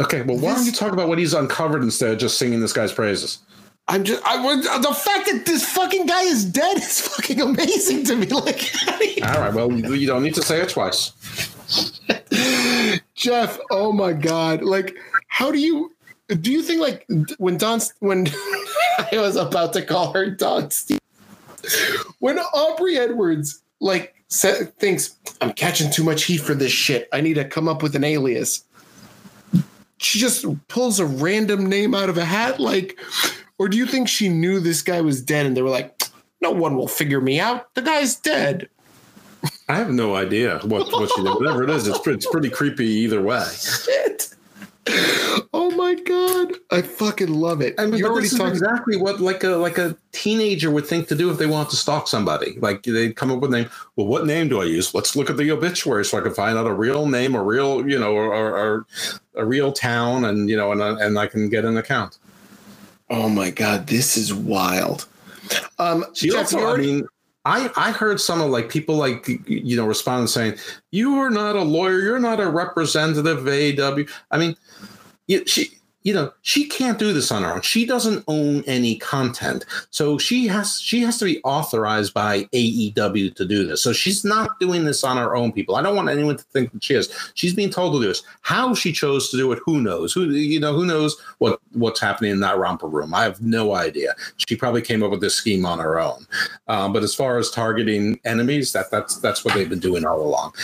[0.00, 2.72] Okay, well, why don't you talk about what he's uncovered instead of just singing this
[2.72, 3.40] guy's praises?
[3.88, 4.22] I'm just.
[4.24, 4.36] I.
[4.78, 8.26] The fact that this fucking guy is dead is fucking amazing to me.
[8.28, 11.12] Like, how do you- All right, well, you don't need to say it twice.
[13.14, 13.58] Jeff.
[13.70, 14.62] Oh my god.
[14.62, 14.96] Like,
[15.28, 15.92] how do you?
[16.28, 17.06] Do you think like
[17.38, 18.28] when Don when
[18.98, 21.00] I was about to call her Don Steve
[22.20, 27.08] when Aubrey Edwards like thinks I'm catching too much heat for this shit.
[27.12, 28.64] I need to come up with an alias.
[29.98, 32.98] She just pulls a random name out of a hat, like,
[33.58, 36.04] or do you think she knew this guy was dead and they were like,
[36.40, 37.74] no one will figure me out.
[37.74, 38.68] The guy's dead.
[39.70, 41.34] I have no idea what what she did.
[41.34, 43.46] Whatever it is, it's pre- it's pretty creepy either way.
[43.52, 44.34] Shit.
[45.52, 46.54] Oh my god.
[46.72, 47.74] I fucking love it.
[47.78, 50.86] I mean, You're already this is talking exactly what like a like a teenager would
[50.86, 52.58] think to do if they want to stalk somebody.
[52.58, 53.70] Like they come up with a name.
[53.94, 54.92] Well, what name do I use?
[54.94, 57.88] Let's look at the obituary so I can find out a real name, a real
[57.88, 58.86] you know, or, or, or
[59.36, 62.18] a real town, and you know, and and I can get an account.
[63.08, 65.06] Oh my god, this is wild.
[65.78, 67.08] Um She Jeff, also, you I already- mean,
[67.44, 70.56] I I heard some of like people like you know responding saying
[70.90, 74.10] you are not a lawyer, you're not a representative of AEW.
[74.30, 74.56] I mean,
[75.46, 77.60] she you know she can't do this on her own.
[77.62, 83.34] She doesn't own any content, so she has she has to be authorized by AEW
[83.34, 83.82] to do this.
[83.82, 85.52] So she's not doing this on her own.
[85.52, 87.10] People, I don't want anyone to think that she is.
[87.34, 88.22] She's being told to do this.
[88.40, 90.12] How she chose to do it, who knows?
[90.12, 90.72] Who you know?
[90.72, 93.14] Who knows what what's happening in that romper room?
[93.14, 94.14] I have no idea.
[94.36, 96.26] She probably came up with this scheme on her own.
[96.68, 100.22] Um, but as far as targeting enemies, that that's that's what they've been doing all
[100.22, 100.54] along.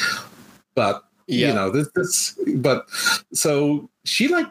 [0.75, 1.49] But Yeah.
[1.49, 2.89] you know this, this but
[3.33, 4.47] so she like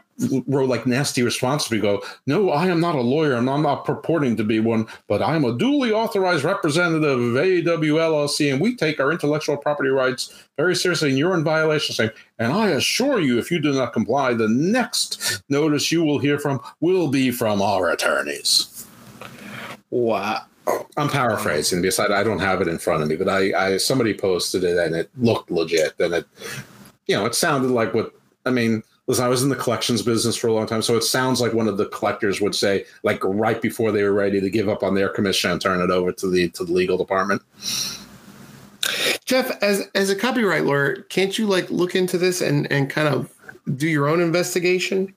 [0.46, 1.70] wrote like nasty responses.
[1.70, 4.86] We go, no, I am not a lawyer, and I'm not purporting to be one,
[5.08, 9.88] but I'm a duly authorized representative of AEW LLC, and we take our intellectual property
[9.88, 11.94] rights very seriously, and you're in violation.
[11.94, 16.18] Saying, and I assure you, if you do not comply, the next notice you will
[16.18, 18.86] hear from will be from our attorneys.
[19.90, 20.44] Wow.
[20.96, 24.14] I'm paraphrasing because I, don't have it in front of me, but I, I somebody
[24.14, 26.26] posted it and it looked legit and it,
[27.06, 28.12] you know, it sounded like what
[28.44, 28.82] I mean.
[29.08, 31.52] Listen, I was in the collections business for a long time, so it sounds like
[31.52, 34.82] one of the collectors would say, like right before they were ready to give up
[34.82, 37.42] on their commission and turn it over to the to the legal department.
[39.24, 43.06] Jeff, as as a copyright lawyer, can't you like look into this and and kind
[43.06, 43.32] of
[43.76, 45.14] do your own investigation?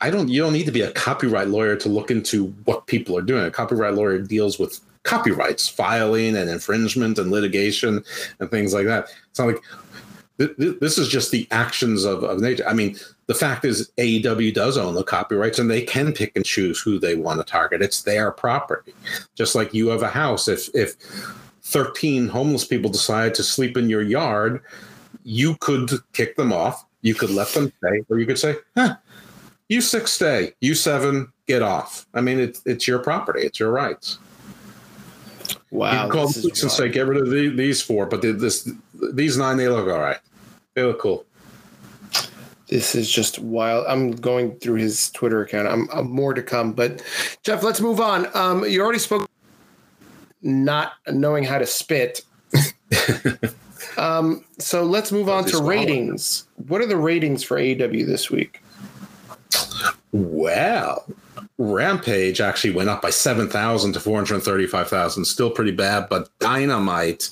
[0.00, 0.28] I don't.
[0.28, 3.44] You don't need to be a copyright lawyer to look into what people are doing.
[3.44, 8.02] A copyright lawyer deals with copyrights, filing, and infringement, and litigation,
[8.38, 9.08] and things like that.
[9.28, 9.62] It's not like
[10.38, 12.66] th- th- this is just the actions of, of nature.
[12.66, 12.96] I mean,
[13.26, 16.98] the fact is, AEW does own the copyrights, and they can pick and choose who
[16.98, 17.82] they want to target.
[17.82, 18.94] It's their property.
[19.34, 20.48] Just like you have a house.
[20.48, 20.94] If if
[21.62, 24.62] thirteen homeless people decide to sleep in your yard,
[25.24, 26.86] you could kick them off.
[27.02, 28.96] You could let them stay, or you could say, "Huh."
[29.70, 30.52] You six stay.
[30.60, 32.04] You seven get off.
[32.12, 33.42] I mean, it's it's your property.
[33.42, 34.18] It's your rights.
[35.70, 35.92] Wow.
[35.92, 38.32] you can call the police and say, get rid of the, these four, but the,
[38.32, 38.68] this
[39.12, 40.18] these nine they look all right.
[40.74, 41.24] They look cool.
[42.66, 43.86] This is just wild.
[43.86, 45.68] I'm going through his Twitter account.
[45.68, 47.02] I'm, I'm more to come, but
[47.44, 48.26] Jeff, let's move on.
[48.36, 49.30] Um, you already spoke
[50.42, 52.22] not knowing how to spit.
[53.96, 56.48] um, so let's move on to ratings.
[56.66, 58.60] What are the ratings for AW this week?
[60.12, 61.06] Well,
[61.58, 65.24] Rampage actually went up by seven thousand to four hundred thirty-five thousand.
[65.24, 67.28] Still pretty bad, but Dynamite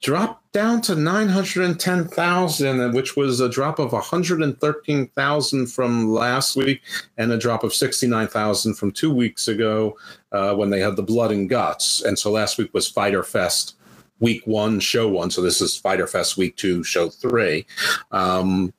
[0.00, 5.08] dropped down to nine hundred ten thousand, which was a drop of one hundred thirteen
[5.08, 6.80] thousand from last week,
[7.18, 9.96] and a drop of sixty-nine thousand from two weeks ago
[10.32, 12.02] uh, when they had the Blood and Guts.
[12.02, 13.76] And so last week was Fighter Fest
[14.18, 15.30] week one, show one.
[15.30, 17.66] So this is Fighter Fest week two, show three.
[18.12, 18.72] Um,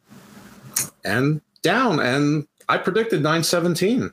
[1.04, 2.00] and down.
[2.00, 4.12] And I predicted 917.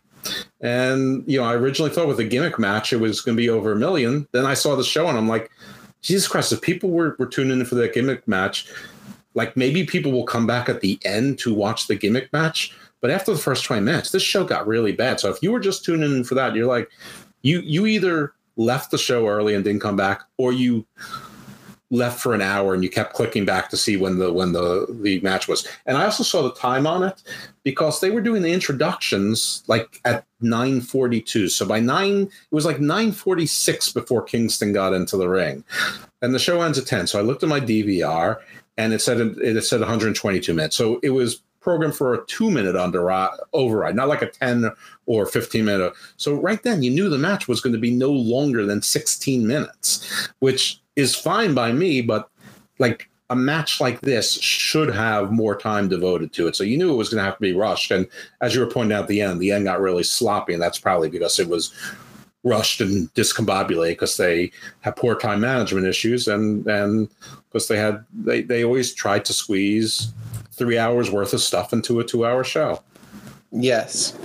[0.61, 3.49] And, you know, I originally thought with a gimmick match, it was going to be
[3.49, 4.29] over a million.
[4.33, 5.51] Then I saw the show and I'm like,
[6.03, 8.71] Jesus Christ, if people were, were tuning in for that gimmick match,
[9.33, 12.77] like maybe people will come back at the end to watch the gimmick match.
[13.01, 15.21] But after the first 20 minutes, this show got really bad.
[15.21, 16.91] So if you were just tuning in for that, you're like,
[17.41, 20.85] you you either left the show early and didn't come back, or you
[21.91, 24.87] left for an hour and you kept clicking back to see when the when the
[25.03, 25.67] the match was.
[25.87, 27.23] And I also saw the time on it
[27.65, 31.51] because they were doing the introductions like at 9:42.
[31.51, 35.65] So by 9 it was like 9:46 before Kingston got into the ring.
[36.23, 37.07] And the show ends at 10.
[37.09, 38.39] So I looked at my DVR
[38.77, 40.77] and it said it said 122 minutes.
[40.77, 44.71] So it was programmed for a 2 minute under uh, override, not like a 10
[45.07, 45.93] or 15 minute.
[46.17, 49.47] So right then you knew the match was going to be no longer than 16
[49.47, 52.29] minutes, which is fine by me, but
[52.79, 56.57] like a match like this should have more time devoted to it.
[56.57, 57.93] So you knew it was going to have to be rushed.
[57.93, 58.07] And
[58.41, 61.09] as you were pointing out the end, the end got really sloppy, and that's probably
[61.09, 61.73] because it was
[62.43, 64.51] rushed and discombobulated because they
[64.81, 67.11] have poor time management issues and and
[67.49, 70.11] because they had they they always tried to squeeze
[70.53, 72.83] three hours worth of stuff into a two hour show.
[73.53, 74.17] Yes.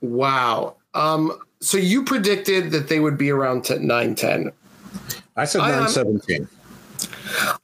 [0.00, 0.76] Wow.
[0.94, 4.52] Um, so you predicted that they would be around t- 910.
[5.36, 6.48] I said I, um, 917.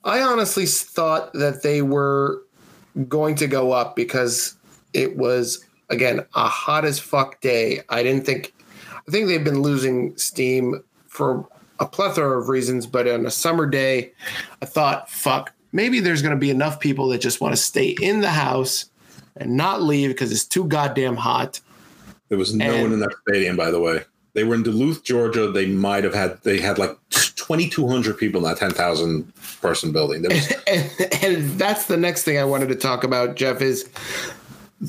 [0.04, 2.42] I honestly thought that they were
[3.08, 4.56] going to go up because
[4.92, 7.80] it was again a hot as fuck day.
[7.88, 8.52] I didn't think
[9.06, 11.46] I think they've been losing steam for
[11.80, 14.12] a plethora of reasons, but on a summer day,
[14.60, 17.96] I thought, fuck, maybe there's going to be enough people that just want to stay
[18.00, 18.86] in the house
[19.36, 21.60] and not leave because it's too goddamn hot.
[22.28, 24.02] There was no and, one in that stadium, by the way.
[24.34, 25.50] They were in Duluth, Georgia.
[25.50, 30.22] They might have had they had like 2,200 people in that 10,000 person building.
[30.22, 30.90] Was- and,
[31.22, 33.60] and that's the next thing I wanted to talk about, Jeff.
[33.60, 33.88] Is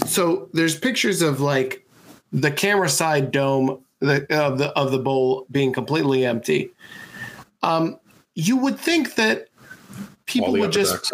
[0.05, 1.85] so there's pictures of like
[2.31, 6.71] the camera side dome the, of the of the bowl being completely empty.
[7.61, 7.99] Um,
[8.35, 9.47] you would think that
[10.25, 11.11] people would just.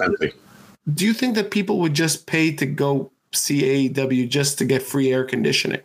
[0.94, 4.82] Do you think that people would just pay to go see AEW just to get
[4.82, 5.82] free air conditioning?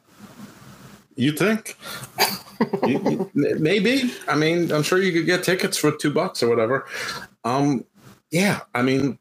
[1.17, 1.77] You think?
[3.35, 4.13] maybe.
[4.29, 6.87] I mean, I'm sure you could get tickets for two bucks or whatever.
[7.45, 7.85] Um,
[8.31, 9.19] yeah, I mean,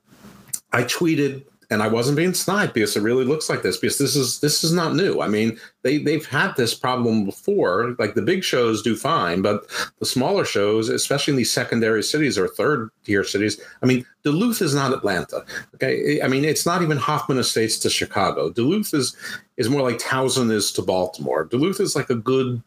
[0.72, 4.16] I tweeted and I wasn't being snide because it really looks like this because this
[4.16, 5.22] is this is not new.
[5.22, 7.96] I mean, they they've had this problem before.
[8.00, 9.66] Like the big shows do fine, but
[10.00, 14.62] the smaller shows, especially in these secondary cities or third tier cities, I mean, Duluth
[14.62, 15.44] is not Atlanta.
[15.76, 18.50] Okay, I mean, it's not even Hoffman Estates to Chicago.
[18.50, 19.16] Duluth is
[19.58, 21.46] is more like Towson is to Baltimore.
[21.46, 22.62] Duluth is like a good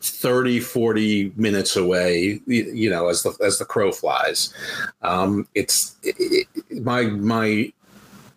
[0.00, 4.52] 30 40 minutes away you know as the as the crow flies
[5.00, 7.72] um it's it, it, my my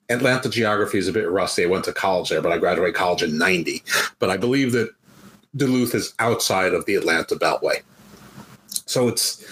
[0.10, 1.64] Atlanta geography is a bit rusty.
[1.64, 3.84] I went to college there, but I graduated college in 90.
[4.20, 4.90] But I believe that
[5.56, 7.82] Duluth is outside of the Atlanta Beltway.
[8.68, 9.44] So it's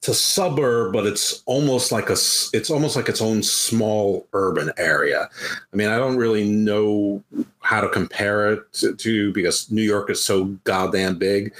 [0.00, 2.14] it's a suburb, but it's almost like a
[2.54, 5.28] it's almost like its own small urban area.
[5.70, 7.22] I mean, I don't really know
[7.58, 11.52] how to compare it to, to because New York is so goddamn big,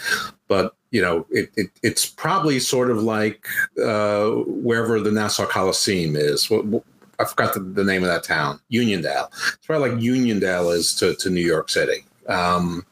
[0.49, 3.47] but you know, it, it it's probably sort of like
[3.85, 6.49] uh, wherever the Nassau Coliseum is.
[6.49, 6.83] What,
[7.19, 9.29] I forgot the, the, name of that town, Uniondale.
[9.53, 12.07] It's probably like Uniondale is to, to New York City.
[12.27, 12.87] Um,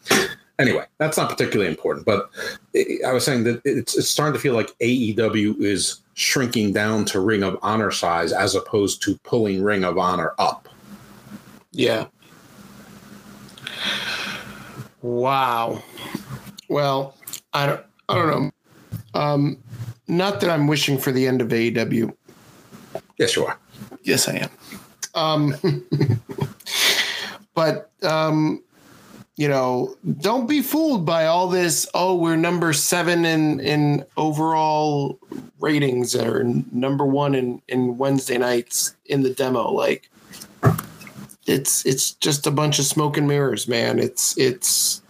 [0.58, 2.30] anyway, that's not particularly important, but
[3.06, 7.20] I was saying that it's, it's starting to feel like AEW is shrinking down to
[7.20, 10.68] Ring of Honor size as opposed to pulling Ring of Honor up.
[11.70, 12.06] Yeah.
[15.02, 15.82] Wow.
[16.68, 17.16] Well,
[17.52, 17.84] I don't.
[18.08, 18.50] I don't know.
[19.14, 19.58] Um,
[20.08, 22.14] not that I'm wishing for the end of AEW.
[23.18, 23.58] Yes, you are.
[24.02, 24.50] Yes, I am.
[25.14, 25.84] Um,
[27.54, 28.62] but um,
[29.38, 31.86] you know, don't be fooled by all this.
[31.94, 35.16] Oh, we're number seven in in overall
[35.60, 36.42] ratings, or
[36.72, 39.70] number one in in Wednesday nights in the demo.
[39.70, 40.10] Like,
[41.46, 44.00] it's it's just a bunch of smoke and mirrors, man.
[44.00, 45.02] It's it's.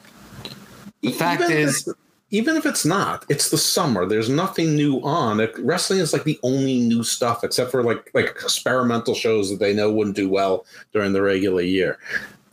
[1.01, 1.89] The fact Even is
[2.31, 4.05] even if it's not, it's the summer.
[4.05, 5.41] There's nothing new on.
[5.61, 9.73] Wrestling is like the only new stuff, except for like like experimental shows that they
[9.73, 11.99] know wouldn't do well during the regular year.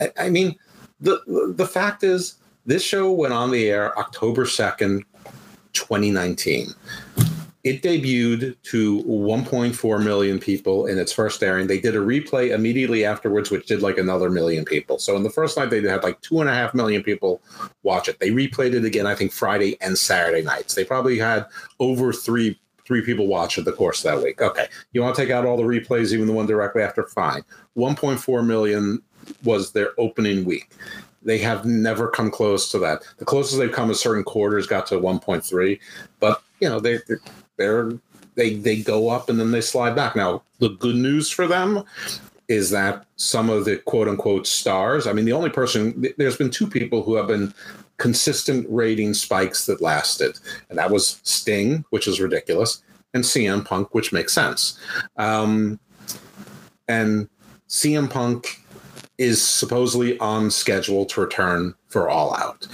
[0.00, 0.56] I, I mean,
[1.00, 5.04] the the fact is, this show went on the air October second,
[5.72, 6.68] 2019.
[7.66, 11.66] it debuted to 1.4 million people in its first airing.
[11.66, 15.00] They did a replay immediately afterwards, which did like another million people.
[15.00, 17.42] So in the first night, they had like two and a half million people
[17.82, 18.20] watch it.
[18.20, 20.74] They replayed it again, I think Friday and Saturday nights.
[20.76, 21.46] They probably had
[21.80, 22.56] over three
[22.86, 24.40] three people watch it the course of that week.
[24.40, 27.02] Okay, you want to take out all the replays, even the one directly after?
[27.08, 27.42] Fine.
[27.76, 29.02] 1.4 million
[29.44, 30.70] was their opening week.
[31.22, 33.02] They have never come close to that.
[33.18, 35.80] The closest they've come is certain quarters got to 1.3,
[36.20, 37.00] but you know they
[37.56, 37.92] they're
[38.36, 40.14] they they go up and then they slide back.
[40.14, 41.82] Now the good news for them
[42.48, 45.06] is that some of the quote unquote stars.
[45.06, 47.52] I mean, the only person there's been two people who have been
[47.96, 50.38] consistent rating spikes that lasted,
[50.68, 52.82] and that was Sting, which is ridiculous,
[53.14, 54.78] and CM Punk, which makes sense.
[55.16, 55.80] Um,
[56.88, 57.28] and
[57.68, 58.60] CM Punk
[59.18, 62.66] is supposedly on schedule to return for All Out.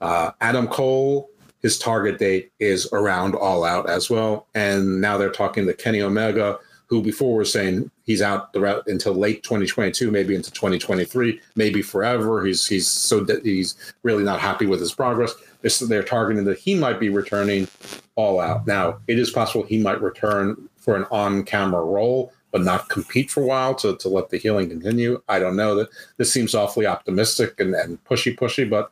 [0.00, 1.30] Uh, Adam Cole,
[1.62, 4.46] his target date is around All Out as well.
[4.54, 6.58] And now they're talking to Kenny Omega,
[6.88, 11.82] who before was saying he's out the route until late 2022, maybe into 2023, maybe
[11.82, 12.44] forever.
[12.44, 15.34] He's he's so de- he's really not happy with his progress.
[15.62, 17.66] They're, they're targeting that he might be returning
[18.14, 18.66] All Out.
[18.66, 23.42] Now it is possible he might return for an on-camera role but not compete for
[23.42, 25.22] a while to, to let the healing continue.
[25.28, 28.90] I don't know that this seems awfully optimistic and, and pushy, pushy, but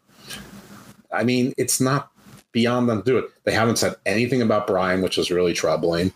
[1.11, 2.11] I mean, it's not
[2.53, 3.25] beyond them to do it.
[3.45, 6.13] They haven't said anything about Brian, which is really troubling.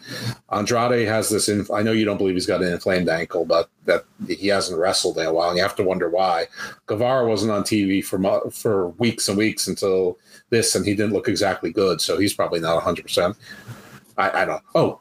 [0.53, 1.49] Andrade has this.
[1.49, 4.79] Inf- I know you don't believe he's got an inflamed ankle, but that he hasn't
[4.79, 6.49] wrestled in a while, and you have to wonder why.
[6.85, 10.19] Guevara wasn't on TV for for weeks and weeks until
[10.51, 13.05] this, and he didn't look exactly good, so he's probably not 100.
[13.05, 13.39] percent
[14.19, 14.62] I, I don't.
[14.75, 15.01] Oh,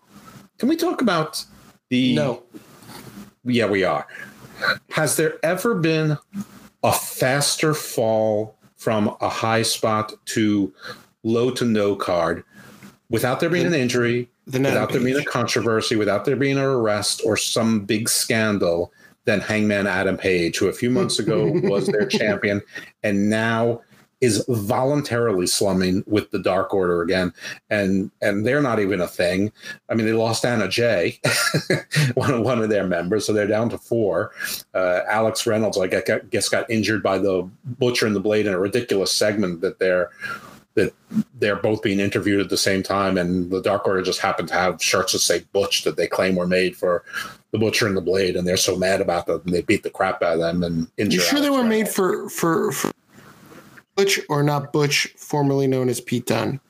[0.60, 1.44] can we talk about
[1.89, 2.43] the no.
[3.43, 4.05] Yeah, we are.
[4.91, 6.18] Has there ever been
[6.84, 10.73] a faster fall from a high spot to
[11.23, 12.43] low to no card
[13.09, 16.64] without there being an injury, The without there being a controversy, without there being an
[16.64, 18.91] arrest or some big scandal
[19.26, 22.61] than Hangman Adam Page, who a few months ago was their champion
[23.03, 23.81] and now
[24.19, 27.34] is voluntarily slumming with the Dark Order again,
[27.69, 29.52] and and they're not even a thing.
[29.89, 31.19] I mean, they lost Anna Jay,
[32.15, 34.31] one of one of their members, so they're down to four.
[34.73, 38.60] Uh, Alex Reynolds, I guess, got injured by the Butcher and the Blade in a
[38.60, 40.10] ridiculous segment that they're
[40.73, 40.94] that
[41.39, 44.53] they're both being interviewed at the same time, and the Dark Order just happened to
[44.53, 47.03] have shirts that say Butch that they claim were made for
[47.52, 50.22] the Butcher and the Blade, and they're so mad about them, they beat the crap
[50.22, 51.14] out of them and injured.
[51.14, 51.69] You sure they were Reynolds.
[51.69, 52.91] made for for for
[53.98, 56.61] Butch or not Butch, formerly known as Pete Dunne?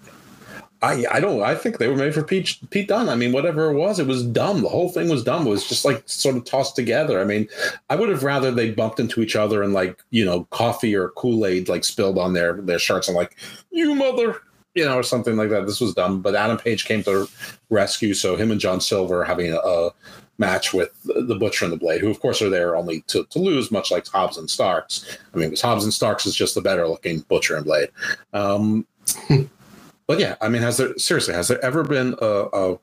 [0.81, 3.09] I I don't I think they were made for Pete Pete Dunne.
[3.09, 4.61] I mean, whatever it was, it was dumb.
[4.61, 5.45] The whole thing was dumb.
[5.45, 7.19] It was just like sort of tossed together.
[7.19, 7.47] I mean,
[7.89, 11.09] I would have rather they bumped into each other and like you know coffee or
[11.09, 13.35] Kool Aid like spilled on their their shirts and like
[13.71, 14.41] you mother
[14.75, 15.65] you know or something like that.
[15.65, 16.21] This was dumb.
[16.21, 17.27] But Adam Page came to
[17.69, 18.13] rescue.
[18.13, 19.91] So him and John Silver having a, a
[20.37, 23.39] match with the Butcher and the Blade, who of course are there only to, to
[23.39, 25.17] lose, much like Hobbs and Starks.
[25.33, 27.89] I mean, because Hobbs and Starks is just the better looking Butcher and Blade.
[28.33, 28.85] Um,
[30.07, 32.79] but yeah, I mean, has there seriously has there ever been a, a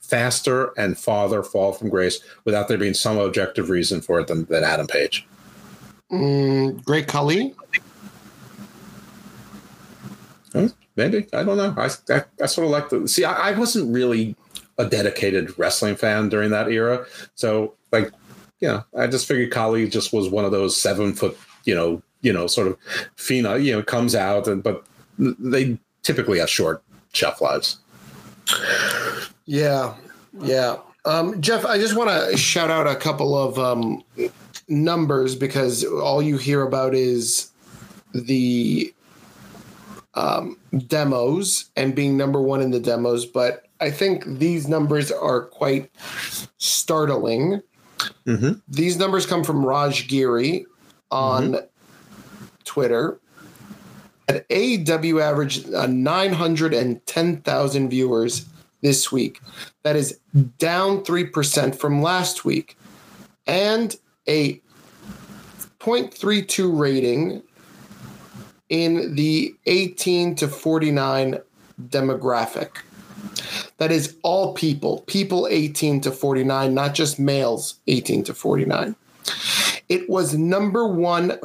[0.00, 4.44] faster and farther fall from grace without there being some objective reason for it than,
[4.46, 5.26] than Adam Page?
[6.12, 7.54] Mm, Great Khali.
[10.52, 10.66] Hmm,
[10.96, 11.74] Maybe I don't know.
[11.76, 13.24] I, I, I sort of like the see.
[13.24, 14.36] I, I wasn't really
[14.78, 18.10] a dedicated wrestling fan during that era, so like
[18.60, 22.02] you know, I just figured Khali just was one of those seven foot, you know,
[22.22, 22.78] you know, sort of
[23.16, 24.86] phenom, you know, comes out and but
[25.18, 26.82] they typically have short
[27.12, 27.78] shelf lives.
[29.44, 29.94] Yeah,
[30.40, 30.76] yeah.
[31.04, 34.02] Um, Jeff, I just want to shout out a couple of um,
[34.68, 37.50] numbers because all you hear about is
[38.14, 38.94] the
[40.14, 40.56] um,
[40.86, 43.26] demos and being number one in the demos.
[43.26, 45.90] But I think these numbers are quite
[46.56, 47.60] startling.
[48.26, 48.52] Mm-hmm.
[48.66, 50.64] These numbers come from Raj Giri
[51.10, 51.58] on
[52.64, 53.20] Twitter.
[54.26, 58.46] At AEW averaged uh, 910,000 viewers
[58.80, 59.42] this week.
[59.82, 60.18] That is
[60.56, 62.78] down 3% from last week.
[63.46, 63.94] And
[64.26, 64.62] a
[65.80, 67.42] 0.32 rating
[68.70, 71.38] in the 18 to 49
[71.88, 72.78] demographic.
[73.78, 78.94] That is all people, people 18 to 49, not just males 18 to 49.
[79.88, 81.38] It was number one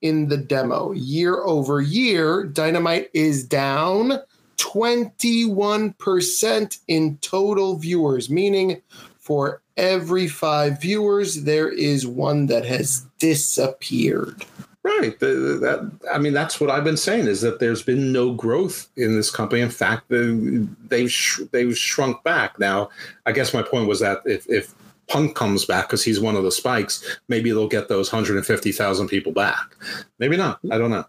[0.00, 0.92] in the demo.
[0.92, 4.20] Year over year, Dynamite is down
[4.58, 8.80] 21% in total viewers, meaning
[9.18, 14.44] for every five viewers, there is one that has disappeared.
[14.88, 15.18] Right.
[15.20, 19.14] That I mean, that's what I've been saying is that there's been no growth in
[19.14, 19.60] this company.
[19.60, 22.58] In fact, they, they've sh- they've shrunk back.
[22.58, 22.88] Now,
[23.26, 24.74] I guess my point was that if if
[25.08, 29.32] Punk comes back because he's one of the spikes, maybe they'll get those 150,000 people
[29.32, 29.74] back.
[30.18, 30.60] Maybe not.
[30.70, 31.04] I don't know.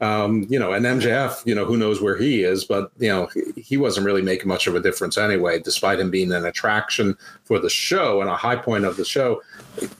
[0.00, 3.28] Um, you know, and MJF, you know, who knows where he is, but you know,
[3.56, 7.58] he wasn't really making much of a difference anyway, despite him being an attraction for
[7.58, 9.42] the show and a high point of the show.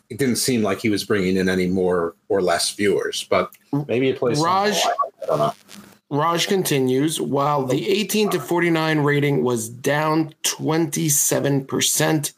[0.09, 3.51] It didn't seem like he was bringing in any more or less viewers, but
[3.89, 4.41] maybe it plays.
[4.41, 5.55] Raj, I don't know.
[6.11, 12.33] Raj continues while the 18 to 49 rating was down 27%,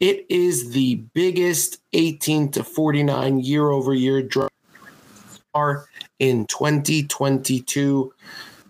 [0.00, 4.50] it is the biggest 18 to 49 year over year drop
[6.22, 8.14] in 2022.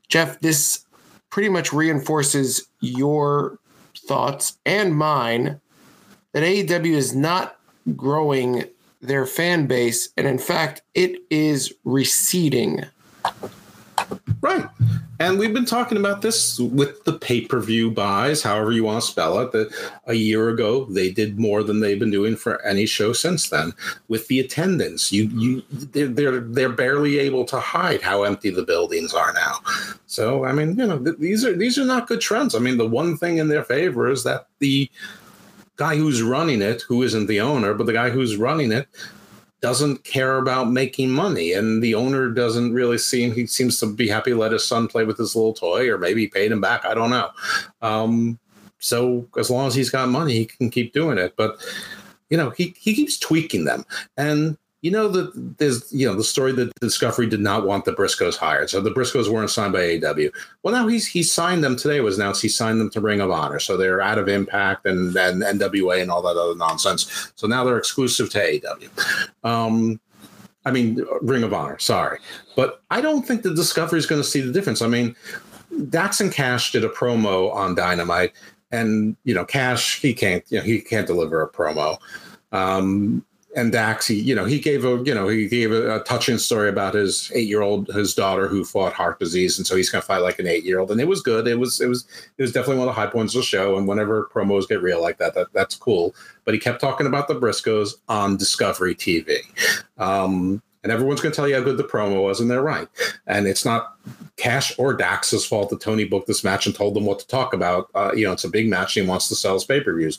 [0.09, 0.87] Jeff, this
[1.29, 3.59] pretty much reinforces your
[4.09, 5.61] thoughts and mine
[6.33, 7.59] that AEW is not
[7.95, 8.65] growing
[9.03, 12.87] their fan base, and in fact, it is receding.
[14.43, 14.67] Right.
[15.21, 19.01] And we've been talking about this with the pay per view buys, however you want
[19.01, 19.53] to spell it.
[19.53, 19.73] That
[20.07, 23.73] a year ago they did more than they've been doing for any show since then.
[24.09, 29.15] With the attendance, you you they're they're, barely able to hide how empty the buildings
[29.15, 29.59] are now.
[30.07, 32.57] So I mean, you know, th- these are these are not good trends.
[32.57, 34.91] I mean, the one thing in their favor is that the
[35.77, 38.89] guy who's running it, who isn't the owner, but the guy who's running it
[39.63, 44.09] doesn't care about making money and the owner doesn't really seem he seems to be
[44.09, 46.85] happy to let his son play with his little toy or maybe paid him back
[46.85, 47.31] i don't know.
[47.81, 48.39] Um,
[48.81, 51.57] so as long as he's got money he can keep doing it but
[52.29, 53.85] you know he, he keeps tweaking them.
[54.17, 57.93] And you know that there's you know the story that discovery did not want the
[57.93, 60.29] briscoes hired so the briscoes weren't signed by aw
[60.63, 63.31] well now he's he signed them today was announced he signed them to ring of
[63.31, 67.47] honor so they're out of impact and and nwa and all that other nonsense so
[67.47, 68.61] now they're exclusive to
[69.45, 69.99] aw um
[70.65, 72.21] I mean, Ring of Honor, sorry.
[72.55, 74.81] But I don't think the Discovery is going to see the difference.
[74.81, 75.17] I mean,
[75.89, 78.33] Dax and Cash did a promo on Dynamite,
[78.71, 81.99] and, you know, Cash, he can't, you know, he can't deliver a promo.
[82.53, 86.05] Um, and Dax, he, you know, he gave a, you know, he gave a, a
[86.05, 90.01] touching story about his eight-year-old, his daughter who fought heart disease, and so he's going
[90.01, 91.47] to fight like an eight-year-old, and it was good.
[91.47, 92.07] It was, it was,
[92.39, 93.77] it was definitely one of the high points of the show.
[93.77, 96.15] And whenever promos get real like that, that that's cool.
[96.45, 99.39] But he kept talking about the Briscoes on Discovery TV.
[99.99, 102.89] Um, and everyone's going to tell you how good the promo was, and they're right.
[103.27, 103.97] And it's not
[104.37, 107.55] Cash or Dax's fault that Tony booked this match and told them what to talk
[107.55, 107.89] about.
[107.95, 109.95] Uh, you know, it's a big match, and he wants to sell his pay per
[109.95, 110.19] views.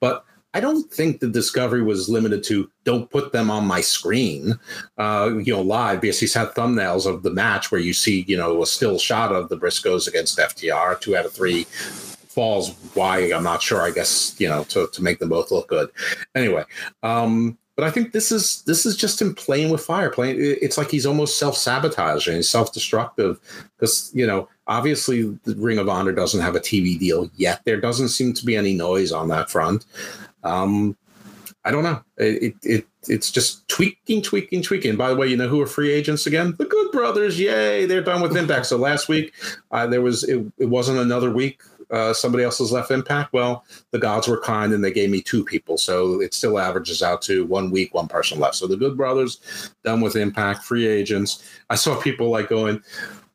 [0.00, 0.24] But
[0.54, 4.58] I don't think the Discovery was limited to don't put them on my screen,
[4.98, 8.36] uh, you know, live because he's had thumbnails of the match where you see, you
[8.36, 12.70] know, a still shot of the Briscoes against FTR, two out of three falls.
[12.94, 13.82] Why I'm not sure.
[13.82, 15.90] I guess you know to to make them both look good.
[16.34, 16.64] Anyway,
[17.02, 20.10] um, but I think this is this is just him playing with fire.
[20.10, 23.40] Playing, it's like he's almost self sabotaging, self destructive
[23.78, 27.62] because you know obviously the Ring of Honor doesn't have a TV deal yet.
[27.64, 29.86] There doesn't seem to be any noise on that front.
[30.42, 30.96] Um,
[31.64, 32.02] I don't know.
[32.16, 34.96] It, it, it it's just tweaking, tweaking, tweaking.
[34.96, 36.54] By the way, you know who are free agents again?
[36.58, 37.38] The Good Brothers.
[37.38, 37.86] Yay!
[37.86, 38.66] They're done with Impact.
[38.66, 39.32] So last week,
[39.70, 41.60] uh, there was it, it wasn't another week.
[41.90, 43.32] Uh, somebody else has left Impact.
[43.32, 47.02] Well, the gods were kind and they gave me two people, so it still averages
[47.02, 48.54] out to one week, one person left.
[48.54, 51.44] So the Good Brothers done with Impact, free agents.
[51.68, 52.82] I saw people like going,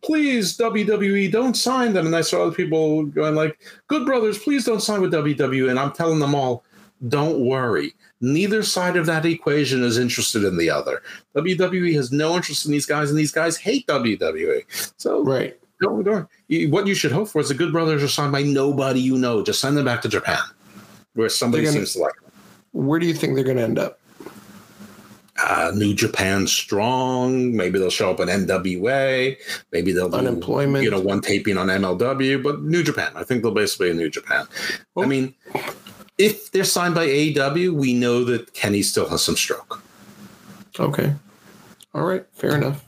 [0.01, 4.65] please WWE don't sign them, and I saw other people going like, Good Brothers, please
[4.65, 6.63] don't sign with WWE, and I'm telling them all,
[7.07, 7.93] don't worry.
[8.21, 11.03] Neither side of that equation is interested in the other.
[11.35, 14.63] WWE has no interest in these guys, and these guys hate WWE.
[14.97, 15.57] So Right.
[15.81, 16.27] don't, don't.
[16.71, 19.43] What you should hope for is the Good Brothers are signed by nobody you know.
[19.43, 20.39] Just send them back to Japan,
[21.13, 22.31] where somebody gonna- seems to like them.
[22.73, 23.99] Where do you think they're going to end up?
[25.43, 27.55] Uh, New Japan strong.
[27.55, 29.37] Maybe they'll show up in NWA.
[29.71, 30.83] Maybe they'll do, Unemployment.
[30.83, 33.11] You know, one taping on MLW, but New Japan.
[33.15, 34.47] I think they'll basically in New Japan.
[34.95, 35.03] Oh.
[35.03, 35.35] I mean,
[36.17, 39.81] if they're signed by AEW, we know that Kenny still has some stroke.
[40.79, 41.13] Okay.
[41.93, 42.25] All right.
[42.33, 42.83] Fair enough.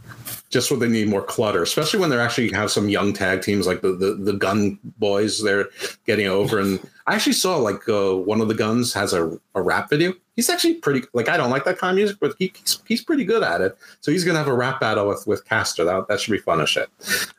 [0.49, 3.67] just what they need more clutter, especially when they're actually have some young tag teams
[3.67, 5.67] like the the, the Gunn boys they're
[6.05, 6.59] getting over.
[6.59, 10.13] And I actually saw like uh, one of the Gunns has a, a rap video.
[10.35, 13.03] He's actually pretty like I don't like that kind of music, but he, he's he's
[13.03, 13.77] pretty good at it.
[14.01, 15.83] So he's gonna have a rap battle with with Caster.
[15.83, 16.89] That that should be fun as shit.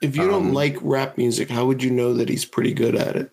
[0.03, 2.95] If you don't Um, like rap music, how would you know that he's pretty good
[2.97, 3.31] at it?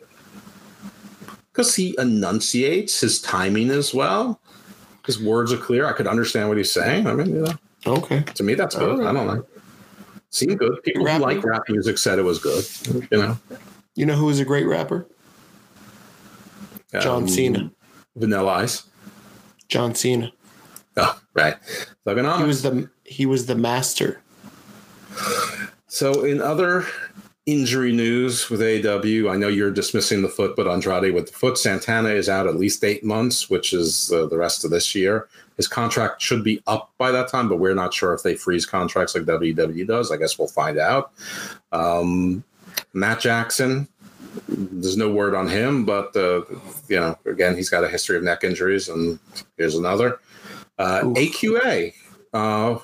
[1.57, 4.39] Because he enunciates his timing as well.
[5.07, 5.87] His words are clear.
[5.87, 7.07] I could understand what he's saying.
[7.07, 7.53] I mean, you know,
[7.87, 8.21] Okay.
[8.35, 9.03] to me that's good.
[9.03, 9.43] I don't know.
[10.29, 10.83] Seemed good.
[10.83, 12.63] People who like rap music said it was good.
[13.11, 13.37] You know,
[13.95, 15.07] You know who is a great rapper?
[17.01, 17.71] John Um, Cena.
[18.15, 18.83] Vanilla Ice.
[19.67, 20.31] John Cena.
[20.95, 21.55] Oh, right.
[22.05, 22.37] Thuganomics.
[22.37, 24.21] He was the he was the master.
[25.87, 26.85] So, in other
[27.47, 31.57] injury news with AW, I know you're dismissing the foot, but Andrade with the foot,
[31.57, 35.27] Santana is out at least eight months, which is uh, the rest of this year.
[35.55, 38.65] His contract should be up by that time, but we're not sure if they freeze
[38.65, 40.11] contracts like WWE does.
[40.11, 41.13] I guess we'll find out.
[41.71, 42.43] Um,
[42.93, 43.87] Matt Jackson,
[44.47, 46.41] there's no word on him, but uh,
[46.89, 49.17] you know, again, he's got a history of neck injuries, and
[49.57, 50.19] here's another.
[50.77, 51.93] Uh, AQA,
[52.33, 52.77] uh,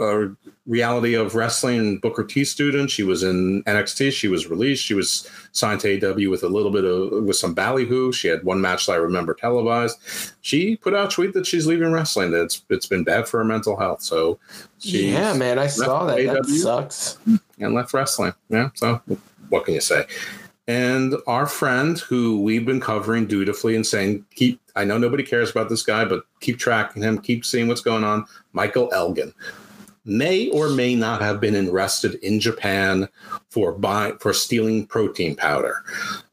[0.00, 0.26] uh,
[0.66, 2.90] reality of wrestling Booker T student.
[2.90, 4.12] She was in NXT.
[4.12, 4.84] She was released.
[4.84, 8.12] She was signed to AW with a little bit of with some ballyhoo.
[8.12, 9.98] She had one match that I remember televised.
[10.40, 12.30] She put out a tweet that she's leaving wrestling.
[12.30, 14.02] That it's it's been bad for her mental health.
[14.02, 14.38] So
[14.80, 16.24] Yeah, man, I saw that.
[16.24, 16.62] That AW.
[16.62, 17.18] sucks.
[17.58, 18.34] and left wrestling.
[18.48, 18.70] Yeah.
[18.74, 19.00] So
[19.48, 20.06] what can you say?
[20.68, 25.50] And our friend, who we've been covering dutifully and saying, keep, I know nobody cares
[25.50, 28.24] about this guy, but keep tracking him, keep seeing what's going on.
[28.52, 29.34] Michael Elgin
[30.04, 33.08] may or may not have been arrested in Japan
[33.50, 33.78] for
[34.18, 35.84] for stealing protein powder.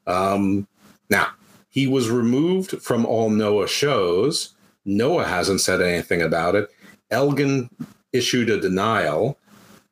[0.06, 0.66] Um,
[1.08, 1.28] now,
[1.68, 4.54] he was removed from all Noah shows.
[4.84, 6.70] Noah hasn't said anything about it.
[7.10, 7.70] Elgin
[8.12, 9.38] issued a denial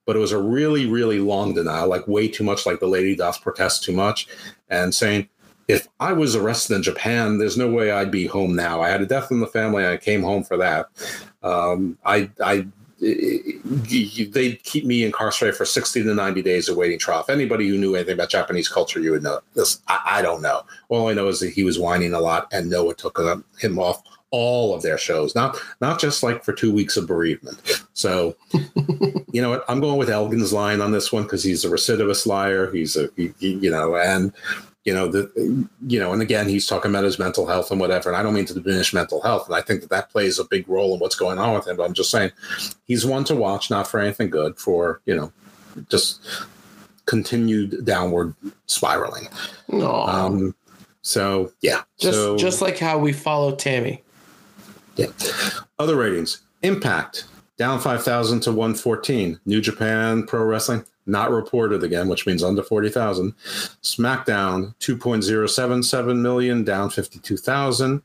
[0.09, 3.15] but it was a really, really long denial, like way too much, like the lady
[3.15, 4.27] does protest too much,
[4.71, 5.29] and saying,
[5.69, 8.81] if I was arrested in Japan, there's no way I'd be home now.
[8.81, 9.87] I had a death in the family.
[9.87, 10.87] I came home for that.
[11.43, 12.67] Um, I, I,
[13.01, 17.21] they keep me incarcerated for 60 to 90 days awaiting trial.
[17.21, 19.81] If anybody who knew anything about Japanese culture, you would know this.
[19.89, 20.63] I, I don't know.
[20.89, 23.19] All I know is that he was whining a lot, and Noah took
[23.61, 27.85] him off all of their shows, not not just like for two weeks of bereavement.
[27.95, 28.37] So,
[29.33, 29.65] you know what?
[29.69, 32.71] I'm going with Elgin's line on this one because he's a recidivist liar.
[32.71, 34.33] He's a he, he, you know, and
[34.85, 35.31] you know the
[35.87, 38.09] you know, and again, he's talking about his mental health and whatever.
[38.09, 40.45] And I don't mean to diminish mental health, and I think that that plays a
[40.45, 41.77] big role in what's going on with him.
[41.77, 42.31] But I'm just saying,
[42.87, 45.33] he's one to watch, not for anything good, for you know,
[45.89, 46.21] just
[47.07, 48.35] continued downward
[48.67, 49.29] spiraling.
[49.69, 50.55] No, Um,
[51.03, 54.03] so yeah, just so, just like how we follow Tammy.
[54.97, 55.07] Yeah.
[55.79, 57.25] Other ratings Impact
[57.57, 59.39] down 5,000 to 114.
[59.47, 63.33] New Japan Pro Wrestling not reported again, which means under 40,000.
[63.83, 68.03] SmackDown 2.077 million, down 52,000.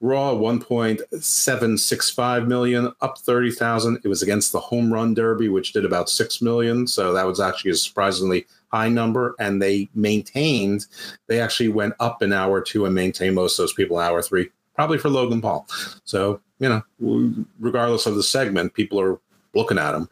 [0.00, 4.00] Raw 1.765 million, up 30,000.
[4.04, 6.86] It was against the Home Run Derby, which did about 6 million.
[6.86, 9.34] So that was actually a surprisingly high number.
[9.38, 10.86] And they maintained,
[11.26, 14.20] they actually went up an hour two and maintained most of those people in hour
[14.20, 15.66] three probably for Logan Paul.
[16.04, 16.82] So, you know,
[17.58, 19.18] regardless of the segment, people are
[19.54, 20.08] looking at him.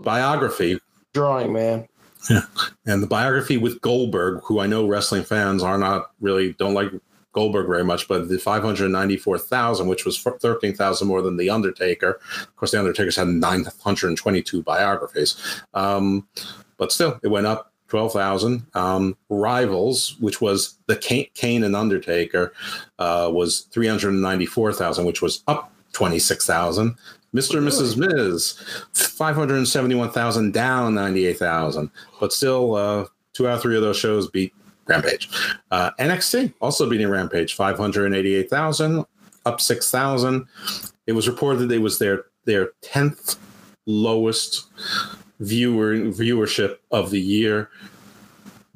[0.00, 0.80] Biography.
[1.14, 1.88] Drawing, man.
[2.28, 2.42] Yeah.
[2.86, 6.90] And the biography with Goldberg, who I know wrestling fans are not really, don't like
[7.32, 12.20] Goldberg very much, but the 594,000, which was 13,000 more than The Undertaker.
[12.40, 15.62] Of course, The Undertaker's had 922 biographies.
[15.72, 16.28] Um,
[16.76, 18.66] but still, it went up 12,000.
[18.74, 22.52] Um, Rivals, which was the Kane, and Undertaker,
[22.98, 26.96] uh, was 394,000, which was up 26,000.
[27.34, 27.58] Mr.
[27.58, 27.96] and Mrs.
[27.96, 28.58] Miz,
[28.92, 31.90] 571,000, down 98,000.
[32.20, 34.54] But still, uh, two out of three of those shows beat
[34.86, 35.28] Rampage.
[35.70, 39.04] Uh, NXT also beating Rampage, 588,000,
[39.46, 40.46] up 6,000.
[41.06, 43.36] It was reported it was their their 10th
[43.86, 44.66] lowest
[45.40, 47.70] viewer viewership of the year.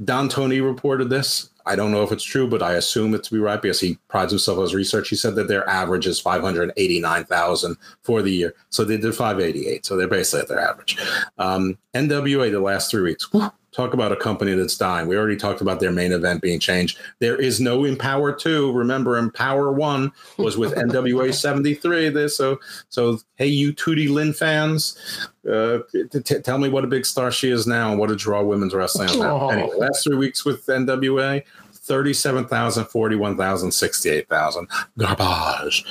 [0.05, 1.51] Don Tony reported this.
[1.69, 3.99] I don't know if it's true, but I assume it to be right because he
[4.09, 5.11] prides himself on his research.
[5.11, 8.55] He said that their average is 589,000 for the year.
[8.71, 9.85] So they did 588.
[9.85, 10.99] So they're basically at their average.
[11.37, 13.31] Um, NWA the last three weeks.
[13.33, 15.07] Whew, talk about a company that's dying.
[15.07, 16.99] We already talked about their main event being changed.
[17.21, 18.73] There is no Empower 2.
[18.73, 22.09] Remember, Empower 1 was with NWA 73.
[22.09, 26.89] This so so hey you Tootie Lynn fans, uh, t- t- tell me what a
[26.89, 29.41] big star she is now and what a draw women's wrestling is now.
[29.41, 29.49] Oh.
[29.51, 34.69] Anyway, last three weeks with NWA, 37,000, 41,000, 68,000.
[34.99, 35.85] Garbage.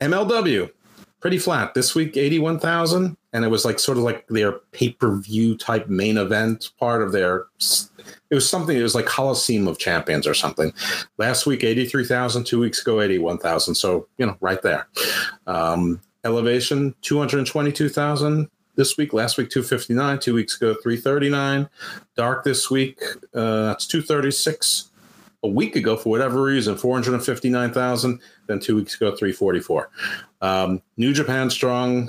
[0.00, 0.70] MLW,
[1.22, 1.72] pretty flat.
[1.72, 3.16] This week, 81,000.
[3.32, 7.00] And it was like sort of like their pay per view type main event part
[7.00, 7.46] of their.
[8.28, 10.74] It was something, it was like Coliseum of Champions or something.
[11.16, 12.44] Last week, 83,000.
[12.44, 13.74] Two weeks ago, 81,000.
[13.74, 14.88] So, you know, right there.
[15.46, 19.12] Um, Elevation, 222,000 this week.
[19.12, 20.18] Last week, 259.
[20.18, 21.68] Two weeks ago, 339.
[22.16, 23.00] Dark this week,
[23.34, 24.91] uh, that's 236
[25.42, 29.90] a week ago for whatever reason 459,000 then 2 weeks ago 344
[30.40, 32.08] um, New Japan strong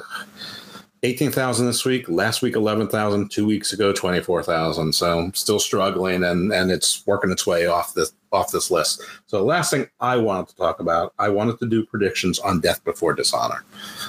[1.04, 6.72] 18,000 this week last week 11,000 2 weeks ago 24,000 so still struggling and and
[6.72, 9.02] it's working its way off this off this list.
[9.28, 12.60] So the last thing I wanted to talk about, I wanted to do predictions on
[12.60, 13.64] Death Before Dishonor.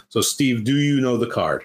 [0.09, 1.65] So Steve, do you know the card?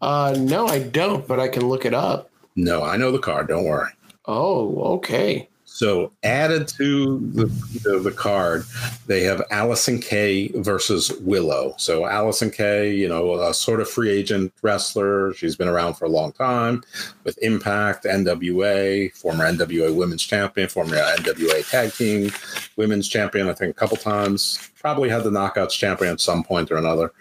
[0.00, 2.30] Uh, no, I don't, but I can look it up.
[2.54, 3.48] No, I know the card.
[3.48, 3.90] Don't worry.
[4.26, 5.48] Oh, okay.
[5.76, 7.44] So added to the,
[7.84, 8.64] the, the card,
[9.06, 11.74] they have Allison Kay versus Willow.
[11.76, 15.34] So Allison Kay, you know, a sort of free agent wrestler.
[15.34, 16.82] She's been around for a long time
[17.24, 22.32] with Impact, NWA, former NWA Women's Champion, former NWA Tag Team
[22.76, 23.50] Women's Champion.
[23.50, 24.70] I think a couple times.
[24.80, 27.12] Probably had the Knockouts Champion at some point or another.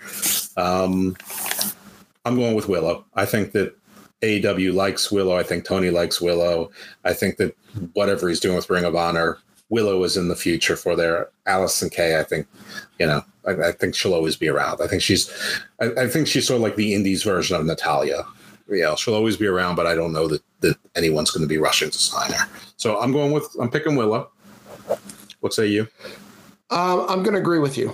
[0.56, 1.18] Um,
[2.24, 3.04] I'm going with Willow.
[3.16, 3.78] I think that
[4.26, 5.38] AEW likes Willow.
[5.38, 6.72] I think Tony likes Willow.
[7.04, 7.56] I think that
[7.94, 9.38] whatever he's doing with Ring of Honor,
[9.70, 12.20] Willow is in the future for their Allison Kay.
[12.20, 12.48] I think,
[13.00, 14.82] you know, I, I think she'll always be around.
[14.82, 15.32] I think she's,
[15.80, 18.26] I, I, think she's sort of like the Indies version of Natalya.
[18.68, 21.58] Yeah, she'll always be around, but I don't know that, that anyone's going to be
[21.58, 22.48] rushing to sign her.
[22.78, 24.30] So I'm going with, I'm picking Willow.
[25.40, 25.88] What say you?
[26.72, 27.94] Um, I'm going to agree with you.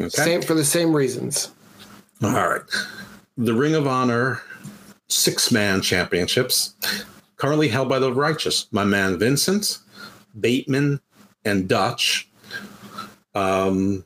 [0.00, 0.08] Okay.
[0.08, 1.52] Same for the same reasons.
[2.22, 2.62] All right.
[3.38, 4.42] The Ring of Honor
[5.12, 6.74] six man championships,
[7.36, 8.66] currently held by the Righteous.
[8.72, 9.78] My man Vincent,
[10.40, 11.00] Bateman,
[11.44, 12.28] and Dutch.
[13.34, 14.04] Um,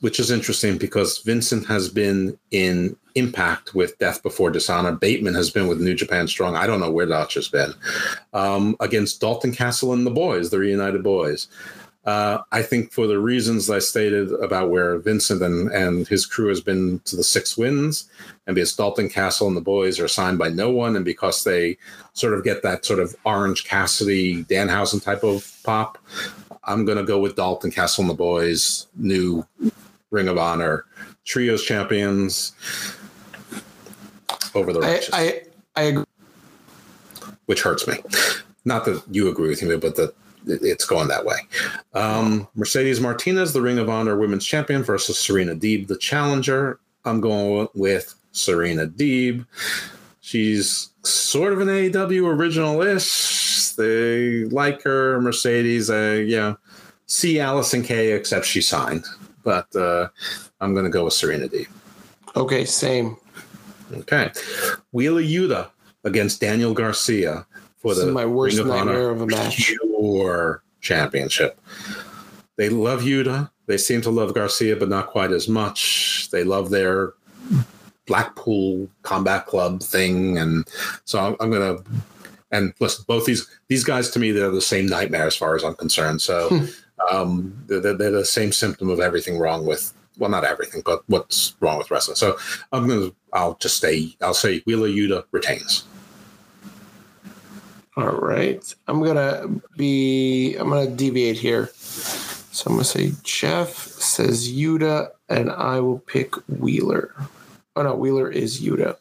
[0.00, 4.92] which is interesting because Vincent has been in Impact with Death Before Dishonor.
[4.92, 6.54] Bateman has been with New Japan Strong.
[6.56, 7.72] I don't know where Dutch has been.
[8.34, 11.48] Um, against Dalton Castle and the boys, the Reunited Boys.
[12.06, 16.48] Uh, I think for the reasons I stated about where Vincent and, and his crew
[16.48, 18.08] has been to the six wins,
[18.46, 21.76] and because Dalton Castle and the boys are signed by no one, and because they
[22.12, 25.98] sort of get that sort of Orange Cassidy, Danhausen type of pop,
[26.62, 29.44] I'm going to go with Dalton Castle and the boys, new
[30.10, 30.84] Ring of Honor
[31.24, 32.52] trios champions
[34.54, 35.12] over the Righteous.
[35.12, 35.42] I, I,
[35.74, 36.04] I agree.
[37.46, 37.98] Which hurts me.
[38.64, 40.14] Not that you agree with me, but that
[40.46, 41.36] it's going that way.
[41.94, 46.78] Um, Mercedes Martinez, the Ring of Honor Women's Champion, versus Serena Deeb, the challenger.
[47.04, 49.46] I'm going with Serena Deeb.
[50.20, 53.70] She's sort of an AEW original ish.
[53.70, 55.20] They like her.
[55.20, 56.54] Mercedes, uh, yeah.
[57.06, 59.04] See Allison Kay, except she signed.
[59.44, 60.08] But uh,
[60.60, 61.68] I'm going to go with Serena Deeb.
[62.34, 63.16] Okay, same.
[63.92, 64.32] Okay.
[64.92, 65.70] Wheeler Yuta
[66.04, 67.46] against Daniel Garcia
[67.76, 69.74] for this the my worst Ring nightmare of, of a match.
[69.98, 71.60] Pure championship.
[72.56, 73.50] They love Yuta.
[73.66, 76.28] They seem to love Garcia, but not quite as much.
[76.30, 77.14] They love their
[78.06, 80.66] Blackpool Combat Club thing, and
[81.04, 81.78] so I'm, I'm gonna.
[82.52, 85.64] And listen, both these these guys to me they're the same nightmare as far as
[85.64, 86.22] I'm concerned.
[86.22, 86.64] So hmm.
[87.12, 91.56] um, they're, they're the same symptom of everything wrong with well, not everything, but what's
[91.60, 92.16] wrong with wrestling.
[92.16, 92.38] So
[92.72, 95.84] I'm gonna I'll just say I'll say Wheeler Yuta retains.
[97.96, 98.74] All right.
[98.88, 99.46] I'm gonna
[99.76, 101.70] be I'm gonna deviate here.
[101.76, 107.14] So I'm gonna say Jeff says Yuta, and I will pick Wheeler.
[107.74, 108.96] Oh no, Wheeler is Yuta.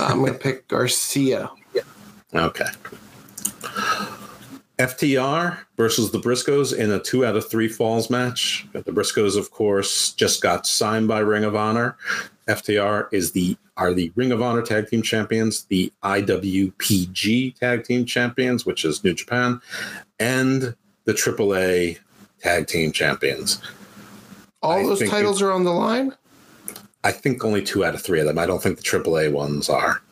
[0.00, 1.50] Uh, I'm gonna pick Garcia.
[1.74, 1.82] Yeah.
[2.34, 2.66] Okay.
[4.78, 8.66] FTR versus the Briscoes in a two out of three falls match.
[8.72, 11.96] The Briscoes, of course, just got signed by Ring of Honor.
[12.46, 18.04] FTR is the are the Ring of Honor Tag Team Champions, the IWGP Tag Team
[18.04, 19.60] Champions, which is New Japan,
[20.20, 21.98] and the AAA
[22.40, 23.60] Tag Team Champions.
[24.62, 26.14] All I those titles it, are on the line.
[27.02, 28.38] I think only two out of three of them.
[28.38, 30.02] I don't think the AAA ones are.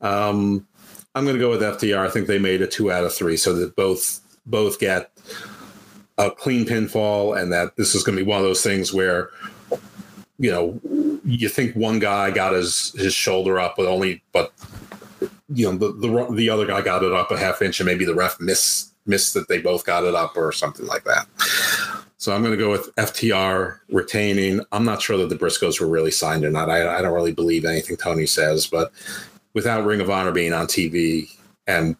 [0.00, 0.66] Um,
[1.14, 2.06] I'm going to go with FTR.
[2.06, 5.10] I think they made a two out of three, so that both both get
[6.18, 9.30] a clean pinfall, and that this is going to be one of those things where
[10.38, 10.80] you know
[11.24, 14.52] you think one guy got his his shoulder up, but only but
[15.48, 18.04] you know the the, the other guy got it up a half inch, and maybe
[18.04, 21.26] the ref missed missed that they both got it up or something like that.
[22.16, 24.64] So I'm going to go with FTR retaining.
[24.72, 26.70] I'm not sure that the Briscoes were really signed or not.
[26.70, 28.92] I, I don't really believe anything Tony says, but
[29.52, 31.28] without Ring of Honor being on TV
[31.66, 31.96] and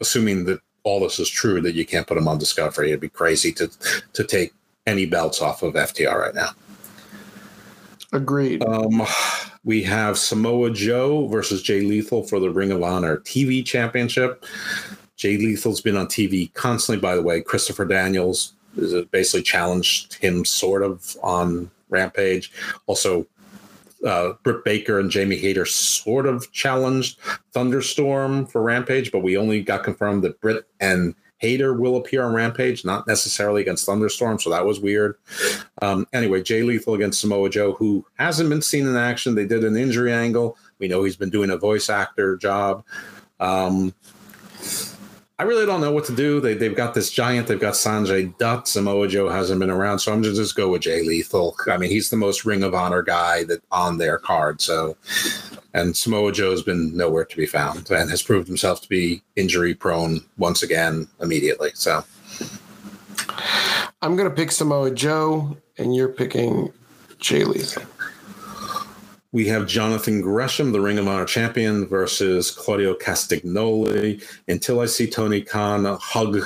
[0.00, 3.08] assuming that all this is true, that you can't put them on Discovery, it'd be
[3.08, 3.70] crazy to
[4.14, 4.54] to take
[4.86, 6.50] any belts off of FTR right now.
[8.16, 8.64] Agreed.
[8.64, 9.02] Um,
[9.62, 14.46] we have Samoa Joe versus Jay Lethal for the Ring of Honor TV Championship.
[15.16, 17.42] Jay Lethal's been on TV constantly, by the way.
[17.42, 18.54] Christopher Daniels
[19.10, 22.52] basically challenged him sort of on Rampage.
[22.86, 23.26] Also,
[24.06, 27.18] uh, Britt Baker and Jamie Hayter sort of challenged
[27.52, 32.32] Thunderstorm for Rampage, but we only got confirmed that Britt and Hayter will appear on
[32.32, 35.16] Rampage, not necessarily against Thunderstorm, so that was weird.
[35.82, 39.34] Um, anyway, Jay Lethal against Samoa Joe, who hasn't been seen in action.
[39.34, 40.56] They did an injury angle.
[40.78, 42.84] We know he's been doing a voice actor job.
[43.38, 43.92] Um,
[45.38, 46.40] I really don't know what to do.
[46.40, 47.46] They they've got this giant.
[47.46, 48.66] They've got Sanjay Dutt.
[48.66, 51.54] Samoa Joe hasn't been around, so I'm gonna just go with Jay Lethal.
[51.68, 54.62] I mean, he's the most Ring of Honor guy that on their card.
[54.62, 54.96] So,
[55.74, 59.74] and Samoa Joe's been nowhere to be found and has proved himself to be injury
[59.74, 61.70] prone once again immediately.
[61.74, 62.02] So,
[64.00, 66.72] I'm gonna pick Samoa Joe, and you're picking
[67.18, 67.82] Jay Lethal.
[69.36, 74.24] We have Jonathan Gresham, the Ring of Honor champion, versus Claudio Castagnoli.
[74.48, 76.38] Until I see Tony Khan hug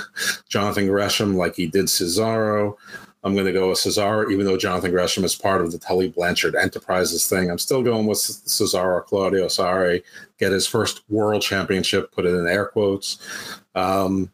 [0.48, 2.76] Jonathan Gresham like he did Cesaro,
[3.22, 6.08] I'm going to go with Cesaro, even though Jonathan Gresham is part of the Tully
[6.08, 7.48] Blanchard Enterprises thing.
[7.48, 9.46] I'm still going with Cesaro Claudio.
[9.46, 10.02] Sorry,
[10.40, 13.18] get his first world championship, put it in air quotes.
[13.76, 14.32] Um,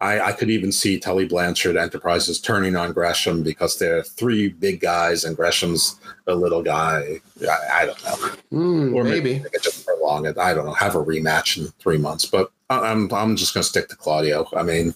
[0.00, 4.80] I, I, could even see Tully Blanchard Enterprises turning on Gresham because they're three big
[4.80, 7.20] guys and Gresham's a little guy.
[7.42, 8.16] I, I don't know.
[8.52, 9.48] Mm, or maybe, maybe.
[9.62, 10.38] just prolong it.
[10.38, 10.72] I don't know.
[10.72, 14.46] Have a rematch in three months, but I'm I'm just going to stick to Claudio.
[14.56, 14.94] I mean,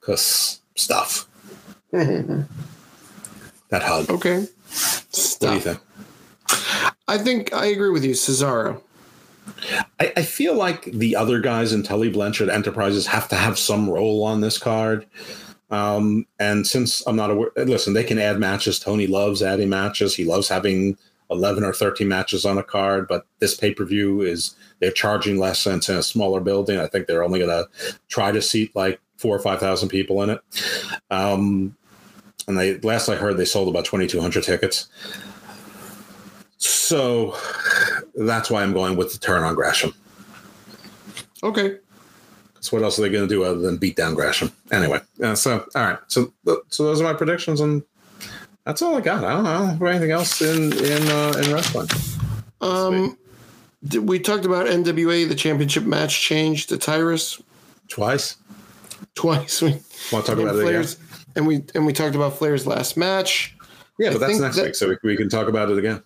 [0.00, 1.28] because stuff.
[1.92, 2.46] that
[3.72, 4.10] hug.
[4.10, 4.46] Okay.
[4.66, 5.40] Stuff.
[5.40, 5.80] What do you think?
[7.06, 8.82] I think I agree with you, Cesaro.
[10.00, 13.88] I, I, feel like the other guys in Tully Blanchard Enterprises have to have some
[13.88, 15.06] role on this card.
[15.70, 18.78] Um, and since I'm not aware, listen, they can add matches.
[18.78, 20.14] Tony loves adding matches.
[20.14, 20.96] He loves having
[21.30, 25.38] 11 or 13 matches on a card, but this pay per view is they're charging
[25.38, 26.78] less since in a smaller building.
[26.78, 27.68] I think they're only going to
[28.08, 30.40] try to seat like four or 5,000 people in it.
[31.10, 31.76] Um,
[32.46, 34.88] and they last I heard, they sold about 2,200 tickets.
[36.58, 37.36] So
[38.14, 39.94] that's why I'm going with the turn on Gresham.
[41.42, 41.78] Okay.
[42.60, 44.50] So what else are they going to do other than beat down Gresham?
[44.72, 46.32] Anyway, uh, so all right, so
[46.68, 47.84] so those are my predictions, and
[48.64, 49.22] that's all I got.
[49.22, 51.88] I don't know anything else in in uh, in wrestling.
[52.60, 53.16] Um,
[54.02, 55.28] we talked about NWA.
[55.28, 57.40] The championship match change to Tyrus
[57.88, 58.36] twice.
[59.14, 59.62] Twice.
[60.10, 61.34] We want to talk about Flair's, it again?
[61.36, 63.54] And we and we talked about Flair's last match.
[63.98, 66.02] Yeah, but I that's next that, week, so we, we can talk about it again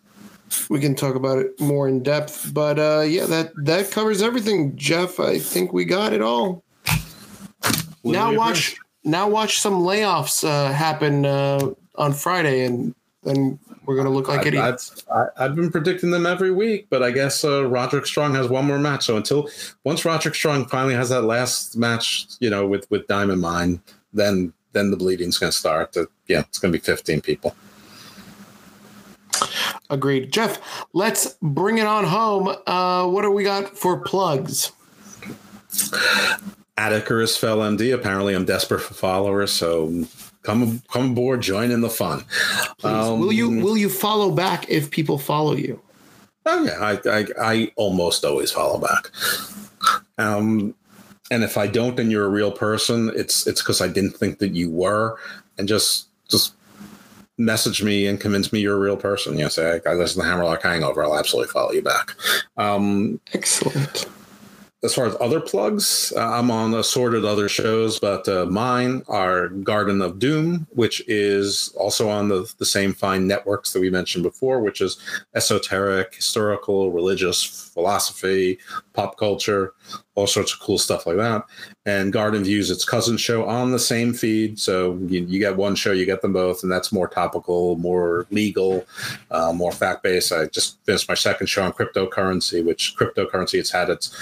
[0.69, 2.53] we can talk about it more in depth.
[2.53, 5.21] But uh, yeah, that that covers everything, Jeff.
[5.21, 6.65] I think we got it all.
[8.05, 14.11] now watch now watch some layoffs uh, happen uh, on Friday, and then we're gonna
[14.11, 15.05] look like idiots.
[15.11, 18.65] I've, I've, been predicting them every week, but I guess uh, Roderick Strong has one
[18.65, 19.05] more match.
[19.05, 19.49] So until
[19.85, 23.81] once Roderick Strong finally has that last match, you know, with with Diamond Mine,
[24.13, 25.93] then then the bleeding's gonna start.
[25.93, 27.55] To, yeah, it's gonna be fifteen people.
[29.93, 30.33] Agreed.
[30.33, 32.57] Jeff, let's bring it on home.
[32.67, 34.73] Uh, what do we got for plugs?
[36.79, 37.95] Atticus fell MD.
[37.95, 40.07] Apparently, I'm desperate for followers, so
[40.45, 42.25] come come aboard, join in the fun.
[42.83, 45.79] Um, will you will you follow back if people follow you?
[46.47, 49.11] Oh yeah, I I, I almost always follow back.
[50.17, 50.75] Um,
[51.31, 54.39] and if I don't, and you're a real person, it's it's because I didn't think
[54.39, 55.19] that you were,
[55.59, 56.55] and just just
[57.45, 59.35] message me and convince me you're a real person.
[59.37, 61.05] You know, say I, listen to Hammerlock Hangover.
[61.05, 62.15] I'll absolutely follow you back.
[62.57, 64.07] Um, Excellent
[64.85, 69.49] as far as other plugs, uh, I'm on assorted other shows, but uh, mine are
[69.49, 74.25] Garden of Doom, which is also on the, the same fine networks that we mentioned
[74.25, 74.99] before, which is
[75.37, 78.59] esoteric, historical, religious, philosophy,
[78.93, 79.75] pop culture,
[80.15, 81.45] all sorts of cool stuff like that.
[81.87, 84.59] And Garden Views, its cousin show on the same feed.
[84.59, 88.27] So you, you get one show, you get them both, and that's more topical, more
[88.31, 88.85] legal,
[89.31, 90.33] uh, more fact based.
[90.33, 94.17] I just finished my second show on cryptocurrency, which cryptocurrency, it's had its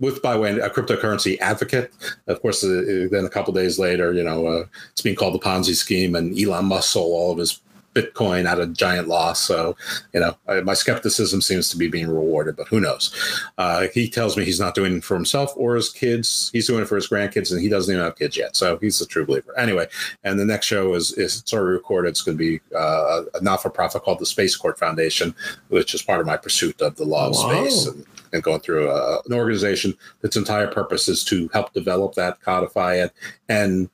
[0.00, 1.92] with by way a cryptocurrency advocate.
[2.26, 5.38] Of course, uh, then a couple days later, you know, uh, it's being called the
[5.38, 7.60] Ponzi scheme, and Elon Musk sold all of his
[7.94, 9.40] Bitcoin at a giant loss.
[9.40, 9.76] So,
[10.12, 13.14] you know, my skepticism seems to be being rewarded, but who knows?
[13.58, 16.50] Uh, he tells me he's not doing it for himself or his kids.
[16.52, 18.56] He's doing it for his grandkids, and he doesn't even have kids yet.
[18.56, 19.58] So he's a true believer.
[19.58, 19.88] Anyway,
[20.24, 22.10] and the next show is is it's already recorded.
[22.10, 25.34] It's going to be uh, a not for profit called the Space Court Foundation,
[25.68, 27.64] which is part of my pursuit of the law of wow.
[27.64, 32.14] space and and going through a, an organization that's entire purpose is to help develop
[32.14, 33.12] that, codify it,
[33.48, 33.90] and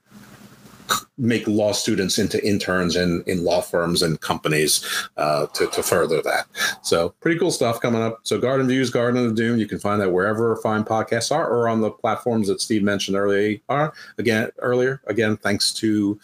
[1.18, 4.84] make law students into interns in, in law firms and companies
[5.16, 6.46] uh, to, to further that.
[6.82, 8.20] So pretty cool stuff coming up.
[8.24, 11.68] So Garden Views, Garden of Doom, you can find that wherever fine podcasts are or
[11.68, 13.58] on the platforms that Steve mentioned earlier.
[13.68, 15.00] Are again earlier.
[15.06, 16.18] Again, thanks to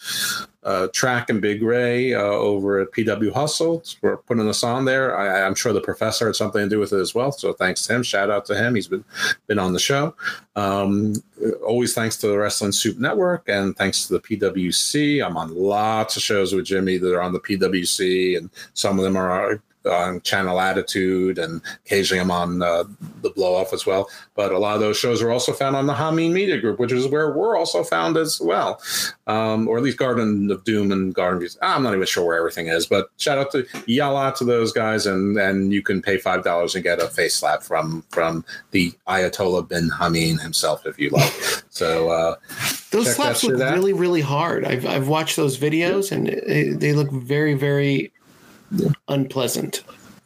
[0.63, 5.17] uh, Track and Big Ray uh, over at PW Hustle for putting us on there.
[5.17, 7.31] I, am sure the professor had something to do with it as well.
[7.31, 8.03] So thanks to him.
[8.03, 8.75] Shout out to him.
[8.75, 9.03] He's been
[9.47, 10.15] been on the show.
[10.55, 15.25] Um, Uh, always thanks to the Wrestling Soup Network and thanks to the PWC.
[15.25, 19.03] I'm on lots of shows with Jimmy that are on the PWC, and some of
[19.03, 22.83] them are on Channel Attitude, and occasionally I'm on uh,
[23.21, 24.09] the Blow Off as well.
[24.35, 26.91] But a lot of those shows are also found on the Hameen Media Group, which
[26.91, 28.81] is where we're also found as well,
[29.27, 31.57] um, or at least Garden of Doom and Garden Views.
[31.61, 33.65] I'm not even sure where everything is, but shout out to
[34.15, 37.35] out to those guys, and and you can pay five dollars and get a face
[37.35, 41.33] slap from from the Ayatollah bin Hameen himself if you like.
[41.73, 42.35] So uh,
[42.91, 43.73] Those slaps look out.
[43.73, 44.63] really, really hard.
[44.63, 48.11] I've I've watched those videos and they look very, very
[49.07, 49.83] unpleasant.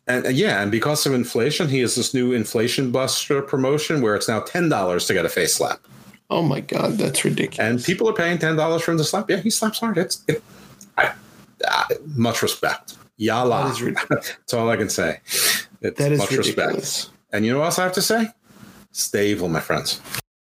[0.07, 4.15] And uh, yeah, and because of inflation, he has this new inflation buster promotion where
[4.15, 5.79] it's now ten dollars to get a face slap,
[6.29, 7.59] Oh my god, that's ridiculous.
[7.59, 9.29] and people are paying ten dollars for him to slap.
[9.29, 9.97] Yeah, he slaps hard.
[9.97, 10.41] It's it,
[10.97, 11.13] I,
[11.67, 11.83] uh,
[12.15, 12.95] much respect.
[13.17, 13.73] Yalla.
[13.73, 15.19] That is That's all I can say.
[15.81, 16.75] It's that is much ridiculous.
[16.75, 17.09] respect.
[17.33, 18.27] And you know what else I have to say?
[18.91, 19.99] Stay evil, my friends.